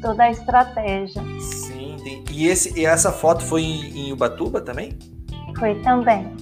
toda 0.00 0.24
a 0.24 0.30
estratégia. 0.30 1.22
Sim, 1.40 2.24
e, 2.30 2.48
esse, 2.48 2.78
e 2.80 2.86
essa 2.86 3.12
foto 3.12 3.44
foi 3.44 3.60
em, 3.60 4.08
em 4.08 4.12
Ubatuba 4.14 4.62
também? 4.62 4.98
Foi 5.58 5.74
também. 5.82 6.34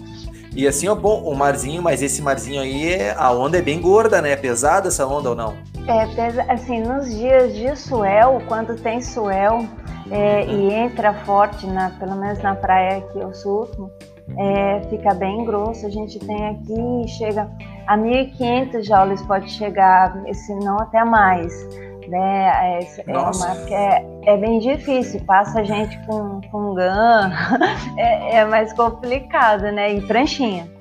E 0.54 0.66
assim, 0.66 0.86
ó, 0.86 0.94
bom, 0.94 1.24
o 1.24 1.34
marzinho, 1.34 1.82
mas 1.82 2.02
esse 2.02 2.22
marzinho 2.22 2.62
aí, 2.62 3.10
a 3.16 3.32
onda 3.32 3.58
é 3.58 3.62
bem 3.62 3.80
gorda, 3.80 4.22
né? 4.22 4.30
É 4.30 4.36
pesada 4.36 4.86
essa 4.86 5.04
onda 5.04 5.30
ou 5.30 5.34
não? 5.34 5.56
É, 5.88 6.52
assim, 6.52 6.82
nos 6.82 7.16
dias 7.16 7.54
de 7.54 7.74
suel, 7.74 8.42
quando 8.46 8.76
tem 8.76 9.00
suel 9.00 9.64
é, 10.10 10.44
e 10.44 10.70
entra 10.74 11.14
forte, 11.24 11.66
na, 11.66 11.88
pelo 11.90 12.14
menos 12.14 12.38
na 12.42 12.54
praia 12.54 13.00
que 13.00 13.18
eu 13.18 13.32
surfo, 13.32 13.90
é, 14.36 14.82
fica 14.90 15.14
bem 15.14 15.46
grosso. 15.46 15.86
A 15.86 15.88
gente 15.88 16.18
tem 16.18 16.46
aqui, 16.48 17.08
chega 17.08 17.50
a 17.86 17.96
1.500 17.96 18.82
joules, 18.82 19.22
pode 19.22 19.50
chegar, 19.50 20.14
se 20.32 20.54
não 20.56 20.78
até 20.78 21.02
mais. 21.04 21.54
Né? 22.06 22.48
É, 22.54 22.78
é, 23.06 23.70
é, 23.70 24.04
é, 24.26 24.36
bem 24.36 24.58
difícil, 24.58 25.22
passa 25.26 25.60
a 25.60 25.64
gente 25.64 25.98
com, 26.06 26.40
com 26.50 26.74
GAN, 26.74 27.32
é, 27.96 28.36
é 28.36 28.44
mais 28.44 28.74
complicado, 28.74 29.62
né? 29.72 29.94
E 29.94 30.06
pranchinha. 30.06 30.77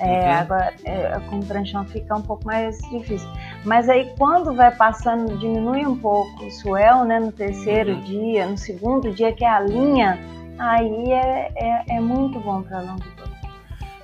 É, 0.00 0.04
uhum. 0.04 0.32
Agora, 0.38 0.74
é, 0.84 1.20
com 1.28 1.40
pranchão 1.40 1.84
fica 1.84 2.14
um 2.14 2.22
pouco 2.22 2.44
mais 2.46 2.78
difícil. 2.90 3.28
Mas 3.64 3.88
aí, 3.88 4.12
quando 4.16 4.54
vai 4.54 4.70
passando, 4.70 5.36
diminui 5.38 5.84
um 5.84 5.96
pouco 5.96 6.44
o 6.44 6.50
swell, 6.50 7.04
né? 7.04 7.18
No 7.18 7.32
terceiro 7.32 7.92
uhum. 7.92 8.00
dia, 8.02 8.46
no 8.46 8.56
segundo 8.56 9.12
dia, 9.12 9.32
que 9.32 9.44
é 9.44 9.50
a 9.50 9.60
linha, 9.60 10.18
aí 10.58 11.12
é, 11.12 11.52
é, 11.56 11.96
é 11.96 12.00
muito 12.00 12.38
bom 12.40 12.62
para 12.62 12.80
longboard. 12.80 13.38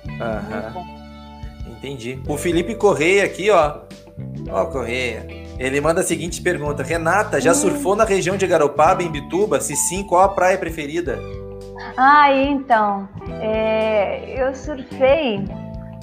Uhum. 0.07 0.95
Entendi. 1.71 2.21
O 2.27 2.37
Felipe 2.37 2.75
Correia 2.75 3.25
aqui, 3.25 3.49
ó. 3.49 3.79
Ó, 4.49 4.65
Correia. 4.65 5.25
Ele 5.57 5.79
manda 5.79 6.01
a 6.01 6.03
seguinte 6.03 6.41
pergunta: 6.41 6.83
Renata, 6.83 7.39
já 7.39 7.51
hum. 7.51 7.55
surfou 7.55 7.95
na 7.95 8.03
região 8.03 8.35
de 8.35 8.45
Garopaba, 8.45 9.01
em 9.01 9.09
Bituba? 9.09 9.61
Se 9.61 9.75
sim, 9.75 10.03
qual 10.03 10.23
a 10.23 10.29
praia 10.29 10.57
preferida? 10.57 11.17
Ah, 11.97 12.31
então. 12.33 13.07
É, 13.41 14.41
eu 14.41 14.53
surfei 14.53 15.45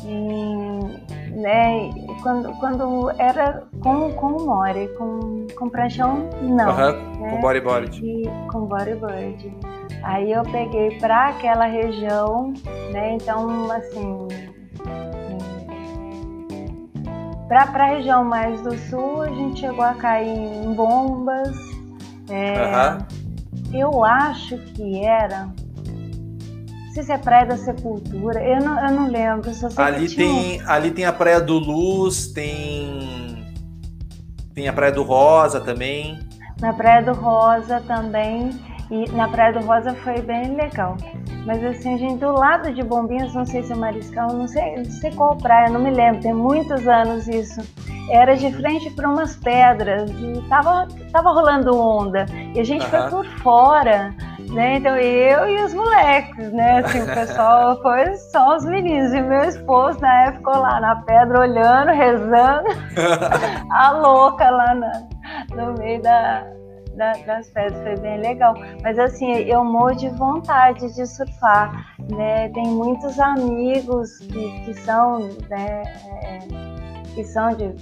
né, 0.04 1.90
quando, 2.22 2.52
quando 2.58 3.10
era 3.18 3.64
com, 3.80 4.12
com 4.12 4.26
o 4.26 4.46
Mori, 4.46 4.88
com, 4.96 5.46
com 5.56 5.68
pranchão, 5.68 6.28
não. 6.42 6.70
Uhum, 6.70 7.20
né? 7.20 7.30
Com 7.30 7.40
bodyboard. 7.40 8.00
E, 8.04 8.28
com 8.50 8.66
bodyboard. 8.66 9.56
Aí 10.02 10.32
eu 10.32 10.42
peguei 10.42 10.98
para 10.98 11.28
aquela 11.28 11.66
região, 11.66 12.52
né? 12.92 13.14
Então, 13.14 13.70
assim, 13.70 14.28
para 17.48 17.84
a 17.84 17.86
região 17.88 18.24
mais 18.24 18.60
do 18.62 18.76
sul, 18.88 19.22
a 19.22 19.28
gente 19.28 19.60
chegou 19.60 19.84
a 19.84 19.94
cair 19.94 20.64
em 20.64 20.72
bombas. 20.74 21.54
É, 22.28 22.90
uhum. 22.90 23.78
Eu 23.78 24.04
acho 24.04 24.56
que 24.58 25.04
era 25.04 25.48
não 26.92 26.96
sei 26.96 27.04
se 27.04 27.12
é 27.12 27.16
Praia 27.16 27.46
da 27.46 27.56
Sepultura, 27.56 28.44
eu 28.44 28.60
não, 28.60 28.86
eu 28.86 28.92
não 28.92 29.08
lembro. 29.08 29.50
ali, 29.78 30.14
tem, 30.14 30.60
um... 30.60 30.70
ali 30.70 30.90
tem 30.90 31.06
a 31.06 31.12
Praia 31.12 31.40
do 31.40 31.58
Luz, 31.58 32.26
tem, 32.26 33.50
tem 34.54 34.68
a 34.68 34.74
Praia 34.74 34.92
do 34.92 35.02
Rosa 35.02 35.58
também. 35.58 36.18
Na 36.60 36.74
Praia 36.74 37.02
do 37.02 37.14
Rosa 37.14 37.80
também. 37.80 38.50
E 38.90 39.10
na 39.12 39.26
Praia 39.26 39.58
do 39.58 39.64
Rosa 39.64 39.94
foi 39.94 40.20
bem 40.20 40.54
legal. 40.54 40.98
Mas 41.44 41.62
assim, 41.64 41.98
gente, 41.98 42.20
do 42.20 42.32
lado 42.32 42.72
de 42.72 42.82
Bombinhas, 42.82 43.34
não 43.34 43.44
sei 43.44 43.62
se 43.62 43.72
é 43.72 43.76
Mariscal, 43.76 44.32
não 44.32 44.46
sei, 44.46 44.76
não 44.76 44.84
sei 44.84 45.10
qual 45.12 45.36
praia, 45.36 45.68
não 45.68 45.80
me 45.80 45.90
lembro, 45.90 46.20
tem 46.20 46.32
muitos 46.32 46.86
anos 46.86 47.26
isso. 47.26 47.60
Era 48.10 48.36
de 48.36 48.52
frente 48.52 48.90
para 48.90 49.08
umas 49.08 49.36
pedras 49.36 50.10
e 50.10 50.42
tava, 50.48 50.88
tava 51.12 51.32
rolando 51.32 51.76
onda. 51.76 52.26
E 52.54 52.60
a 52.60 52.64
gente 52.64 52.86
foi 52.86 53.08
por 53.08 53.24
fora 53.38 54.14
né? 54.52 54.76
Então 54.76 54.96
eu 54.96 55.48
e 55.48 55.64
os 55.64 55.74
moleques, 55.74 56.52
né? 56.52 56.78
Assim, 56.78 57.02
o 57.02 57.06
pessoal 57.06 57.80
foi 57.82 58.14
só 58.16 58.56
os 58.56 58.64
meninos. 58.64 59.12
E 59.12 59.20
meu 59.20 59.42
esposo 59.42 59.98
na 60.00 60.24
época 60.24 60.38
ficou 60.38 60.58
lá 60.58 60.80
na 60.80 60.96
pedra 60.96 61.40
olhando, 61.40 61.90
rezando, 61.90 62.68
a 63.70 63.90
louca 63.92 64.50
lá 64.50 64.74
na, 64.74 64.92
no 65.54 65.74
meio 65.78 66.02
da, 66.02 66.44
da, 66.96 67.12
das 67.26 67.48
pedras. 67.50 67.82
Foi 67.82 67.96
bem 67.96 68.20
legal. 68.20 68.54
Mas 68.82 68.98
assim, 68.98 69.32
eu 69.32 69.64
morro 69.64 69.94
de 69.94 70.08
vontade 70.10 70.94
de 70.94 71.06
surfar. 71.06 71.96
Né? 72.10 72.48
Tem 72.50 72.66
muitos 72.66 73.18
amigos 73.18 74.18
que, 74.18 74.64
que 74.64 74.74
são, 74.74 75.20
né? 75.48 75.82
É, 76.06 76.38
que 77.14 77.24
são 77.24 77.50
de 77.50 77.74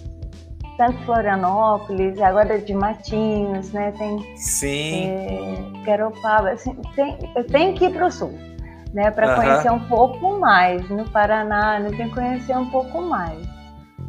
tanto 0.80 0.98
Florianópolis, 1.04 2.18
agora 2.22 2.58
de 2.58 2.72
Matinhos, 2.72 3.70
né? 3.70 3.92
Tem 3.98 4.36
Sim. 4.36 5.10
É, 5.10 5.84
Garopaba, 5.84 6.52
assim, 6.52 6.74
tem, 6.94 7.18
eu 7.36 7.46
tenho 7.46 7.74
que 7.74 7.84
ir 7.84 7.92
para 7.92 8.06
o 8.06 8.10
sul, 8.10 8.32
né? 8.94 9.10
Para 9.10 9.34
conhecer 9.36 9.70
um 9.70 9.80
pouco 9.80 10.40
mais. 10.40 10.88
No 10.88 11.04
Paraná, 11.10 11.78
né? 11.78 11.90
Tem 11.90 12.08
que 12.08 12.14
conhecer 12.14 12.56
um 12.56 12.70
pouco 12.70 13.02
mais. 13.02 13.46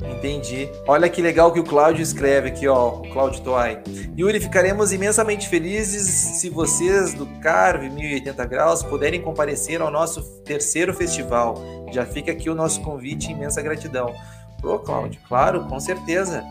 Entendi. 0.03 0.69
Olha 0.87 1.09
que 1.09 1.21
legal 1.21 1.51
que 1.51 1.59
o 1.59 1.63
Cláudio 1.63 2.01
escreve 2.01 2.49
aqui, 2.49 2.67
ó, 2.67 2.89
o 2.89 3.11
Cláudio 3.11 3.41
Toai. 3.41 3.81
Yuri, 4.17 4.39
ficaremos 4.39 4.91
imensamente 4.91 5.47
felizes 5.47 6.07
se 6.39 6.49
vocês 6.49 7.13
do 7.13 7.25
Carve 7.39 7.89
1080 7.89 8.45
Graus 8.45 8.83
puderem 8.83 9.21
comparecer 9.21 9.81
ao 9.81 9.91
nosso 9.91 10.21
terceiro 10.43 10.93
festival. 10.93 11.61
Já 11.91 12.05
fica 12.05 12.31
aqui 12.31 12.49
o 12.49 12.55
nosso 12.55 12.81
convite, 12.81 13.31
imensa 13.31 13.61
gratidão. 13.61 14.13
Ô, 14.63 14.79
Cláudio, 14.79 15.19
claro, 15.27 15.65
com 15.65 15.79
certeza. 15.79 16.43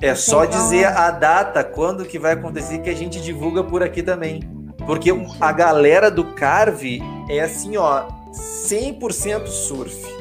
É 0.00 0.14
só 0.14 0.44
dizer 0.44 0.86
a 0.86 1.10
data, 1.10 1.64
quando 1.64 2.04
que 2.04 2.18
vai 2.18 2.32
acontecer, 2.32 2.78
que 2.78 2.90
a 2.90 2.94
gente 2.94 3.20
divulga 3.20 3.64
por 3.64 3.82
aqui 3.82 4.02
também. 4.02 4.40
Porque 4.86 5.10
a 5.40 5.52
galera 5.52 6.10
do 6.10 6.24
Carve 6.34 7.02
é 7.28 7.40
assim, 7.40 7.76
ó, 7.76 8.06
100% 8.66 9.46
surf. 9.48 10.17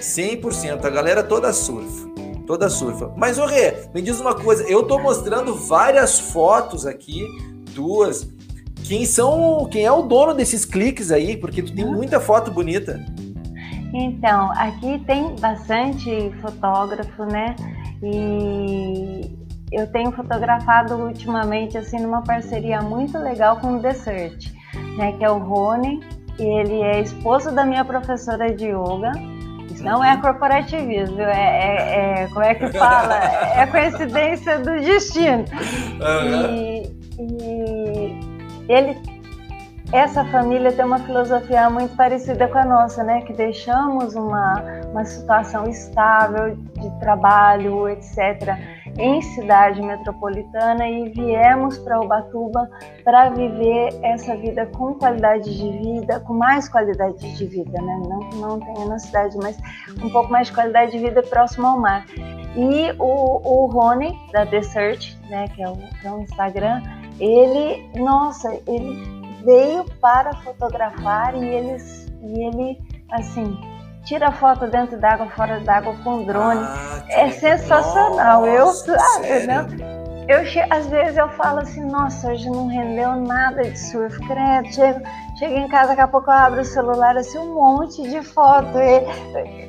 100%, 0.00 0.84
a 0.84 0.90
galera 0.90 1.22
toda 1.22 1.52
surfa. 1.52 2.08
Toda 2.46 2.68
surfa. 2.68 3.12
Mas, 3.16 3.38
ô 3.38 3.46
Rê, 3.46 3.88
me 3.94 4.02
diz 4.02 4.18
uma 4.20 4.34
coisa, 4.34 4.64
eu 4.64 4.82
tô 4.82 4.98
mostrando 4.98 5.54
várias 5.54 6.18
fotos 6.18 6.84
aqui, 6.84 7.24
duas. 7.74 8.28
Quem 8.84 9.04
são, 9.04 9.68
quem 9.70 9.84
é 9.84 9.92
o 9.92 10.02
dono 10.02 10.34
desses 10.34 10.64
cliques 10.64 11.12
aí? 11.12 11.36
Porque 11.36 11.62
tu 11.62 11.74
tem 11.74 11.84
muita 11.84 12.18
foto 12.18 12.50
bonita. 12.50 12.98
Então, 13.92 14.50
aqui 14.52 14.98
tem 15.06 15.34
bastante 15.36 16.32
fotógrafo, 16.40 17.24
né? 17.24 17.54
E 18.02 19.30
eu 19.70 19.86
tenho 19.92 20.10
fotografado 20.12 20.96
ultimamente 20.96 21.78
assim 21.78 22.00
numa 22.00 22.22
parceria 22.22 22.80
muito 22.80 23.18
legal 23.18 23.58
com 23.60 23.76
o 23.76 23.80
Desert, 23.80 24.52
né? 24.96 25.12
Que 25.12 25.24
é 25.24 25.30
o 25.30 25.38
Rony, 25.38 26.00
ele 26.38 26.80
é 26.82 27.00
esposo 27.00 27.52
da 27.54 27.64
minha 27.64 27.84
professora 27.84 28.52
de 28.52 28.66
yoga. 28.66 29.12
Não 29.80 30.04
é 30.04 30.14
uhum. 30.14 30.20
corporativismo, 30.20 31.20
é, 31.20 31.32
é, 31.32 32.22
é 32.22 32.28
como 32.28 32.44
é 32.44 32.54
que 32.54 32.68
fala? 32.68 33.20
É 33.56 33.66
coincidência 33.66 34.58
do 34.58 34.80
destino. 34.80 35.44
E, 36.26 36.86
e 37.18 38.72
ele 38.72 38.96
essa 39.92 40.24
família 40.26 40.70
tem 40.70 40.84
uma 40.84 41.00
filosofia 41.00 41.68
muito 41.68 41.96
parecida 41.96 42.46
com 42.46 42.58
a 42.58 42.64
nossa, 42.64 43.02
né? 43.02 43.22
Que 43.22 43.32
deixamos 43.32 44.14
uma, 44.14 44.62
uma 44.92 45.04
situação 45.04 45.68
estável 45.68 46.54
de 46.54 47.00
trabalho, 47.00 47.88
etc., 47.88 48.56
em 48.98 49.22
cidade 49.22 49.80
metropolitana 49.82 50.88
e 50.88 51.08
viemos 51.10 51.78
para 51.78 52.00
Ubatuba 52.00 52.68
para 53.04 53.30
viver 53.30 53.98
essa 54.02 54.36
vida 54.36 54.66
com 54.66 54.94
qualidade 54.94 55.56
de 55.56 55.78
vida, 55.78 56.20
com 56.20 56.34
mais 56.34 56.68
qualidade 56.68 57.36
de 57.36 57.46
vida, 57.46 57.80
né? 57.80 58.00
Não, 58.08 58.20
não 58.40 58.60
tem 58.60 58.88
na 58.88 58.98
cidade, 58.98 59.36
mas 59.38 59.58
um 60.02 60.10
pouco 60.10 60.30
mais 60.30 60.48
de 60.48 60.54
qualidade 60.54 60.92
de 60.92 60.98
vida 60.98 61.22
próximo 61.22 61.66
ao 61.66 61.78
mar. 61.78 62.04
E 62.56 62.92
o, 62.98 63.64
o 63.64 63.66
Rony, 63.66 64.18
da 64.32 64.44
Desert, 64.44 65.16
né? 65.28 65.48
Que 65.48 65.62
é 65.62 65.68
o, 65.68 65.76
que 65.76 66.06
é 66.06 66.10
o 66.10 66.20
Instagram, 66.20 66.82
ele, 67.18 67.88
nossa, 67.96 68.58
ele 68.66 69.20
veio 69.44 69.84
para 70.00 70.34
fotografar 70.36 71.34
e, 71.34 71.44
eles, 71.44 72.06
e 72.22 72.44
ele, 72.44 72.78
assim, 73.10 73.56
tira 74.04 74.32
foto 74.32 74.66
dentro 74.66 74.98
d'água, 74.98 75.26
fora 75.30 75.60
d'água 75.60 75.94
com 76.02 76.24
drone. 76.24 76.62
Ah, 76.62 77.02
é 77.08 77.30
sensacional. 77.30 78.42
Nossa, 78.46 78.90
eu, 78.90 78.96
ah, 78.98 79.20
eu, 80.28 80.42
eu, 80.42 80.66
às 80.70 80.86
vezes 80.86 81.16
eu 81.16 81.28
falo 81.30 81.60
assim, 81.60 81.84
nossa, 81.84 82.30
hoje 82.30 82.48
não 82.48 82.68
rendeu 82.68 83.16
nada 83.16 83.62
de 83.62 83.78
surf, 83.78 84.16
credo. 84.26 84.72
Chego, 84.72 85.00
chego 85.38 85.54
em 85.54 85.68
casa, 85.68 85.88
daqui 85.88 86.02
a 86.02 86.08
pouco 86.08 86.30
eu 86.30 86.34
abro 86.34 86.60
o 86.60 86.64
celular, 86.64 87.16
assim, 87.16 87.38
um 87.38 87.54
monte 87.54 88.02
de 88.08 88.22
foto. 88.22 88.78
Ele, 88.78 89.06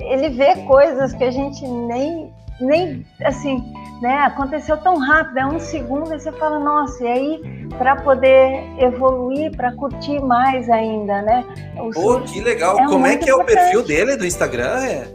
ele 0.02 0.30
vê 0.30 0.56
coisas 0.68 1.14
que 1.14 1.24
a 1.24 1.32
gente 1.32 1.68
nem, 1.68 2.34
nem 2.62 3.06
assim, 3.24 3.64
né? 4.02 4.20
Aconteceu 4.20 4.78
tão 4.78 4.98
rápido, 4.98 5.40
é 5.40 5.46
um 5.46 5.60
segundo, 5.60 6.14
e 6.14 6.20
você 6.20 6.32
fala, 6.32 6.60
nossa, 6.60 7.04
e 7.04 7.08
aí 7.08 7.68
para 7.78 7.96
poder 7.98 8.64
evoluir, 8.80 9.56
para 9.56 9.72
curtir 9.74 10.20
mais 10.22 10.70
ainda, 10.70 11.22
né? 11.22 11.46
O 11.78 11.90
Pô, 11.92 12.22
que 12.22 12.42
legal! 12.42 12.80
É 12.80 12.86
Como 12.86 13.06
é 13.06 13.18
que 13.18 13.30
é 13.30 13.34
importante. 13.34 13.52
o 13.52 13.56
perfil 13.56 13.84
dele 13.84 14.18
do 14.18 14.26
Instagram? 14.26 14.84
É, 14.84 15.08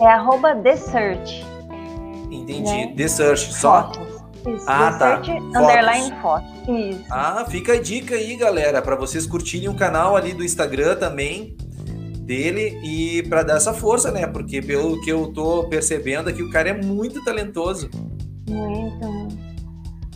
é 0.00 0.06
arroba 0.06 0.54
TheSearch. 0.54 1.44
Entendi, 2.30 2.86
né? 2.86 2.94
The 2.96 3.08
Search, 3.08 3.54
só? 3.54 3.90
Isso, 4.46 4.64
ah, 4.68 4.92
The 4.92 4.98
tá. 4.98 5.24
Search, 5.24 5.30
underline 5.30 6.14
foto. 6.22 6.44
Isso. 6.68 7.04
Ah, 7.10 7.44
fica 7.48 7.72
a 7.74 7.80
dica 7.80 8.14
aí, 8.14 8.36
galera, 8.36 8.82
para 8.82 8.96
vocês 8.96 9.26
curtirem 9.26 9.68
o 9.68 9.74
canal 9.74 10.16
ali 10.16 10.32
do 10.32 10.44
Instagram 10.44 10.96
também. 10.96 11.56
Dele 12.26 12.78
e 12.82 13.22
para 13.28 13.42
dar 13.44 13.56
essa 13.56 13.72
força, 13.72 14.10
né? 14.10 14.26
Porque 14.26 14.60
pelo 14.60 15.00
que 15.00 15.10
eu 15.10 15.32
tô 15.32 15.64
percebendo 15.64 16.28
aqui, 16.28 16.42
o 16.42 16.50
cara 16.50 16.70
é 16.70 16.82
muito 16.82 17.24
talentoso. 17.24 17.88
Muito. 18.48 19.28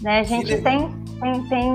Né, 0.03 0.21
a 0.21 0.23
gente 0.23 0.57
tem, 0.63 0.89
tem, 1.21 1.49
tem 1.49 1.73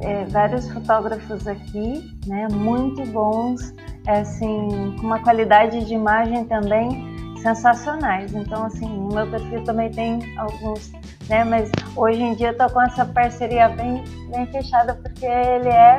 é, 0.00 0.24
vários 0.26 0.70
fotógrafos 0.70 1.46
aqui, 1.46 2.02
né? 2.26 2.46
Muito 2.52 3.04
bons, 3.06 3.74
é, 4.06 4.20
assim, 4.20 4.96
com 4.98 5.06
uma 5.06 5.20
qualidade 5.20 5.84
de 5.84 5.94
imagem 5.94 6.44
também 6.44 7.16
sensacionais. 7.42 8.32
Então, 8.32 8.64
assim, 8.64 8.88
no 8.88 9.08
meu 9.08 9.26
perfil 9.28 9.64
também 9.64 9.90
tem 9.90 10.38
alguns, 10.38 10.92
né? 11.28 11.44
Mas 11.44 11.70
hoje 11.96 12.22
em 12.22 12.34
dia 12.34 12.48
eu 12.48 12.56
tô 12.56 12.70
com 12.70 12.80
essa 12.80 13.04
parceria 13.04 13.68
bem, 13.70 14.04
bem 14.30 14.46
fechada 14.46 14.94
porque 14.94 15.26
ele 15.26 15.68
é 15.68 15.96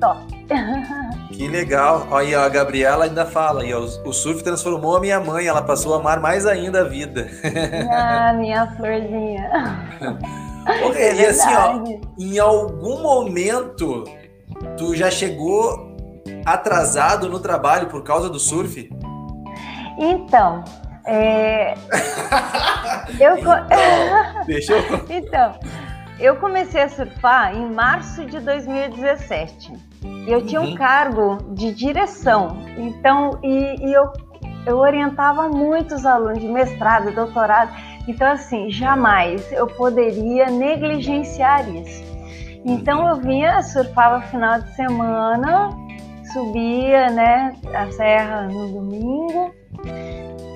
top. 0.00 0.20
Que 1.36 1.46
legal. 1.46 2.08
Aí 2.10 2.34
a 2.34 2.48
Gabriela 2.48 3.04
ainda 3.04 3.26
fala, 3.26 3.62
e 3.62 3.74
o 3.74 4.12
surf 4.12 4.42
transformou 4.42 4.96
a 4.96 5.00
minha 5.00 5.20
mãe, 5.20 5.46
ela 5.46 5.60
passou 5.60 5.92
a 5.94 5.98
amar 5.98 6.18
mais 6.18 6.46
ainda 6.46 6.80
a 6.80 6.84
vida. 6.84 7.28
Ah, 7.92 8.32
minha 8.32 8.66
florzinha. 8.76 9.50
É 10.96 11.14
e 11.14 11.26
assim, 11.26 11.54
ó, 11.54 11.82
em 12.18 12.38
algum 12.38 13.02
momento 13.02 14.04
tu 14.76 14.94
já 14.94 15.10
chegou 15.10 15.94
atrasado 16.44 17.28
no 17.28 17.38
trabalho 17.38 17.88
por 17.88 18.02
causa 18.02 18.28
do 18.28 18.38
surf? 18.38 18.88
Então, 19.98 20.64
é... 21.06 21.74
eu... 23.20 23.36
então, 23.38 23.66
deixa 24.46 24.72
eu... 24.72 25.06
então, 25.08 25.58
eu 26.18 26.36
comecei 26.36 26.82
a 26.82 26.88
surfar 26.88 27.54
em 27.54 27.70
março 27.70 28.24
de 28.24 28.40
2017. 28.40 29.85
E 30.02 30.30
eu 30.30 30.44
tinha 30.44 30.60
uhum. 30.60 30.72
um 30.72 30.74
cargo 30.74 31.38
de 31.54 31.72
direção. 31.72 32.56
Então, 32.76 33.38
e, 33.42 33.88
e 33.88 33.92
eu, 33.92 34.12
eu 34.66 34.78
orientava 34.78 35.48
muitos 35.48 36.04
alunos 36.04 36.40
de 36.40 36.48
mestrado, 36.48 37.14
doutorado. 37.14 37.70
Então, 38.08 38.30
assim, 38.30 38.70
jamais 38.70 39.50
eu 39.52 39.66
poderia 39.66 40.46
negligenciar 40.46 41.68
isso. 41.74 42.04
Então, 42.64 43.02
uhum. 43.02 43.08
eu 43.08 43.16
vinha, 43.16 43.62
surfava 43.62 44.20
final 44.22 44.60
de 44.60 44.74
semana, 44.74 45.70
subia, 46.32 47.08
né, 47.10 47.54
a 47.72 47.90
serra 47.92 48.42
no 48.42 48.68
domingo, 48.68 49.54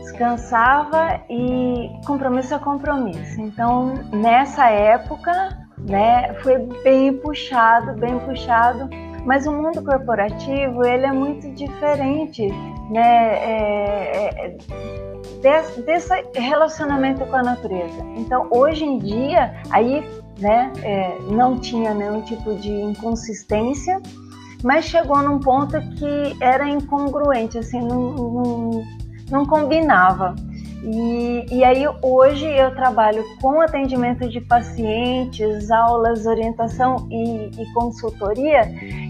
descansava 0.02 1.20
e 1.30 1.90
compromisso 2.06 2.54
é 2.54 2.58
compromisso. 2.58 3.40
Então, 3.40 3.94
nessa 4.12 4.68
época, 4.68 5.32
né, 5.78 6.34
foi 6.42 6.58
bem 6.84 7.16
puxado, 7.16 7.94
bem 7.94 8.18
puxado, 8.18 8.90
mas 9.24 9.46
o 9.46 9.52
mundo 9.52 9.82
corporativo, 9.82 10.84
ele 10.84 11.06
é 11.06 11.12
muito 11.12 11.50
diferente, 11.52 12.48
né, 12.90 13.34
é, 13.34 14.46
é, 14.46 14.56
desse, 15.40 15.82
desse 15.82 16.12
relacionamento 16.34 17.24
com 17.26 17.36
a 17.36 17.42
natureza. 17.42 18.04
Então, 18.16 18.46
hoje 18.50 18.84
em 18.84 18.98
dia, 18.98 19.54
aí, 19.70 20.04
né, 20.38 20.72
é, 20.82 21.18
não 21.30 21.58
tinha 21.58 21.94
nenhum 21.94 22.22
tipo 22.22 22.54
de 22.56 22.70
inconsistência, 22.70 24.00
mas 24.62 24.84
chegou 24.84 25.22
num 25.22 25.38
ponto 25.38 25.80
que 25.96 26.36
era 26.40 26.68
incongruente, 26.68 27.58
assim, 27.58 27.80
não, 27.80 28.12
não, 28.12 28.70
não 29.30 29.46
combinava. 29.46 30.34
E, 30.82 31.46
e, 31.50 31.64
aí 31.64 31.84
hoje 32.00 32.46
eu 32.46 32.74
trabalho 32.74 33.22
com 33.40 33.60
atendimento 33.60 34.28
de 34.28 34.40
pacientes, 34.40 35.70
aulas, 35.70 36.24
orientação 36.24 37.06
e, 37.10 37.50
e, 37.60 37.72
consultoria 37.74 38.62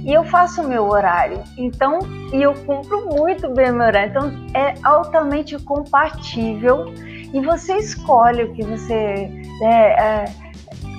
e 0.05 0.12
eu 0.12 0.25
faço 0.25 0.62
o 0.62 0.68
meu 0.68 0.89
horário. 0.89 1.43
Então, 1.57 2.01
e 2.33 2.43
eu 2.43 2.55
cumpro 2.66 3.07
muito 3.14 3.49
bem 3.51 3.71
meu 3.71 3.87
horário. 3.87 4.11
Então, 4.11 4.33
é 4.55 4.75
altamente 4.83 5.57
compatível 5.61 6.87
e 7.33 7.41
você 7.41 7.77
escolhe 7.77 8.45
o 8.45 8.53
que 8.53 8.64
você. 8.64 9.31
Né, 9.61 9.93
é, 9.93 10.25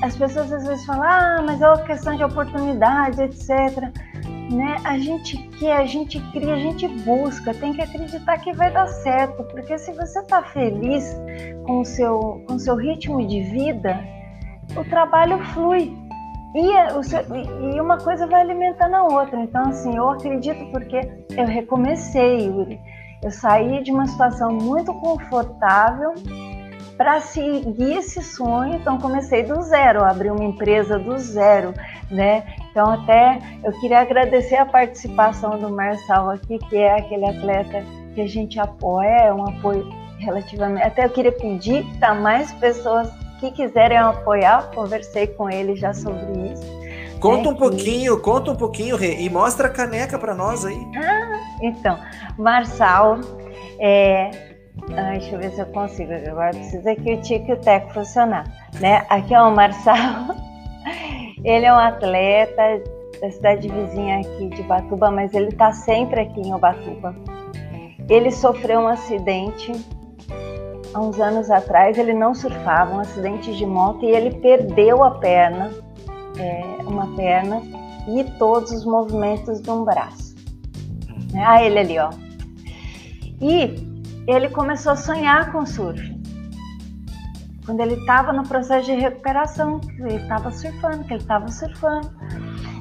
as 0.04 0.16
pessoas 0.16 0.52
às 0.52 0.66
vezes 0.66 0.86
falam, 0.86 1.04
ah, 1.04 1.44
mas 1.46 1.62
é 1.62 1.68
uma 1.68 1.84
questão 1.84 2.16
de 2.16 2.24
oportunidade, 2.24 3.22
etc 3.22 3.92
né? 4.52 4.78
A 4.84 4.98
gente 4.98 5.38
quer, 5.60 5.78
a 5.78 5.86
gente 5.86 6.20
cria, 6.32 6.54
a 6.54 6.60
gente 6.60 6.88
busca, 6.88 7.54
tem 7.54 7.74
que 7.74 7.82
acreditar 7.82 8.38
que 8.38 8.54
vai 8.54 8.72
dar 8.72 8.88
certo, 8.88 9.44
porque 9.46 9.78
se 9.78 9.92
você 9.94 10.20
está 10.20 10.44
feliz 10.44 11.16
com 11.66 11.82
o 11.82 11.86
seu, 11.86 12.44
com 12.48 12.56
o 12.56 12.60
seu 12.60 12.76
ritmo 12.76 13.26
de 13.26 13.42
vida, 13.42 14.00
o 14.76 14.84
trabalho 14.86 15.40
flui. 15.54 15.98
E, 16.54 17.04
seu, 17.04 17.22
e 17.34 17.80
uma 17.80 17.98
coisa 17.98 18.28
vai 18.28 18.42
alimentando 18.42 18.96
a 18.96 19.04
outra. 19.04 19.40
Então, 19.40 19.70
assim, 19.70 19.96
eu 19.96 20.10
acredito 20.10 20.66
porque 20.72 21.00
eu 21.38 21.46
recomecei, 21.46 22.46
Yuri. 22.46 22.80
Eu 23.24 23.32
saí 23.32 23.82
de 23.84 23.92
uma 23.92 24.08
situação 24.08 24.52
muito 24.52 24.94
confortável 24.96 26.14
para 26.98 27.20
seguir 27.22 27.98
esse 27.98 28.22
sonho, 28.22 28.76
então 28.76 28.98
comecei 29.00 29.44
do 29.44 29.62
zero, 29.62 30.04
abri 30.04 30.30
uma 30.30 30.44
empresa 30.44 31.00
do 31.00 31.18
zero, 31.18 31.74
né? 32.10 32.44
Então 32.70 32.90
até 32.92 33.40
eu 33.64 33.72
queria 33.80 34.00
agradecer 34.00 34.58
a 34.58 34.66
participação 34.66 35.60
do 35.60 35.70
Marçal 35.70 36.30
aqui, 36.30 36.60
que 36.70 36.78
é 36.78 37.00
aquele 37.00 37.26
atleta 37.26 37.84
que 38.14 38.22
a 38.22 38.28
gente 38.28 38.60
apoia, 38.60 39.08
é 39.08 39.34
um 39.34 39.48
apoio 39.48 39.88
relativamente. 40.20 40.84
Até 40.84 41.06
eu 41.06 41.10
queria 41.10 41.32
pedir 41.32 41.86
para 42.00 42.14
mais 42.14 42.52
pessoas 42.54 43.10
que 43.40 43.52
quiserem 43.52 43.98
apoiar, 43.98 44.70
conversei 44.74 45.28
com 45.28 45.50
ele 45.50 45.76
já 45.76 45.94
sobre 45.94 46.54
isso. 46.54 46.82
Conta 47.20 47.50
um 47.50 47.56
pouquinho, 47.56 48.20
conta 48.20 48.52
um 48.52 48.56
pouquinho, 48.56 48.96
Rê, 48.96 49.22
e 49.22 49.30
mostra 49.30 49.68
a 49.68 49.70
caneca 49.70 50.18
para 50.18 50.34
nós 50.34 50.66
aí. 50.66 50.80
Ah, 50.96 51.40
então, 51.62 51.98
Marçal 52.38 53.20
é, 53.80 54.51
ah, 54.90 55.12
deixa 55.12 55.36
eu 55.36 55.40
ver 55.40 55.52
se 55.52 55.62
eu 55.62 55.66
consigo. 55.68 56.12
Agora 56.14 56.50
precisa 56.52 56.96
que 56.96 57.14
o 57.14 57.22
Tico 57.22 57.52
e 57.52 57.54
o 57.54 57.58
Teco 57.58 57.94
funcionar. 57.94 58.46
Né? 58.80 59.06
Aqui 59.10 59.34
é 59.34 59.42
o 59.42 59.52
Marçal. 59.52 60.36
Ele 61.44 61.66
é 61.66 61.74
um 61.74 61.78
atleta 61.78 62.82
da 63.22 63.32
cidade 63.32 63.68
vizinha 63.68 64.20
aqui 64.20 64.50
de 64.50 64.64
Batuba, 64.64 65.12
mas 65.12 65.34
ele 65.34 65.50
está 65.50 65.72
sempre 65.72 66.22
aqui 66.22 66.42
em 66.42 66.54
Ubatuba. 66.54 67.16
Ele 68.10 68.32
sofreu 68.32 68.82
um 68.82 68.88
acidente 68.88 69.72
há 70.94 71.00
uns 71.00 71.20
anos 71.20 71.50
atrás. 71.50 71.98
Ele 71.98 72.14
não 72.14 72.34
surfava, 72.34 72.96
um 72.96 73.00
acidente 73.00 73.56
de 73.56 73.66
moto, 73.66 74.06
e 74.06 74.10
ele 74.10 74.36
perdeu 74.40 75.04
a 75.04 75.12
perna, 75.12 75.72
é, 76.38 76.84
uma 76.84 77.16
perna, 77.16 77.62
e 78.08 78.24
todos 78.38 78.72
os 78.72 78.86
movimentos 78.86 79.62
de 79.62 79.70
um 79.70 79.84
braço. 79.84 80.36
Ah, 81.36 81.64
ele 81.64 81.80
ali, 81.80 82.00
ó. 82.00 82.10
E 83.40 83.91
ele 84.28 84.50
começou 84.50 84.94
a 84.94 84.96
sonhar 84.96 85.52
com 85.52 85.66
surf. 85.66 86.22
Quando 87.66 87.80
ele 87.80 87.94
estava 87.94 88.34
no 88.34 88.44
processo 88.44 88.86
de 88.86 88.94
recuperação, 88.94 89.80
ele 90.00 90.16
estava 90.16 90.52
surfando, 90.52 91.04
que 91.04 91.14
ele 91.14 91.22
estava 91.22 91.48
surfando. 91.48 92.12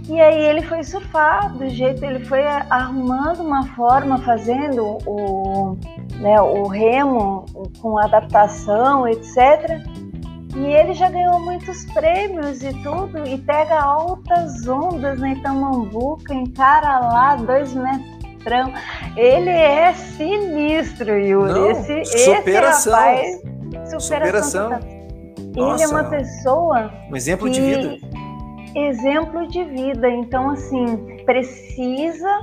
E 0.08 0.20
aí 0.20 0.42
ele 0.42 0.62
foi 0.62 0.82
surfar 0.82 1.52
do 1.56 1.68
jeito, 1.68 2.04
ele 2.04 2.24
foi 2.24 2.44
arrumando 2.44 3.40
uma 3.40 3.64
forma, 3.68 4.18
fazendo 4.18 4.98
o, 5.06 5.76
né, 6.16 6.40
o 6.40 6.66
remo 6.66 7.44
com 7.80 7.98
adaptação, 7.98 9.06
etc. 9.06 9.80
E 10.56 10.64
ele 10.64 10.94
já 10.94 11.08
ganhou 11.10 11.38
muitos 11.40 11.84
prêmios 11.92 12.62
e 12.62 12.72
tudo, 12.82 13.24
e 13.28 13.38
pega 13.38 13.80
altas 13.80 14.66
ondas 14.66 15.20
na 15.20 15.32
Itamambuca, 15.32 16.34
encara 16.34 16.98
lá 16.98 17.36
dois 17.36 17.72
metros 17.74 18.19
Ele 19.16 19.50
é 19.50 19.92
sinistro, 19.92 21.18
Yuri. 21.18 21.52
Não, 21.52 21.70
esse, 21.70 22.04
superação. 22.04 22.70
esse 22.70 22.90
rapaz. 22.90 24.02
Superação. 24.02 24.80
Ele 25.56 25.82
é 25.82 25.88
uma 25.88 26.04
pessoa. 26.04 26.90
Um 27.10 27.16
exemplo 27.16 27.50
de 27.50 27.60
vida. 27.60 27.96
Exemplo 28.74 29.48
de 29.48 29.64
vida. 29.64 30.08
Então, 30.08 30.50
assim, 30.50 30.86
precisa, 31.24 32.40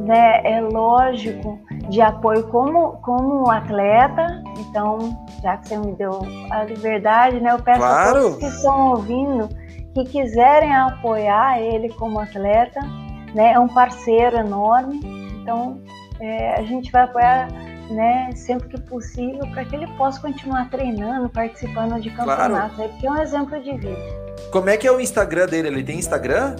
né? 0.00 0.40
É 0.44 0.60
lógico, 0.60 1.58
de 1.88 2.00
apoio 2.00 2.46
como, 2.48 2.92
como 3.02 3.48
atleta. 3.50 4.42
Então, 4.58 4.98
já 5.42 5.56
que 5.56 5.68
você 5.68 5.78
me 5.78 5.92
deu 5.92 6.20
a 6.50 6.64
liberdade, 6.64 7.40
né? 7.40 7.52
Eu 7.52 7.62
peço 7.62 7.78
claro. 7.78 8.08
a 8.08 8.22
todos 8.22 8.38
que 8.38 8.46
estão 8.46 8.90
ouvindo 8.90 9.48
que 9.94 10.04
quiserem 10.04 10.74
apoiar 10.74 11.60
ele 11.60 11.88
como 11.94 12.18
atleta, 12.18 12.80
né? 13.34 13.52
É 13.52 13.58
um 13.58 13.68
parceiro 13.68 14.36
enorme 14.36 15.00
então, 15.48 15.80
é, 16.20 16.60
a 16.60 16.62
gente 16.62 16.92
vai 16.92 17.04
apoiar 17.04 17.48
né, 17.90 18.30
sempre 18.36 18.68
que 18.68 18.78
possível 18.82 19.46
para 19.52 19.64
que 19.64 19.74
ele 19.74 19.86
possa 19.96 20.20
continuar 20.20 20.68
treinando, 20.68 21.26
participando 21.30 21.98
de 21.98 22.10
campeonatos, 22.10 22.76
claro. 22.76 22.92
porque 22.92 23.06
é 23.06 23.10
um 23.10 23.22
exemplo 23.22 23.62
de 23.62 23.72
vida. 23.78 23.96
Como 24.52 24.68
é 24.68 24.76
que 24.76 24.86
é 24.86 24.92
o 24.92 25.00
Instagram 25.00 25.46
dele? 25.46 25.68
Ele 25.68 25.82
tem 25.82 25.98
Instagram? 25.98 26.54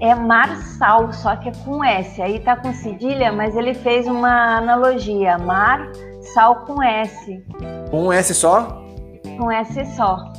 É 0.00 0.14
Marsal, 0.14 1.12
só 1.12 1.36
que 1.36 1.50
é 1.50 1.52
com 1.66 1.84
S. 1.84 2.20
Aí 2.22 2.40
tá 2.40 2.56
com 2.56 2.72
cedilha, 2.72 3.30
mas 3.30 3.54
ele 3.54 3.74
fez 3.74 4.06
uma 4.06 4.56
analogia. 4.56 5.36
Mar, 5.36 5.86
sal 6.32 6.64
com 6.64 6.82
S. 6.82 7.44
Com 7.90 8.06
um 8.06 8.12
S 8.12 8.34
só? 8.34 8.82
Com 9.38 9.52
S 9.52 9.84
só. 9.94 10.32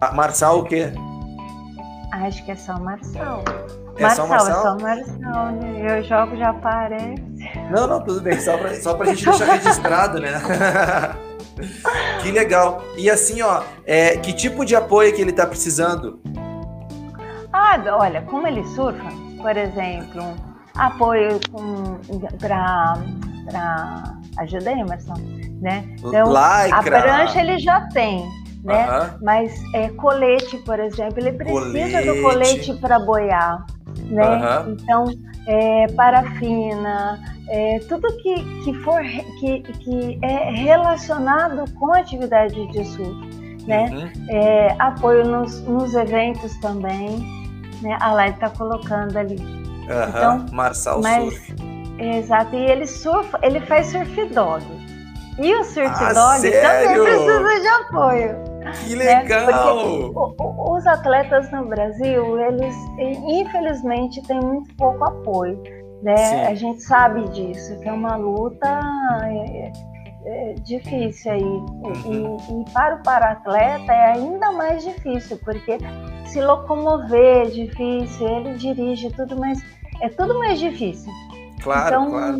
Ah, 0.00 0.12
Marsal 0.12 0.60
o 0.60 0.64
quê? 0.64 0.92
Acho 2.12 2.44
que 2.44 2.52
é 2.52 2.56
só 2.56 2.78
Marsal. 4.00 4.08
É 4.08 4.14
só 4.14 4.26
Marçal? 4.26 4.50
É 4.50 4.62
só 4.62 4.78
Marçal, 4.78 5.52
né? 5.52 5.98
Eu 5.98 6.02
jogo, 6.02 6.36
já 6.36 6.50
aparece. 6.50 7.22
Não, 7.70 7.86
não, 7.86 8.02
tudo 8.02 8.20
bem, 8.20 8.38
só 8.40 8.56
pra, 8.56 8.74
só 8.74 8.94
pra 8.94 9.06
gente 9.06 9.24
deixar 9.24 9.46
registrado, 9.52 10.20
né? 10.20 10.40
que 12.22 12.30
legal. 12.30 12.82
E 12.96 13.10
assim, 13.10 13.42
ó, 13.42 13.62
é, 13.84 14.16
que 14.16 14.32
tipo 14.32 14.64
de 14.64 14.76
apoio 14.76 15.14
que 15.14 15.20
ele 15.20 15.32
tá 15.32 15.46
precisando? 15.46 16.20
Ah, 17.52 17.80
olha, 17.98 18.22
como 18.22 18.46
ele 18.46 18.64
surfa, 18.68 19.08
por 19.40 19.56
exemplo, 19.56 20.22
apoio 20.76 21.40
para 22.38 22.94
ajuda 24.38 24.70
aí, 24.70 24.80
Emerson, 24.80 25.14
né? 25.60 25.84
Então, 25.98 26.28
Lycra. 26.28 26.78
a 26.78 26.82
prancha 26.82 27.40
ele 27.40 27.58
já 27.58 27.80
tem, 27.88 28.24
né? 28.62 29.14
Mas 29.22 29.60
é, 29.74 29.88
colete, 29.90 30.58
por 30.58 30.78
exemplo, 30.78 31.18
ele 31.18 31.32
precisa 31.32 32.02
colete. 32.02 32.06
do 32.06 32.22
colete 32.22 32.74
para 32.80 32.98
boiar, 33.00 33.66
né? 34.06 34.22
Uh 34.22 34.40
-huh. 34.40 34.72
Então, 34.72 35.04
é, 35.46 35.86
parafina, 35.88 37.18
é, 37.48 37.78
tudo 37.88 38.06
que, 38.18 38.34
que 38.64 38.74
for 38.82 39.02
que, 39.40 39.60
que 39.62 40.18
é 40.22 40.50
relacionado 40.50 41.64
com 41.74 41.92
a 41.94 41.98
atividade 41.98 42.66
de 42.68 42.84
surf, 42.84 43.64
né? 43.66 43.88
Uhum. 43.90 44.26
É, 44.28 44.76
apoio 44.78 45.26
nos, 45.26 45.60
nos 45.62 45.94
eventos 45.94 46.54
também, 46.58 47.18
né? 47.80 47.96
A 48.00 48.12
Lai 48.12 48.30
está 48.30 48.50
colocando 48.50 49.16
ali. 49.16 49.36
Uhum. 49.36 50.08
Então, 50.08 50.46
Marçal 50.52 51.00
mas, 51.00 51.32
Surf. 51.32 51.54
Exato, 51.98 52.54
e 52.54 52.70
ele 52.70 52.86
surfa, 52.86 53.38
ele 53.42 53.60
faz 53.60 53.86
surf 53.86 54.26
dog. 54.26 54.64
E 55.38 55.54
o 55.54 55.64
surf 55.64 55.88
ah, 55.88 56.12
dog 56.12 56.40
sério? 56.40 56.60
também 56.62 57.02
precisa 57.02 57.60
de 57.60 57.68
apoio. 57.68 58.47
Que 58.72 58.96
né? 58.96 59.22
legal! 59.22 59.76
Né? 59.76 60.10
os 60.78 60.86
atletas 60.86 61.50
no 61.50 61.66
Brasil, 61.66 62.38
eles 62.40 62.74
infelizmente 62.98 64.22
têm 64.22 64.40
muito 64.40 64.74
pouco 64.76 65.04
apoio. 65.04 65.60
Né? 66.02 66.46
A 66.46 66.54
gente 66.54 66.80
sabe 66.82 67.28
disso, 67.30 67.78
que 67.80 67.88
é 67.88 67.92
uma 67.92 68.16
luta 68.16 68.80
é, 69.24 69.72
é, 70.24 70.54
difícil 70.62 71.32
aí. 71.32 71.42
Uhum. 71.42 72.36
E, 72.48 72.62
e, 72.62 72.72
para 72.72 72.96
o 72.96 73.02
para-atleta 73.02 73.92
é 73.92 74.12
ainda 74.12 74.52
mais 74.52 74.84
difícil, 74.84 75.38
porque 75.44 75.78
se 76.26 76.40
locomover 76.40 77.46
é 77.46 77.50
difícil, 77.50 78.28
ele 78.28 78.54
dirige 78.54 79.10
tudo, 79.10 79.36
mas 79.38 79.58
é 80.00 80.08
tudo 80.08 80.38
mais 80.38 80.60
difícil. 80.60 81.12
Claro, 81.60 81.88
então, 81.88 82.10
claro. 82.10 82.38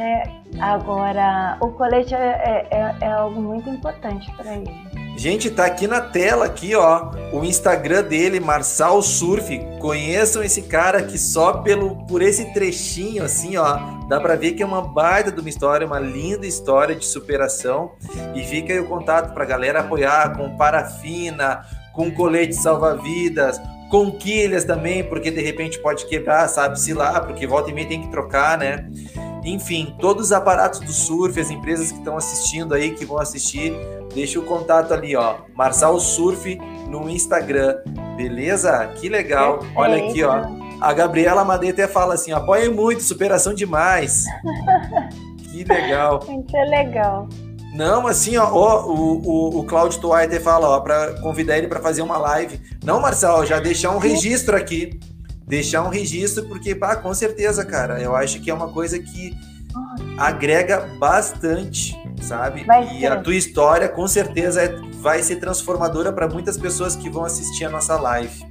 É, 0.00 0.22
agora, 0.58 1.58
o 1.60 1.68
colete 1.72 2.14
é, 2.14 2.66
é, 2.70 2.96
é 3.02 3.12
algo 3.12 3.38
muito 3.38 3.68
importante 3.68 4.32
para 4.34 4.56
ele. 4.56 4.70
Gente, 5.14 5.50
tá 5.50 5.66
aqui 5.66 5.86
na 5.86 6.00
tela 6.00 6.46
aqui, 6.46 6.74
ó, 6.74 7.10
o 7.34 7.44
Instagram 7.44 8.04
dele, 8.04 8.40
Marçal 8.40 9.02
Surf. 9.02 9.60
Conheçam 9.78 10.42
esse 10.42 10.62
cara 10.62 11.02
que 11.02 11.18
só 11.18 11.58
pelo 11.58 12.06
por 12.06 12.22
esse 12.22 12.46
trechinho 12.54 13.22
assim, 13.22 13.58
ó, 13.58 13.76
dá 14.08 14.18
para 14.18 14.36
ver 14.36 14.52
que 14.52 14.62
é 14.62 14.66
uma 14.66 14.80
baita 14.80 15.30
de 15.30 15.38
uma 15.38 15.50
história, 15.50 15.86
uma 15.86 16.00
linda 16.00 16.46
história 16.46 16.96
de 16.96 17.04
superação. 17.04 17.92
E 18.34 18.42
fica 18.42 18.72
aí 18.72 18.80
o 18.80 18.88
contato 18.88 19.34
pra 19.34 19.44
galera 19.44 19.80
apoiar 19.80 20.34
com 20.34 20.56
parafina, 20.56 21.62
com 21.92 22.10
colete 22.10 22.54
salva-vidas, 22.54 23.60
com 23.90 24.10
quilhas 24.12 24.64
também, 24.64 25.04
porque 25.04 25.30
de 25.30 25.42
repente 25.42 25.78
pode 25.80 26.06
quebrar, 26.06 26.48
sabe-se 26.48 26.94
lá, 26.94 27.20
porque 27.20 27.46
volta 27.46 27.70
e 27.70 27.74
meia 27.74 27.88
tem 27.88 28.00
que 28.00 28.08
trocar, 28.08 28.56
né? 28.56 28.88
Enfim, 29.44 29.94
todos 29.98 30.26
os 30.26 30.32
aparatos 30.32 30.80
do 30.80 30.92
surf, 30.92 31.40
as 31.40 31.50
empresas 31.50 31.90
que 31.90 31.98
estão 31.98 32.16
assistindo 32.16 32.74
aí, 32.74 32.90
que 32.90 33.04
vão 33.04 33.18
assistir, 33.18 33.74
deixa 34.14 34.38
o 34.38 34.42
contato 34.42 34.92
ali, 34.92 35.16
ó. 35.16 35.36
Marçal 35.54 35.98
Surf 35.98 36.58
no 36.88 37.08
Instagram, 37.08 37.78
beleza? 38.16 38.86
Que 38.96 39.08
legal. 39.08 39.60
Olha 39.74 40.04
aqui, 40.04 40.22
ó. 40.22 40.44
A 40.80 40.92
Gabriela 40.92 41.44
Madeira 41.44 41.74
até 41.74 41.88
fala 41.88 42.14
assim: 42.14 42.32
apoia 42.32 42.70
muito, 42.70 43.02
superação 43.02 43.54
demais. 43.54 44.24
que 45.50 45.64
legal. 45.64 46.22
Muito 46.26 46.56
legal. 46.56 47.28
Não, 47.74 48.06
assim, 48.06 48.36
ó, 48.36 48.50
ó 48.52 48.86
o, 48.86 49.22
o, 49.22 49.58
o 49.60 49.64
Claudio 49.64 50.00
Twitter 50.00 50.42
fala, 50.42 50.68
ó, 50.68 50.80
para 50.80 51.20
convidar 51.20 51.56
ele 51.56 51.68
para 51.68 51.80
fazer 51.80 52.02
uma 52.02 52.18
live. 52.18 52.60
Não, 52.84 53.00
Marcelo, 53.00 53.46
já 53.46 53.60
deixar 53.60 53.90
um 53.90 53.98
registro 53.98 54.56
aqui 54.56 54.98
deixar 55.50 55.82
um 55.82 55.88
registro, 55.88 56.46
porque, 56.46 56.74
pá, 56.74 56.94
com 56.96 57.12
certeza, 57.12 57.64
cara, 57.66 58.00
eu 58.00 58.14
acho 58.14 58.40
que 58.40 58.50
é 58.50 58.54
uma 58.54 58.72
coisa 58.72 58.98
que 58.98 59.36
agrega 60.16 60.80
bastante, 60.98 62.00
sabe? 62.22 62.64
e 62.98 63.06
a 63.06 63.16
tua 63.16 63.34
história, 63.34 63.88
com 63.88 64.06
certeza, 64.06 64.62
é, 64.62 64.68
vai 65.00 65.22
ser 65.22 65.36
transformadora 65.36 66.12
para 66.12 66.28
muitas 66.28 66.56
pessoas 66.56 66.94
que 66.94 67.10
vão 67.10 67.24
assistir 67.24 67.64
a 67.64 67.70
nossa 67.70 68.00
live. 68.00 68.46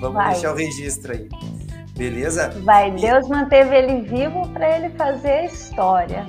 Vamos 0.00 0.14
vai. 0.14 0.32
deixar 0.32 0.52
o 0.52 0.56
registro 0.56 1.12
aí. 1.12 1.28
Beleza? 1.96 2.50
Vai, 2.64 2.92
Deus 2.92 3.28
manteve 3.28 3.76
ele 3.76 4.02
vivo 4.02 4.48
para 4.50 4.78
ele 4.78 4.90
fazer 4.90 5.30
a 5.30 5.44
história 5.46 6.26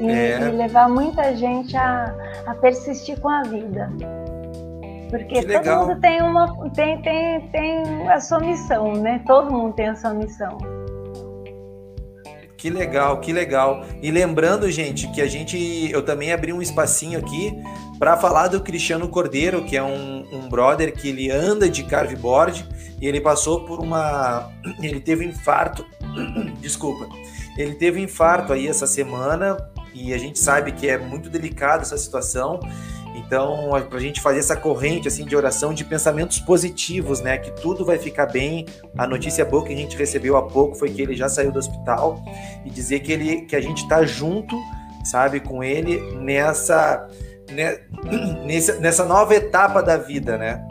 e, 0.00 0.10
é... 0.10 0.48
e 0.48 0.50
levar 0.52 0.88
muita 0.88 1.36
gente 1.36 1.76
a, 1.76 2.14
a 2.46 2.54
persistir 2.54 3.20
com 3.20 3.28
a 3.28 3.42
vida. 3.42 3.92
Porque 5.10 5.42
todo 5.42 5.86
mundo 5.88 6.00
tem 6.00 6.22
uma 6.22 6.70
tem, 6.70 7.02
tem, 7.02 7.40
tem 7.50 8.08
a 8.08 8.20
sua 8.20 8.38
missão, 8.38 8.92
né? 8.94 9.20
Todo 9.26 9.52
mundo 9.52 9.74
tem 9.74 9.88
a 9.88 9.96
sua 9.96 10.14
missão. 10.14 10.56
Que 12.56 12.68
legal, 12.68 13.20
que 13.20 13.32
legal. 13.32 13.84
E 14.02 14.10
lembrando, 14.10 14.70
gente, 14.70 15.10
que 15.12 15.20
a 15.22 15.26
gente 15.26 15.90
eu 15.90 16.04
também 16.04 16.32
abri 16.32 16.52
um 16.52 16.60
espacinho 16.60 17.18
aqui 17.18 17.58
para 17.98 18.16
falar 18.18 18.48
do 18.48 18.60
Cristiano 18.60 19.08
Cordeiro, 19.08 19.64
que 19.64 19.76
é 19.76 19.82
um, 19.82 20.26
um 20.30 20.48
brother 20.48 20.92
que 20.92 21.08
ele 21.08 21.30
anda 21.30 21.68
de 21.68 21.82
carveboard 21.84 22.66
e 23.00 23.06
ele 23.06 23.20
passou 23.20 23.64
por 23.64 23.80
uma 23.80 24.50
ele 24.80 25.00
teve 25.00 25.26
um 25.26 25.30
infarto. 25.30 25.86
Desculpa. 26.60 27.08
Ele 27.56 27.74
teve 27.74 27.98
um 27.98 28.04
infarto 28.04 28.52
aí 28.52 28.68
essa 28.68 28.86
semana 28.86 29.56
e 29.94 30.14
a 30.14 30.18
gente 30.18 30.38
sabe 30.38 30.72
que 30.72 30.86
é 30.86 30.98
muito 30.98 31.28
delicado 31.28 31.80
essa 31.82 31.96
situação 31.98 32.60
então, 33.14 33.70
para 33.88 33.98
a 33.98 34.00
gente 34.00 34.20
fazer 34.20 34.38
essa 34.38 34.56
corrente 34.56 35.08
assim 35.08 35.24
de 35.24 35.34
oração, 35.34 35.74
de 35.74 35.84
pensamentos 35.84 36.38
positivos, 36.38 37.20
né? 37.20 37.38
Que 37.38 37.50
tudo 37.60 37.84
vai 37.84 37.98
ficar 37.98 38.26
bem. 38.26 38.66
A 38.96 39.06
notícia 39.06 39.44
boa 39.44 39.64
que 39.64 39.72
a 39.72 39.76
gente 39.76 39.96
recebeu 39.96 40.36
há 40.36 40.42
pouco 40.42 40.76
foi 40.76 40.90
que 40.90 41.02
ele 41.02 41.14
já 41.14 41.28
saiu 41.28 41.50
do 41.50 41.58
hospital 41.58 42.22
e 42.64 42.70
dizer 42.70 43.00
que 43.00 43.12
ele, 43.12 43.42
que 43.42 43.56
a 43.56 43.60
gente 43.60 43.82
está 43.82 44.04
junto, 44.04 44.56
sabe, 45.04 45.40
com 45.40 45.62
ele 45.62 46.00
nessa, 46.16 47.08
né, 47.50 47.80
nessa, 48.46 48.74
nessa 48.78 49.04
nova 49.04 49.34
etapa 49.34 49.82
da 49.82 49.96
vida, 49.96 50.38
né? 50.38 50.64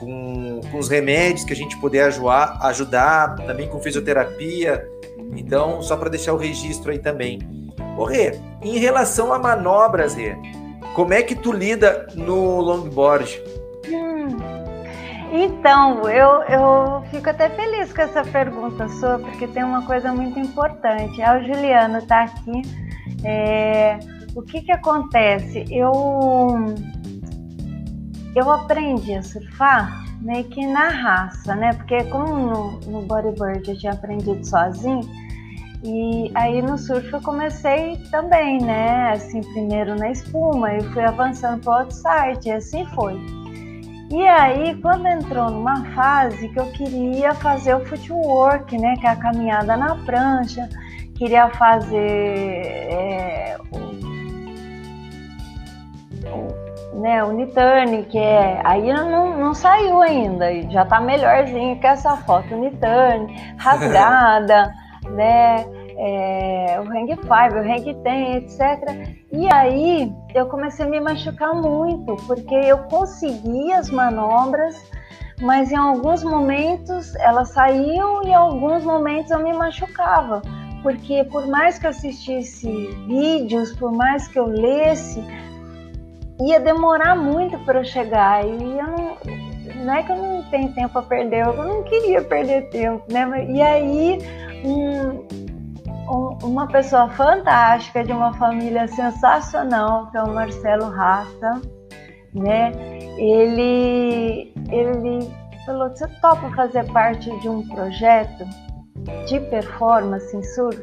Com, 0.00 0.60
com 0.70 0.78
os 0.78 0.88
remédios 0.88 1.44
que 1.44 1.52
a 1.52 1.56
gente 1.56 1.76
puder 1.78 2.04
ajudar, 2.04 2.58
ajudar, 2.62 3.36
também 3.36 3.68
com 3.68 3.78
fisioterapia. 3.78 4.86
Então, 5.36 5.82
só 5.82 5.96
para 5.96 6.08
deixar 6.08 6.32
o 6.32 6.36
registro 6.36 6.90
aí 6.90 6.98
também. 6.98 7.40
Ô 7.96 8.04
Rê, 8.04 8.38
em 8.62 8.78
relação 8.78 9.32
a 9.32 9.38
manobras, 9.38 10.14
Rê, 10.14 10.36
como 10.94 11.12
é 11.12 11.22
que 11.22 11.34
tu 11.34 11.52
lida 11.52 12.06
no 12.14 12.60
longboard? 12.60 13.42
Hum. 13.88 14.28
Então, 15.32 16.08
eu, 16.08 16.42
eu 16.44 17.02
fico 17.10 17.28
até 17.28 17.50
feliz 17.50 17.92
com 17.92 18.02
essa 18.02 18.22
pergunta 18.22 18.88
sua, 18.88 19.18
porque 19.18 19.48
tem 19.48 19.64
uma 19.64 19.84
coisa 19.84 20.12
muito 20.12 20.38
importante. 20.38 21.20
Ah, 21.20 21.36
o 21.38 21.44
Juliano 21.44 21.98
está 21.98 22.22
aqui. 22.22 22.62
É, 23.24 23.98
o 24.36 24.42
que 24.42 24.62
que 24.62 24.70
acontece? 24.70 25.64
Eu, 25.68 25.92
eu 28.36 28.50
aprendi 28.50 29.14
a 29.14 29.22
surfar 29.22 30.04
meio 30.20 30.44
que 30.44 30.64
na 30.64 30.88
raça, 30.88 31.56
né? 31.56 31.72
Porque 31.72 32.04
como 32.04 32.36
no, 32.36 32.80
no 32.86 33.02
bodyboard 33.02 33.68
eu 33.68 33.76
tinha 33.76 33.92
aprendido 33.92 34.44
sozinho, 34.46 35.02
e 35.84 36.32
aí 36.34 36.62
no 36.62 36.78
surf 36.78 37.12
eu 37.12 37.20
comecei 37.20 37.98
também, 38.10 38.58
né? 38.58 39.12
Assim, 39.12 39.42
primeiro 39.52 39.94
na 39.94 40.10
espuma, 40.10 40.72
e 40.72 40.82
fui 40.82 41.04
avançando 41.04 41.62
para 41.62 41.70
o 41.70 41.74
outside, 41.80 42.48
e 42.48 42.52
assim 42.52 42.86
foi. 42.86 43.20
E 44.10 44.26
aí, 44.26 44.80
quando 44.80 45.06
entrou 45.06 45.50
numa 45.50 45.84
fase 45.94 46.48
que 46.48 46.58
eu 46.58 46.66
queria 46.72 47.34
fazer 47.34 47.74
o 47.74 47.84
footwork, 47.84 48.78
né? 48.78 48.96
Que 48.96 49.06
é 49.06 49.10
a 49.10 49.16
caminhada 49.16 49.76
na 49.76 49.94
prancha, 50.06 50.70
queria 51.16 51.50
fazer 51.50 51.98
é, 51.98 53.58
o, 56.24 56.98
né, 56.98 57.22
o 57.24 57.32
Niturn, 57.32 58.04
que 58.04 58.18
é. 58.18 58.62
Aí 58.64 58.90
não, 58.90 59.38
não 59.38 59.52
saiu 59.52 60.00
ainda, 60.00 60.50
já 60.70 60.86
tá 60.86 60.98
melhorzinho 60.98 61.78
que 61.78 61.86
essa 61.86 62.16
foto, 62.16 62.56
Niturn, 62.56 63.26
rasgada 63.58 64.72
né? 65.10 65.64
É, 65.96 66.80
o 66.80 66.88
hang 66.90 67.14
five, 67.16 67.56
o 67.56 67.62
hang 67.62 67.94
ten, 68.02 68.36
etc. 68.36 69.14
E 69.32 69.52
aí 69.52 70.12
eu 70.34 70.46
comecei 70.46 70.84
a 70.84 70.88
me 70.88 71.00
machucar 71.00 71.54
muito, 71.54 72.16
porque 72.26 72.54
eu 72.54 72.78
conseguia 72.78 73.78
as 73.78 73.90
manobras, 73.90 74.76
mas 75.40 75.70
em 75.70 75.76
alguns 75.76 76.24
momentos 76.24 77.14
elas 77.16 77.50
saíam 77.50 78.24
e 78.24 78.28
em 78.28 78.34
alguns 78.34 78.84
momentos 78.84 79.30
eu 79.30 79.38
me 79.38 79.52
machucava. 79.52 80.42
Porque 80.82 81.24
por 81.24 81.46
mais 81.46 81.78
que 81.78 81.86
eu 81.86 81.90
assistisse 81.90 82.68
vídeos, 83.06 83.72
por 83.72 83.90
mais 83.90 84.28
que 84.28 84.38
eu 84.38 84.46
lesse, 84.46 85.24
ia 86.40 86.60
demorar 86.60 87.16
muito 87.16 87.58
para 87.60 87.80
eu 87.80 87.84
chegar. 87.84 88.44
E 88.44 88.50
eu 88.50 88.86
não, 88.86 89.16
não 89.84 89.94
é 89.94 90.02
que 90.02 90.12
eu 90.12 90.16
não 90.16 90.42
tenho 90.50 90.72
tempo 90.74 90.98
a 90.98 91.02
perder, 91.02 91.46
eu 91.46 91.54
não 91.54 91.82
queria 91.84 92.22
perder 92.22 92.68
tempo, 92.68 93.02
né? 93.10 93.46
E 93.48 93.62
aí 93.62 94.18
um, 94.64 95.26
um, 96.10 96.38
uma 96.42 96.66
pessoa 96.66 97.08
fantástica, 97.10 98.02
de 98.02 98.12
uma 98.12 98.32
família 98.34 98.88
sensacional, 98.88 100.10
que 100.10 100.16
é 100.16 100.22
o 100.22 100.32
Marcelo 100.32 100.88
Rasta, 100.88 101.60
né? 102.34 102.72
Ele, 103.18 104.52
ele 104.70 105.30
falou: 105.64 105.88
você 105.90 106.08
topa 106.20 106.50
fazer 106.50 106.84
parte 106.92 107.30
de 107.40 107.48
um 107.48 107.66
projeto 107.68 108.44
de 109.26 109.38
performance 109.40 110.36
em 110.36 110.42
surf? 110.42 110.82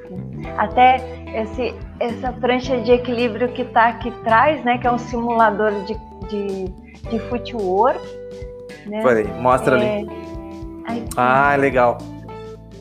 Até 0.58 0.98
esse, 1.42 1.76
essa 2.00 2.32
prancha 2.32 2.80
de 2.82 2.92
equilíbrio 2.92 3.52
que 3.52 3.64
está 3.64 3.90
aqui 3.90 4.10
atrás, 4.10 4.64
né? 4.64 4.78
Que 4.78 4.88
é 4.88 4.92
um 4.92 4.98
simulador 4.98 5.72
de, 5.86 5.96
de, 6.30 6.66
de 7.10 7.20
footwork. 7.30 8.00
Né? 8.86 9.02
Peraí, 9.04 9.28
mostra 9.40 9.78
é, 9.78 9.98
ali. 9.98 10.10
Aqui, 10.88 11.06
ah, 11.18 11.56
legal. 11.56 11.98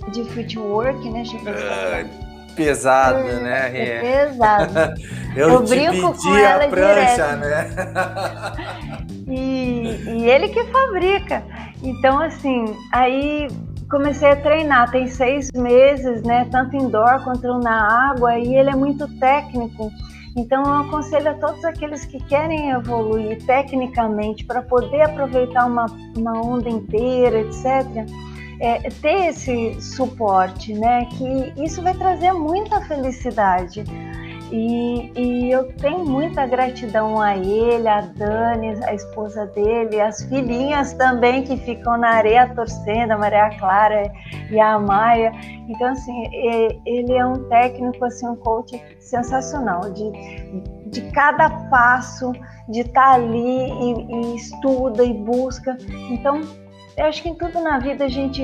De 0.09 0.25
footwork, 0.25 1.09
né? 1.11 1.23
Uh, 1.23 2.31
pesado, 2.55 3.19
é, 3.19 3.41
né? 3.41 3.79
É, 3.79 3.97
é 3.97 4.27
pesado. 4.27 4.73
eu, 5.37 5.49
eu 5.51 5.63
brinco 5.63 6.15
com 6.15 6.37
ela 6.37 6.65
a 6.65 6.69
prancha, 6.69 7.37
direto. 7.37 7.39
né? 7.39 7.71
e, 9.27 10.05
e 10.09 10.31
ele 10.31 10.49
que 10.49 10.65
fabrica. 10.65 11.43
Então, 11.83 12.21
assim, 12.21 12.77
aí 12.93 13.49
comecei 13.89 14.31
a 14.31 14.37
treinar, 14.37 14.91
tem 14.91 15.09
seis 15.09 15.51
meses, 15.53 16.23
né? 16.23 16.47
Tanto 16.51 16.77
indoor 16.77 17.23
quanto 17.25 17.59
na 17.59 18.11
água, 18.11 18.39
e 18.39 18.55
ele 18.55 18.71
é 18.71 18.77
muito 18.77 19.09
técnico. 19.19 19.91
Então, 20.37 20.63
eu 20.63 20.75
aconselho 20.75 21.31
a 21.31 21.35
todos 21.35 21.65
aqueles 21.65 22.05
que 22.05 22.23
querem 22.25 22.71
evoluir 22.71 23.45
tecnicamente 23.45 24.45
para 24.45 24.63
poder 24.63 25.03
aproveitar 25.03 25.67
uma, 25.67 25.87
uma 26.17 26.41
onda 26.41 26.69
inteira, 26.69 27.41
etc 27.41 28.07
é, 28.61 28.79
ter 28.91 29.29
esse 29.29 29.81
suporte, 29.81 30.75
né? 30.75 31.07
Que 31.07 31.65
isso 31.65 31.83
vai 31.83 31.95
trazer 31.95 32.33
muita 32.33 32.81
felicidade. 32.83 33.85
E, 34.53 35.13
e, 35.17 35.51
eu 35.53 35.73
tenho 35.75 36.05
muita 36.05 36.45
gratidão 36.45 37.21
a 37.21 37.37
ele, 37.37 37.87
a 37.87 38.01
Dani, 38.01 38.85
a 38.85 38.95
esposa 38.95 39.47
dele, 39.47 40.01
as 40.01 40.25
filhinhas 40.25 40.93
também 40.95 41.45
que 41.45 41.57
ficam 41.57 41.97
na 41.97 42.11
areia 42.11 42.53
torcendo, 42.53 43.13
a 43.13 43.19
Maria 43.19 43.57
Clara 43.61 44.13
e 44.51 44.59
a 44.59 44.77
Maia. 44.77 45.31
Então, 45.69 45.87
assim, 45.89 46.25
ele 46.85 47.13
é 47.13 47.25
um 47.25 47.49
técnico, 47.49 48.05
assim, 48.05 48.27
um 48.27 48.35
coach 48.35 48.83
sensacional, 48.99 49.83
de, 49.93 50.11
de 50.87 51.01
cada 51.13 51.49
passo, 51.71 52.33
de 52.69 52.81
estar 52.81 53.05
tá 53.05 53.13
ali 53.13 53.71
e, 53.71 54.33
e 54.33 54.37
estuda 54.37 55.05
e 55.05 55.15
busca. 55.15 55.79
Então, 56.11 56.41
eu 56.97 57.07
acho 57.07 57.23
que 57.23 57.29
em 57.29 57.35
tudo 57.35 57.61
na 57.61 57.79
vida 57.79 58.05
a 58.05 58.09
gente, 58.09 58.43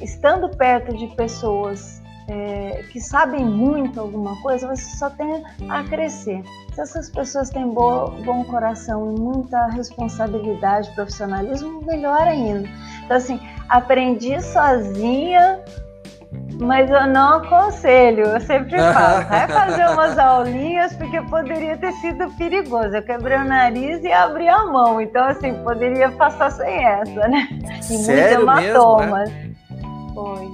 estando 0.00 0.48
perto 0.48 0.96
de 0.96 1.06
pessoas 1.16 2.00
é, 2.28 2.84
que 2.92 3.00
sabem 3.00 3.44
muito 3.44 3.98
alguma 3.98 4.40
coisa, 4.40 4.68
você 4.68 4.96
só 4.96 5.10
tem 5.10 5.42
a 5.68 5.82
crescer. 5.84 6.42
Se 6.72 6.80
essas 6.80 7.10
pessoas 7.10 7.50
têm 7.50 7.68
bo, 7.68 8.10
bom 8.24 8.44
coração 8.44 9.16
e 9.16 9.20
muita 9.20 9.66
responsabilidade, 9.66 10.94
profissionalismo, 10.94 11.82
melhor 11.84 12.22
ainda. 12.22 12.68
Então, 13.04 13.16
assim, 13.16 13.40
aprendi 13.68 14.40
sozinha 14.40 15.60
mas 16.60 16.90
eu 16.90 17.06
não 17.06 17.38
aconselho, 17.38 18.24
eu 18.24 18.40
sempre 18.40 18.76
falo, 18.92 19.26
vai 19.26 19.48
fazer 19.48 19.88
umas 19.90 20.18
aulinhas 20.18 20.94
porque 20.94 21.20
poderia 21.22 21.76
ter 21.76 21.92
sido 21.94 22.30
perigoso. 22.32 22.96
Eu 22.96 23.02
quebrei 23.02 23.38
o 23.38 23.44
nariz 23.44 24.02
e 24.04 24.12
abri 24.12 24.48
a 24.48 24.66
mão, 24.66 25.00
então 25.00 25.24
assim, 25.24 25.54
poderia 25.64 26.10
passar 26.10 26.50
sem 26.50 26.84
essa, 26.84 27.28
né? 27.28 27.48
E 27.78 27.82
Sério 27.82 28.42
hematomas. 28.42 29.30
Mesmo, 29.30 29.48
né? 29.48 30.14
Foi. 30.14 30.48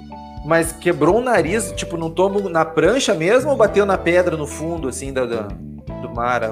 Mas 0.45 0.71
quebrou 0.73 1.19
o 1.19 1.21
nariz, 1.21 1.73
tipo, 1.73 1.97
não 1.97 2.09
tomo 2.09 2.49
na 2.49 2.65
prancha 2.65 3.13
mesmo 3.15 3.51
ou 3.51 3.57
bateu 3.57 3.85
na 3.85 3.99
pedra 3.99 4.37
no 4.37 4.47
fundo, 4.47 4.89
assim, 4.89 5.13
do, 5.13 5.27
do 5.27 6.15
mar? 6.15 6.43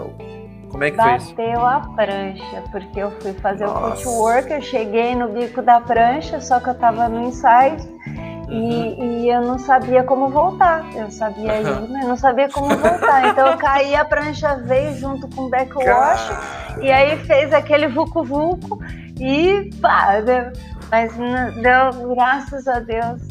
Como 0.75 0.83
é 0.83 0.91
que 0.91 0.97
Bateu 0.97 1.21
fez? 1.21 1.33
Bateu 1.33 1.65
a 1.65 1.81
prancha, 1.95 2.65
porque 2.73 2.99
eu 2.99 3.13
fui 3.21 3.33
fazer 3.35 3.65
Nossa. 3.65 3.95
o 3.95 3.97
footwork, 3.97 4.53
eu 4.53 4.61
cheguei 4.61 5.15
no 5.15 5.29
bico 5.29 5.63
da 5.63 5.81
prancha, 5.81 6.41
só 6.41 6.59
que 6.59 6.69
eu 6.69 6.75
tava 6.75 7.09
no 7.09 7.29
inside 8.55 9.01
e, 9.01 9.25
e, 9.25 9.31
eu 9.31 9.41
não 9.43 9.59
sabia 9.59 10.03
como 10.03 10.29
voltar. 10.29 10.85
Eu 10.95 11.11
sabia 11.11 11.61
ir, 11.61 11.89
mas 11.91 12.07
não 12.07 12.17
sabia 12.17 12.49
como 12.49 12.69
voltar. 12.69 13.29
Então 13.29 13.49
eu 13.49 13.57
caí, 13.57 13.95
a 13.95 14.05
prancha 14.05 14.57
veio 14.57 14.95
junto 14.95 15.29
com 15.29 15.43
o 15.43 15.51
backwash 15.51 16.31
e 16.81 16.91
aí 16.91 17.19
fez 17.25 17.53
aquele 17.53 17.89
vucu-vucu 17.89 18.79
e 19.19 19.71
pá, 19.81 20.21
deu, 20.21 20.53
mas 20.91 21.13
deu 21.15 22.15
graças 22.15 22.67
a 22.69 22.81
Deus. 22.81 23.23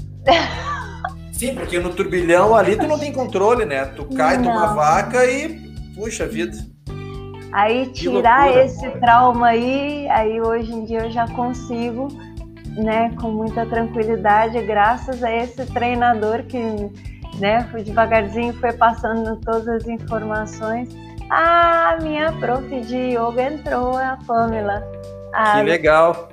Sim, 1.32 1.55
porque 1.55 1.80
no 1.80 1.89
turbilhão 1.89 2.55
ali 2.55 2.78
tu 2.78 2.88
não 2.88 2.97
tem 2.97 3.11
controle, 3.11 3.65
né? 3.65 3.86
Tu 3.86 4.05
cai, 4.15 4.38
não. 4.38 4.45
toma 4.45 4.74
vaca 4.74 5.26
e 5.26 5.74
puxa 5.95 6.26
vida. 6.26 6.57
Aí 7.51 7.88
tirar 7.88 8.55
esse 8.57 8.89
trauma 8.99 9.49
aí, 9.49 10.07
aí 10.09 10.41
hoje 10.41 10.74
em 10.74 10.86
dia 10.86 11.01
eu 11.01 11.11
já 11.11 11.28
consigo 11.28 12.07
né, 12.76 13.11
com 13.19 13.30
muita 13.32 13.65
tranquilidade, 13.65 14.61
graças 14.63 15.24
a 15.24 15.32
esse 15.32 15.65
treinador 15.74 16.43
que, 16.43 16.59
né, 17.39 17.67
foi 17.71 17.84
devagarzinho 17.84 18.53
foi 18.59 18.74
passando 18.74 19.36
todas 19.38 19.67
as 19.67 19.88
informações. 19.88 20.89
Ah, 21.30 21.97
minha 22.01 22.32
prof 22.34 22.67
de 22.82 23.15
yoga 23.15 23.53
entrou, 23.53 23.97
a 23.97 24.17
Pamela. 24.28 24.84
A 25.34 25.57
que 25.57 25.63
legal. 25.63 26.30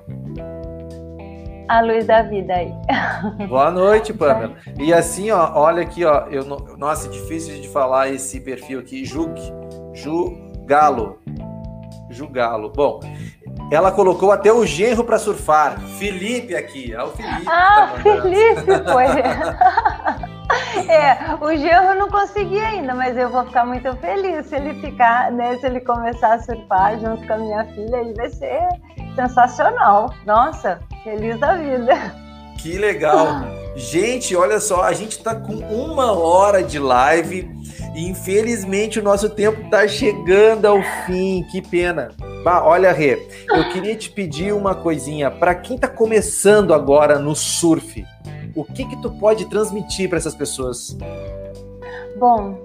A 1.69 1.81
luz 1.81 2.05
da 2.05 2.23
vida 2.23 2.53
aí. 2.53 2.73
Boa 3.49 3.71
noite, 3.71 4.13
Pamela. 4.13 4.57
E 4.79 4.93
assim, 4.93 5.31
ó, 5.31 5.53
olha 5.55 5.83
aqui, 5.83 6.05
ó, 6.05 6.27
eu 6.27 6.45
nossa, 6.77 7.07
é 7.07 7.11
difícil 7.11 7.61
de 7.61 7.69
falar 7.69 8.09
esse 8.09 8.41
perfil 8.41 8.81
aqui, 8.81 9.05
Jug, 9.05 9.41
Jugalo. 9.95 11.19
Jugalo. 12.11 12.73
Bom, 12.73 13.01
ela 13.71 13.93
colocou 13.93 14.33
até 14.33 14.53
o 14.53 14.67
genro 14.67 15.05
para 15.05 15.19
surfar. 15.19 15.79
Felipe 15.99 16.57
aqui. 16.57 16.93
É 16.93 17.03
o 17.03 17.09
Felipe. 17.09 17.47
Ah, 17.47 17.93
tá 17.93 18.03
Felipe 18.03 18.91
foi. 18.91 19.05
é, 20.91 21.17
o 21.41 21.57
genro 21.57 21.93
eu 21.93 21.95
não 21.95 22.09
consegui 22.09 22.59
ainda, 22.59 22.95
mas 22.95 23.17
eu 23.17 23.31
vou 23.31 23.45
ficar 23.45 23.65
muito 23.65 23.95
feliz 23.97 24.47
se 24.47 24.57
ele 24.57 24.75
ficar, 24.81 25.31
né? 25.31 25.57
Se 25.59 25.67
ele 25.67 25.81
começar 25.81 26.35
a 26.35 26.41
surfar 26.41 26.99
junto 26.99 27.25
com 27.27 27.33
a 27.33 27.39
minha 27.39 27.65
filha, 27.67 27.97
ele 27.97 28.15
vai 28.15 28.31
ser 28.31 28.69
sensacional. 29.15 30.13
Nossa, 30.27 30.81
feliz 31.05 31.39
da 31.39 31.55
vida. 31.55 31.95
Que 32.63 32.77
legal. 32.77 33.27
Gente, 33.75 34.37
olha 34.37 34.61
só, 34.61 34.83
a 34.83 34.93
gente 34.93 35.13
está 35.13 35.35
com 35.35 35.55
uma 35.55 36.13
hora 36.13 36.63
de 36.63 36.79
live 36.79 37.51
e 37.95 38.07
infelizmente 38.09 38.99
o 38.99 39.03
nosso 39.03 39.31
tempo 39.31 39.63
está 39.63 39.89
chegando 39.89 40.67
ao 40.67 40.83
fim. 41.07 41.45
Que 41.51 41.63
pena. 41.63 42.11
Bah, 42.45 42.63
olha, 42.65 42.93
Rê, 42.93 43.19
eu 43.49 43.69
queria 43.71 43.97
te 43.97 44.11
pedir 44.11 44.53
uma 44.53 44.75
coisinha. 44.75 45.31
Para 45.31 45.55
quem 45.55 45.77
está 45.77 45.89
começando 45.89 46.75
agora 46.75 47.19
no 47.19 47.35
surf, 47.35 48.05
o 48.55 48.65
que 48.65 48.85
que 48.85 49.01
tu 49.01 49.11
pode 49.11 49.47
transmitir 49.47 50.09
para 50.09 50.19
essas 50.19 50.35
pessoas? 50.35 50.97
Bom, 52.19 52.61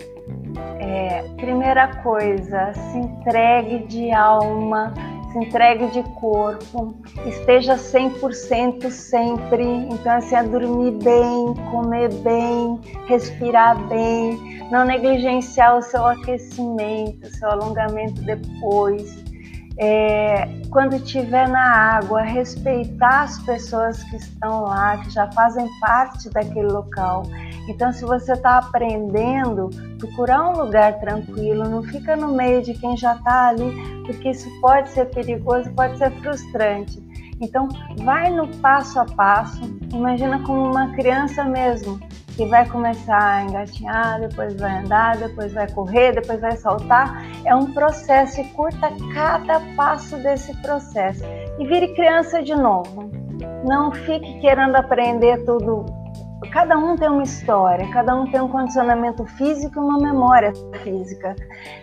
é, 0.80 1.24
primeira 1.38 1.88
coisa, 2.02 2.74
se 2.74 2.98
entregue 2.98 3.86
de 3.88 4.12
alma, 4.12 4.94
se 5.36 5.40
entregue 5.40 5.88
de 5.88 6.04
corpo, 6.14 6.96
esteja 7.26 7.76
100% 7.76 8.90
sempre. 8.90 9.64
Então, 9.64 10.14
assim, 10.14 10.36
a 10.36 10.44
dormir 10.44 10.92
bem, 11.04 11.54
comer 11.72 12.14
bem, 12.22 12.80
respirar 13.08 13.78
bem, 13.88 14.62
não 14.72 14.86
negligenciar 14.86 15.78
o 15.78 15.82
seu 15.82 16.06
aquecimento, 16.06 17.28
o 17.28 17.32
seu 17.32 17.50
alongamento 17.52 18.22
depois 18.22 19.25
é, 19.78 20.48
quando 20.70 20.96
estiver 20.96 21.48
na 21.50 21.98
água, 21.98 22.22
respeitar 22.22 23.24
as 23.24 23.40
pessoas 23.40 24.02
que 24.04 24.16
estão 24.16 24.64
lá, 24.64 24.98
que 24.98 25.10
já 25.10 25.30
fazem 25.32 25.68
parte 25.80 26.30
daquele 26.30 26.68
local. 26.68 27.24
Então, 27.68 27.92
se 27.92 28.06
você 28.06 28.34
está 28.34 28.58
aprendendo, 28.58 29.70
procurar 29.98 30.50
um 30.50 30.64
lugar 30.64 31.00
tranquilo, 31.00 31.68
não 31.68 31.84
fica 31.84 32.16
no 32.16 32.34
meio 32.34 32.62
de 32.62 32.74
quem 32.74 32.96
já 32.96 33.16
está 33.16 33.50
ali, 33.50 33.74
porque 34.06 34.30
isso 34.30 34.50
pode 34.62 34.90
ser 34.90 35.06
perigoso, 35.06 35.70
pode 35.72 35.98
ser 35.98 36.12
frustrante. 36.22 37.04
Então, 37.42 37.68
vai 37.98 38.30
no 38.30 38.48
passo 38.60 39.00
a 39.00 39.06
passo, 39.06 39.62
imagina 39.92 40.42
como 40.44 40.72
uma 40.72 40.94
criança 40.94 41.44
mesmo 41.44 42.00
que 42.36 42.46
vai 42.46 42.68
começar 42.70 43.18
a 43.18 43.44
engatinhar, 43.44 44.20
depois 44.20 44.56
vai 44.56 44.80
andar, 44.80 45.18
depois 45.18 45.54
vai 45.54 45.72
correr, 45.72 46.14
depois 46.14 46.40
vai 46.42 46.56
saltar. 46.58 47.26
É 47.46 47.56
um 47.56 47.74
processo 47.74 48.42
e 48.42 48.44
curta 48.50 48.92
cada 49.14 49.62
passo 49.76 50.18
desse 50.18 50.54
processo. 50.62 51.24
E 51.60 51.66
vire 51.66 51.94
criança 51.96 52.44
de 52.44 52.54
novo. 52.54 53.10
Não 53.66 53.92
fique 53.92 54.40
querendo 54.42 54.76
aprender 54.76 55.44
tudo. 55.46 55.86
Cada 56.52 56.78
um 56.78 56.96
tem 56.96 57.10
uma 57.10 57.24
história, 57.24 57.90
cada 57.92 58.14
um 58.16 58.30
tem 58.30 58.40
um 58.40 58.48
condicionamento 58.50 59.26
físico 59.26 59.80
e 59.80 59.80
uma 59.80 59.98
memória 59.98 60.52
física. 60.84 61.36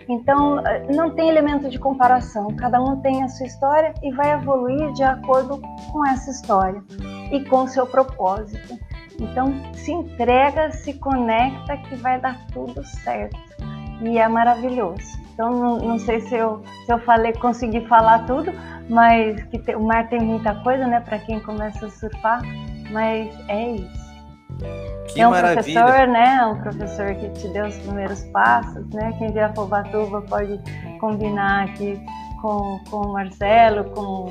Então, 0.07 0.61
não 0.95 1.15
tem 1.15 1.29
elemento 1.29 1.69
de 1.69 1.79
comparação. 1.79 2.47
Cada 2.55 2.79
um 2.79 3.01
tem 3.01 3.23
a 3.23 3.27
sua 3.27 3.47
história 3.47 3.93
e 4.03 4.11
vai 4.11 4.31
evoluir 4.33 4.93
de 4.93 5.03
acordo 5.03 5.59
com 5.91 6.07
essa 6.07 6.29
história 6.29 6.81
e 7.31 7.43
com 7.45 7.67
seu 7.67 7.85
propósito. 7.85 8.77
Então, 9.19 9.53
se 9.73 9.91
entrega, 9.91 10.71
se 10.71 10.93
conecta 10.93 11.77
que 11.77 11.95
vai 11.95 12.19
dar 12.19 12.37
tudo 12.51 12.83
certo. 12.83 13.37
E 14.01 14.17
é 14.17 14.27
maravilhoso. 14.27 15.23
Então, 15.33 15.51
não, 15.51 15.77
não 15.77 15.99
sei 15.99 16.21
se 16.21 16.35
eu, 16.35 16.61
se 16.85 16.93
eu 16.93 16.99
falei, 16.99 17.33
consegui 17.33 17.81
falar 17.87 18.25
tudo, 18.25 18.51
mas 18.89 19.41
que 19.45 19.57
te, 19.59 19.75
o 19.75 19.81
mar 19.81 20.07
tem 20.09 20.19
muita 20.19 20.55
coisa, 20.63 20.85
né, 20.85 20.99
para 20.99 21.19
quem 21.19 21.39
começa 21.39 21.85
a 21.85 21.89
surfar, 21.89 22.41
mas 22.91 23.33
é 23.49 23.71
isso. 23.71 24.03
Que 25.07 25.21
é 25.21 25.27
um 25.27 25.31
maravilha. 25.31 25.83
professor, 25.83 26.07
né? 26.07 26.45
Um 26.45 26.61
professor 26.61 27.15
que 27.15 27.29
te 27.29 27.47
deu 27.49 27.65
os 27.65 27.77
primeiros 27.79 28.23
passos, 28.25 28.87
né? 28.89 29.13
Quem 29.17 29.31
vier 29.31 29.45
a 29.45 29.53
Fobatuba 29.53 30.21
pode 30.21 30.59
combinar 30.99 31.65
aqui 31.65 31.99
com, 32.41 32.79
com 32.89 32.97
o 32.97 33.13
Marcelo, 33.13 33.85
com, 33.85 34.27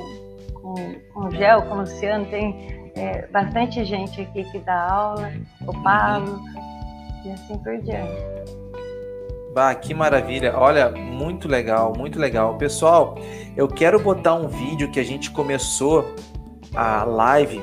com, 0.53 0.73
com 1.13 1.27
o 1.27 1.31
Gel, 1.31 1.63
com 1.63 1.75
o 1.75 1.79
Luciano, 1.79 2.25
tem 2.25 2.82
é, 2.95 3.27
bastante 3.27 3.83
gente 3.85 4.21
aqui 4.21 4.43
que 4.45 4.59
dá 4.59 4.91
aula, 4.91 5.31
o 5.61 5.73
Paulo, 5.81 6.41
e 7.25 7.31
assim 7.31 7.57
por 7.57 7.77
diante. 7.79 8.21
Bah, 9.53 9.75
que 9.75 9.93
maravilha. 9.93 10.57
Olha, 10.57 10.89
muito 10.89 11.47
legal, 11.47 11.93
muito 11.95 12.17
legal. 12.17 12.57
Pessoal, 12.57 13.17
eu 13.55 13.67
quero 13.67 13.99
botar 13.99 14.33
um 14.33 14.47
vídeo 14.47 14.89
que 14.89 14.99
a 14.99 15.03
gente 15.03 15.29
começou 15.29 16.13
a 16.73 17.03
live. 17.03 17.61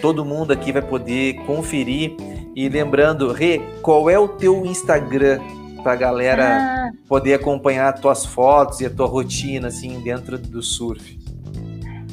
Todo 0.00 0.24
mundo 0.24 0.52
aqui 0.52 0.72
vai 0.72 0.82
poder 0.82 1.34
conferir. 1.46 2.16
E 2.56 2.68
lembrando, 2.68 3.32
Rê, 3.32 3.60
qual 3.80 4.10
é 4.10 4.18
o 4.18 4.28
teu 4.28 4.66
Instagram 4.66 5.40
pra 5.82 5.94
galera 5.94 6.88
ah. 6.88 6.90
poder 7.08 7.34
acompanhar 7.34 7.94
as 7.94 8.00
tuas 8.00 8.26
fotos 8.26 8.80
e 8.80 8.86
a 8.86 8.90
tua 8.90 9.06
rotina, 9.06 9.68
assim, 9.68 10.00
dentro 10.00 10.36
do 10.36 10.62
surf? 10.62 11.23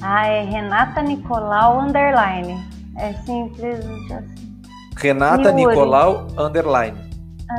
Ah, 0.02 0.28
é 0.28 0.44
Renata 0.44 1.02
Nicolau 1.02 1.80
Underline. 1.80 2.60
É 2.98 3.14
simples 3.14 3.80
assim. 4.12 4.62
Renata 4.98 5.52
Nicolau 5.52 6.28
Underline. 6.38 6.98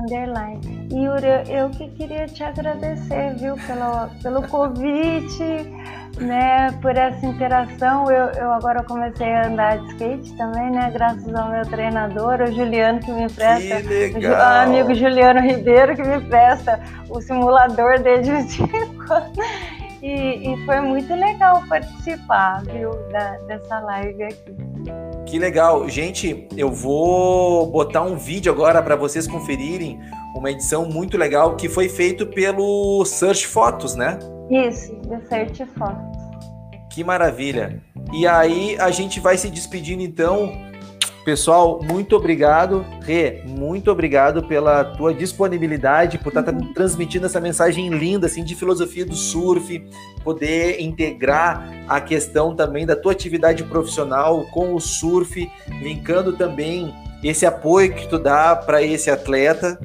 Underline. 0.00 0.88
Yuri, 0.90 1.50
eu 1.50 1.68
que 1.70 1.88
queria 1.90 2.26
te 2.26 2.42
agradecer, 2.42 3.34
viu, 3.36 3.54
pelo, 3.66 4.08
pelo 4.22 4.48
convite, 4.48 5.70
né, 6.18 6.70
por 6.80 6.96
essa 6.96 7.26
interação. 7.26 8.10
Eu, 8.10 8.28
eu 8.32 8.52
agora 8.52 8.82
comecei 8.84 9.32
a 9.32 9.48
andar 9.48 9.78
de 9.78 9.88
skate 9.88 10.32
também, 10.36 10.70
né, 10.70 10.90
graças 10.92 11.34
ao 11.34 11.50
meu 11.50 11.62
treinador, 11.62 12.40
o 12.40 12.52
Juliano, 12.52 13.00
que 13.00 13.12
me 13.12 13.24
empresta. 13.24 13.82
Que. 13.82 14.26
O 14.26 14.34
amigo 14.34 14.94
Juliano 14.94 15.40
Ribeiro, 15.40 15.94
que 15.94 16.02
me 16.02 16.16
empresta 16.16 16.80
o 17.08 17.20
simulador 17.20 18.00
dele 18.00 18.22
de 18.22 18.30
vez 18.30 18.60
em 18.60 18.98
quando. 19.06 19.32
E, 20.02 20.52
e 20.52 20.66
foi 20.66 20.80
muito 20.80 21.14
legal 21.14 21.62
participar, 21.68 22.64
viu, 22.64 22.90
da, 23.10 23.38
dessa 23.46 23.78
live 23.80 24.24
aqui. 24.24 24.54
Que 25.26 25.38
legal. 25.38 25.88
Gente, 25.88 26.48
eu 26.56 26.70
vou 26.72 27.70
botar 27.70 28.02
um 28.02 28.16
vídeo 28.16 28.50
agora 28.52 28.82
para 28.82 28.96
vocês 28.96 29.28
conferirem 29.28 30.00
uma 30.34 30.50
edição 30.50 30.84
muito 30.86 31.16
legal 31.16 31.54
que 31.54 31.68
foi 31.68 31.88
feito 31.88 32.26
pelo 32.26 33.04
Search 33.04 33.46
Fotos, 33.46 33.94
né? 33.94 34.18
Isso, 34.50 34.92
The 35.08 35.20
Search 35.28 35.64
Fotos. 35.78 36.18
Que 36.90 37.04
maravilha. 37.04 37.80
E 38.12 38.26
aí 38.26 38.76
a 38.80 38.90
gente 38.90 39.20
vai 39.20 39.38
se 39.38 39.48
despedindo 39.48 40.02
então 40.02 40.52
Pessoal, 41.24 41.80
muito 41.80 42.16
obrigado. 42.16 42.84
Rê, 43.02 43.42
muito 43.46 43.90
obrigado 43.92 44.42
pela 44.42 44.84
tua 44.84 45.14
disponibilidade, 45.14 46.18
por 46.18 46.28
estar 46.28 46.52
uhum. 46.52 46.72
transmitindo 46.72 47.26
essa 47.26 47.40
mensagem 47.40 47.88
linda 47.90 48.26
assim 48.26 48.42
de 48.42 48.56
filosofia 48.56 49.06
do 49.06 49.14
surf, 49.14 49.84
poder 50.24 50.80
integrar 50.80 51.84
a 51.88 52.00
questão 52.00 52.56
também 52.56 52.84
da 52.84 52.96
tua 52.96 53.12
atividade 53.12 53.62
profissional 53.62 54.44
com 54.46 54.74
o 54.74 54.80
surf, 54.80 55.48
linkando 55.80 56.32
também 56.32 56.92
esse 57.22 57.46
apoio 57.46 57.94
que 57.94 58.08
tu 58.08 58.18
dá 58.18 58.56
para 58.56 58.82
esse 58.82 59.08
atleta, 59.08 59.78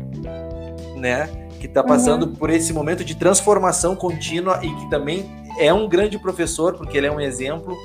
né, 0.96 1.30
que 1.60 1.68
está 1.68 1.84
passando 1.84 2.24
uhum. 2.24 2.34
por 2.34 2.50
esse 2.50 2.74
momento 2.74 3.04
de 3.04 3.14
transformação 3.14 3.96
contínua 3.96 4.60
e 4.64 4.74
que 4.74 4.90
também 4.90 5.30
é 5.60 5.72
um 5.72 5.88
grande 5.88 6.18
professor, 6.18 6.74
porque 6.74 6.98
ele 6.98 7.06
é 7.06 7.12
um 7.12 7.20
exemplo 7.20 7.78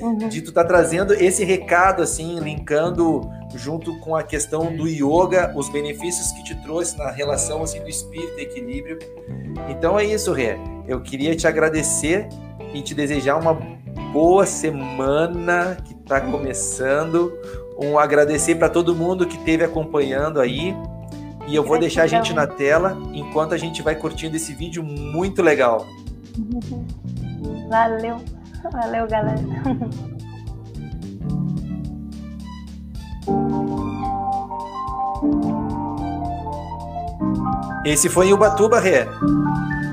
uhum. 0.00 0.28
de 0.28 0.42
tu 0.42 0.52
tá 0.52 0.64
trazendo 0.64 1.12
esse 1.14 1.44
recado, 1.44 2.02
assim, 2.02 2.38
linkando 2.40 3.28
junto 3.54 3.98
com 4.00 4.14
a 4.14 4.22
questão 4.22 4.74
do 4.74 4.86
yoga, 4.86 5.52
os 5.56 5.68
benefícios 5.68 6.32
que 6.32 6.44
te 6.44 6.54
trouxe 6.62 6.96
na 6.98 7.10
relação, 7.10 7.62
assim, 7.62 7.80
do 7.80 7.88
espírito 7.88 8.38
e 8.38 8.42
equilíbrio. 8.42 8.98
Então 9.68 9.98
é 9.98 10.04
isso, 10.04 10.32
Rê. 10.32 10.56
Eu 10.86 11.00
queria 11.00 11.34
te 11.34 11.46
agradecer 11.46 12.28
e 12.72 12.82
te 12.82 12.94
desejar 12.94 13.36
uma 13.36 13.54
boa 14.12 14.46
semana 14.46 15.76
que 15.84 15.94
está 15.94 16.20
começando. 16.20 17.32
Um 17.78 17.98
agradecer 17.98 18.56
para 18.56 18.68
todo 18.68 18.94
mundo 18.94 19.26
que 19.26 19.36
esteve 19.36 19.64
acompanhando 19.64 20.40
aí. 20.40 20.74
E 21.46 21.54
eu 21.54 21.64
vou 21.64 21.78
deixar 21.78 22.02
a 22.02 22.06
gente 22.06 22.34
na 22.34 22.46
tela 22.46 22.98
enquanto 23.14 23.54
a 23.54 23.56
gente 23.56 23.80
vai 23.80 23.94
curtindo 23.94 24.36
esse 24.36 24.52
vídeo 24.52 24.82
muito 24.82 25.42
legal. 25.42 25.86
Valeu. 27.68 28.20
Valeu, 28.72 29.06
galera. 29.08 29.38
Esse 37.84 38.08
foi 38.08 38.28
em 38.28 38.32
Ubatuba, 38.32 38.80
Rê? 38.80 39.04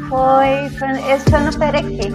Foi, 0.10 0.70
foi 0.78 1.12
esse 1.12 1.30
foi 1.30 1.40
no 1.40 1.58
Perequê. 1.58 2.10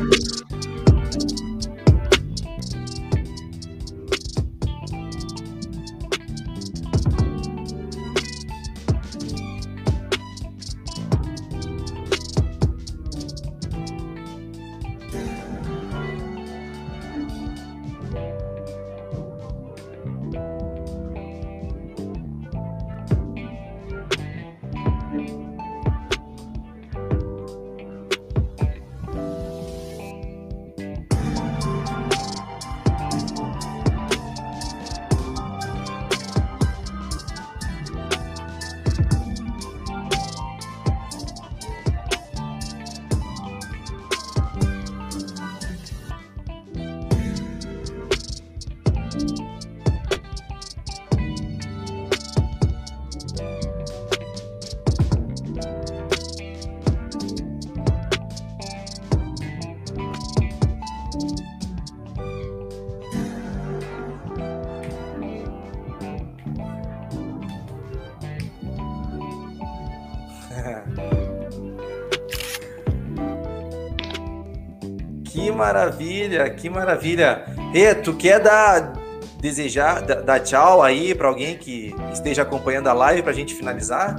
Maravilha, 75.72 76.50
que 76.50 76.68
maravilha. 76.68 77.44
Rê, 77.72 77.94
tu 77.94 78.14
quer 78.14 78.40
dar 78.40 78.92
desejar 79.40 80.02
dar 80.02 80.40
tchau 80.40 80.82
aí 80.82 81.14
para 81.14 81.28
alguém 81.28 81.56
que 81.56 81.94
esteja 82.12 82.42
acompanhando 82.42 82.88
a 82.88 82.92
live 82.92 83.22
para 83.22 83.30
a 83.30 83.34
gente 83.34 83.54
finalizar? 83.54 84.16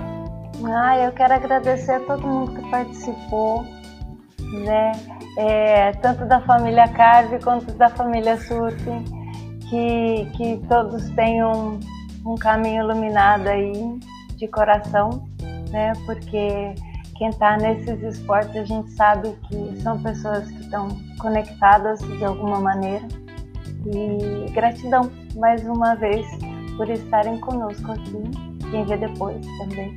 Ah, 0.64 0.98
eu 0.98 1.12
quero 1.12 1.34
agradecer 1.34 1.92
a 1.92 2.00
todo 2.00 2.26
mundo 2.26 2.54
que 2.54 2.70
participou, 2.72 3.64
né? 4.64 4.92
É, 5.38 5.92
tanto 5.94 6.26
da 6.26 6.42
família 6.42 6.88
Carve 6.90 7.40
quanto 7.44 7.72
da 7.74 7.90
família 7.90 8.38
Surf, 8.38 8.84
que, 9.70 10.28
que 10.36 10.62
todos 10.68 11.10
tenham 11.12 11.80
um 12.26 12.36
caminho 12.36 12.84
iluminado 12.84 13.48
aí 13.48 13.72
de 14.36 14.48
coração, 14.48 15.24
né? 15.70 15.94
Porque 16.06 16.74
quem 17.16 17.30
está 17.30 17.58
nesses 17.58 18.02
esportes 18.02 18.56
a 18.56 18.66
gente 18.66 18.92
sabe 18.92 19.36
que 19.48 19.82
são 19.82 20.02
pessoas 20.02 20.50
que 20.50 20.61
estão 20.72 20.88
conectadas 21.20 22.00
de 22.00 22.24
alguma 22.24 22.60
maneira. 22.62 23.06
E 23.86 24.50
gratidão 24.52 25.12
mais 25.36 25.64
uma 25.66 25.96
vez 25.96 26.26
por 26.78 26.90
estarem 26.90 27.38
conosco 27.40 27.92
aqui. 27.92 28.22
Quem 28.72 28.86
vê 28.86 28.96
depois 28.96 29.46
também. 29.58 29.96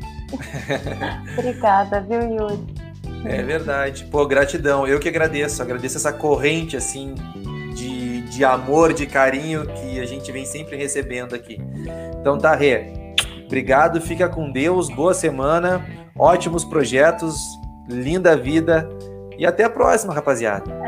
Obrigada, 1.38 2.00
viu, 2.00 2.20
Yuri? 2.20 2.58
É 3.24 3.42
verdade. 3.42 4.04
Pô, 4.10 4.26
gratidão. 4.26 4.86
Eu 4.86 4.98
que 4.98 5.08
agradeço. 5.08 5.62
Agradeço 5.62 5.96
essa 5.96 6.12
corrente, 6.12 6.76
assim, 6.76 7.14
de, 7.74 8.22
de 8.22 8.44
amor, 8.44 8.92
de 8.92 9.06
carinho 9.06 9.66
que 9.66 10.00
a 10.00 10.06
gente 10.06 10.30
vem 10.32 10.44
sempre 10.44 10.76
recebendo 10.76 11.34
aqui. 11.34 11.58
Então 12.20 12.36
tá, 12.36 12.54
Rê. 12.54 13.14
Obrigado, 13.46 14.00
fica 14.00 14.28
com 14.28 14.50
Deus, 14.50 14.88
boa 14.88 15.14
semana, 15.14 15.86
ótimos 16.18 16.64
projetos, 16.64 17.38
linda 17.86 18.36
vida 18.36 18.88
e 19.39 19.47
até 19.47 19.64
a 19.64 19.70
próxima, 19.70 20.14
rapaziada. 20.14 20.84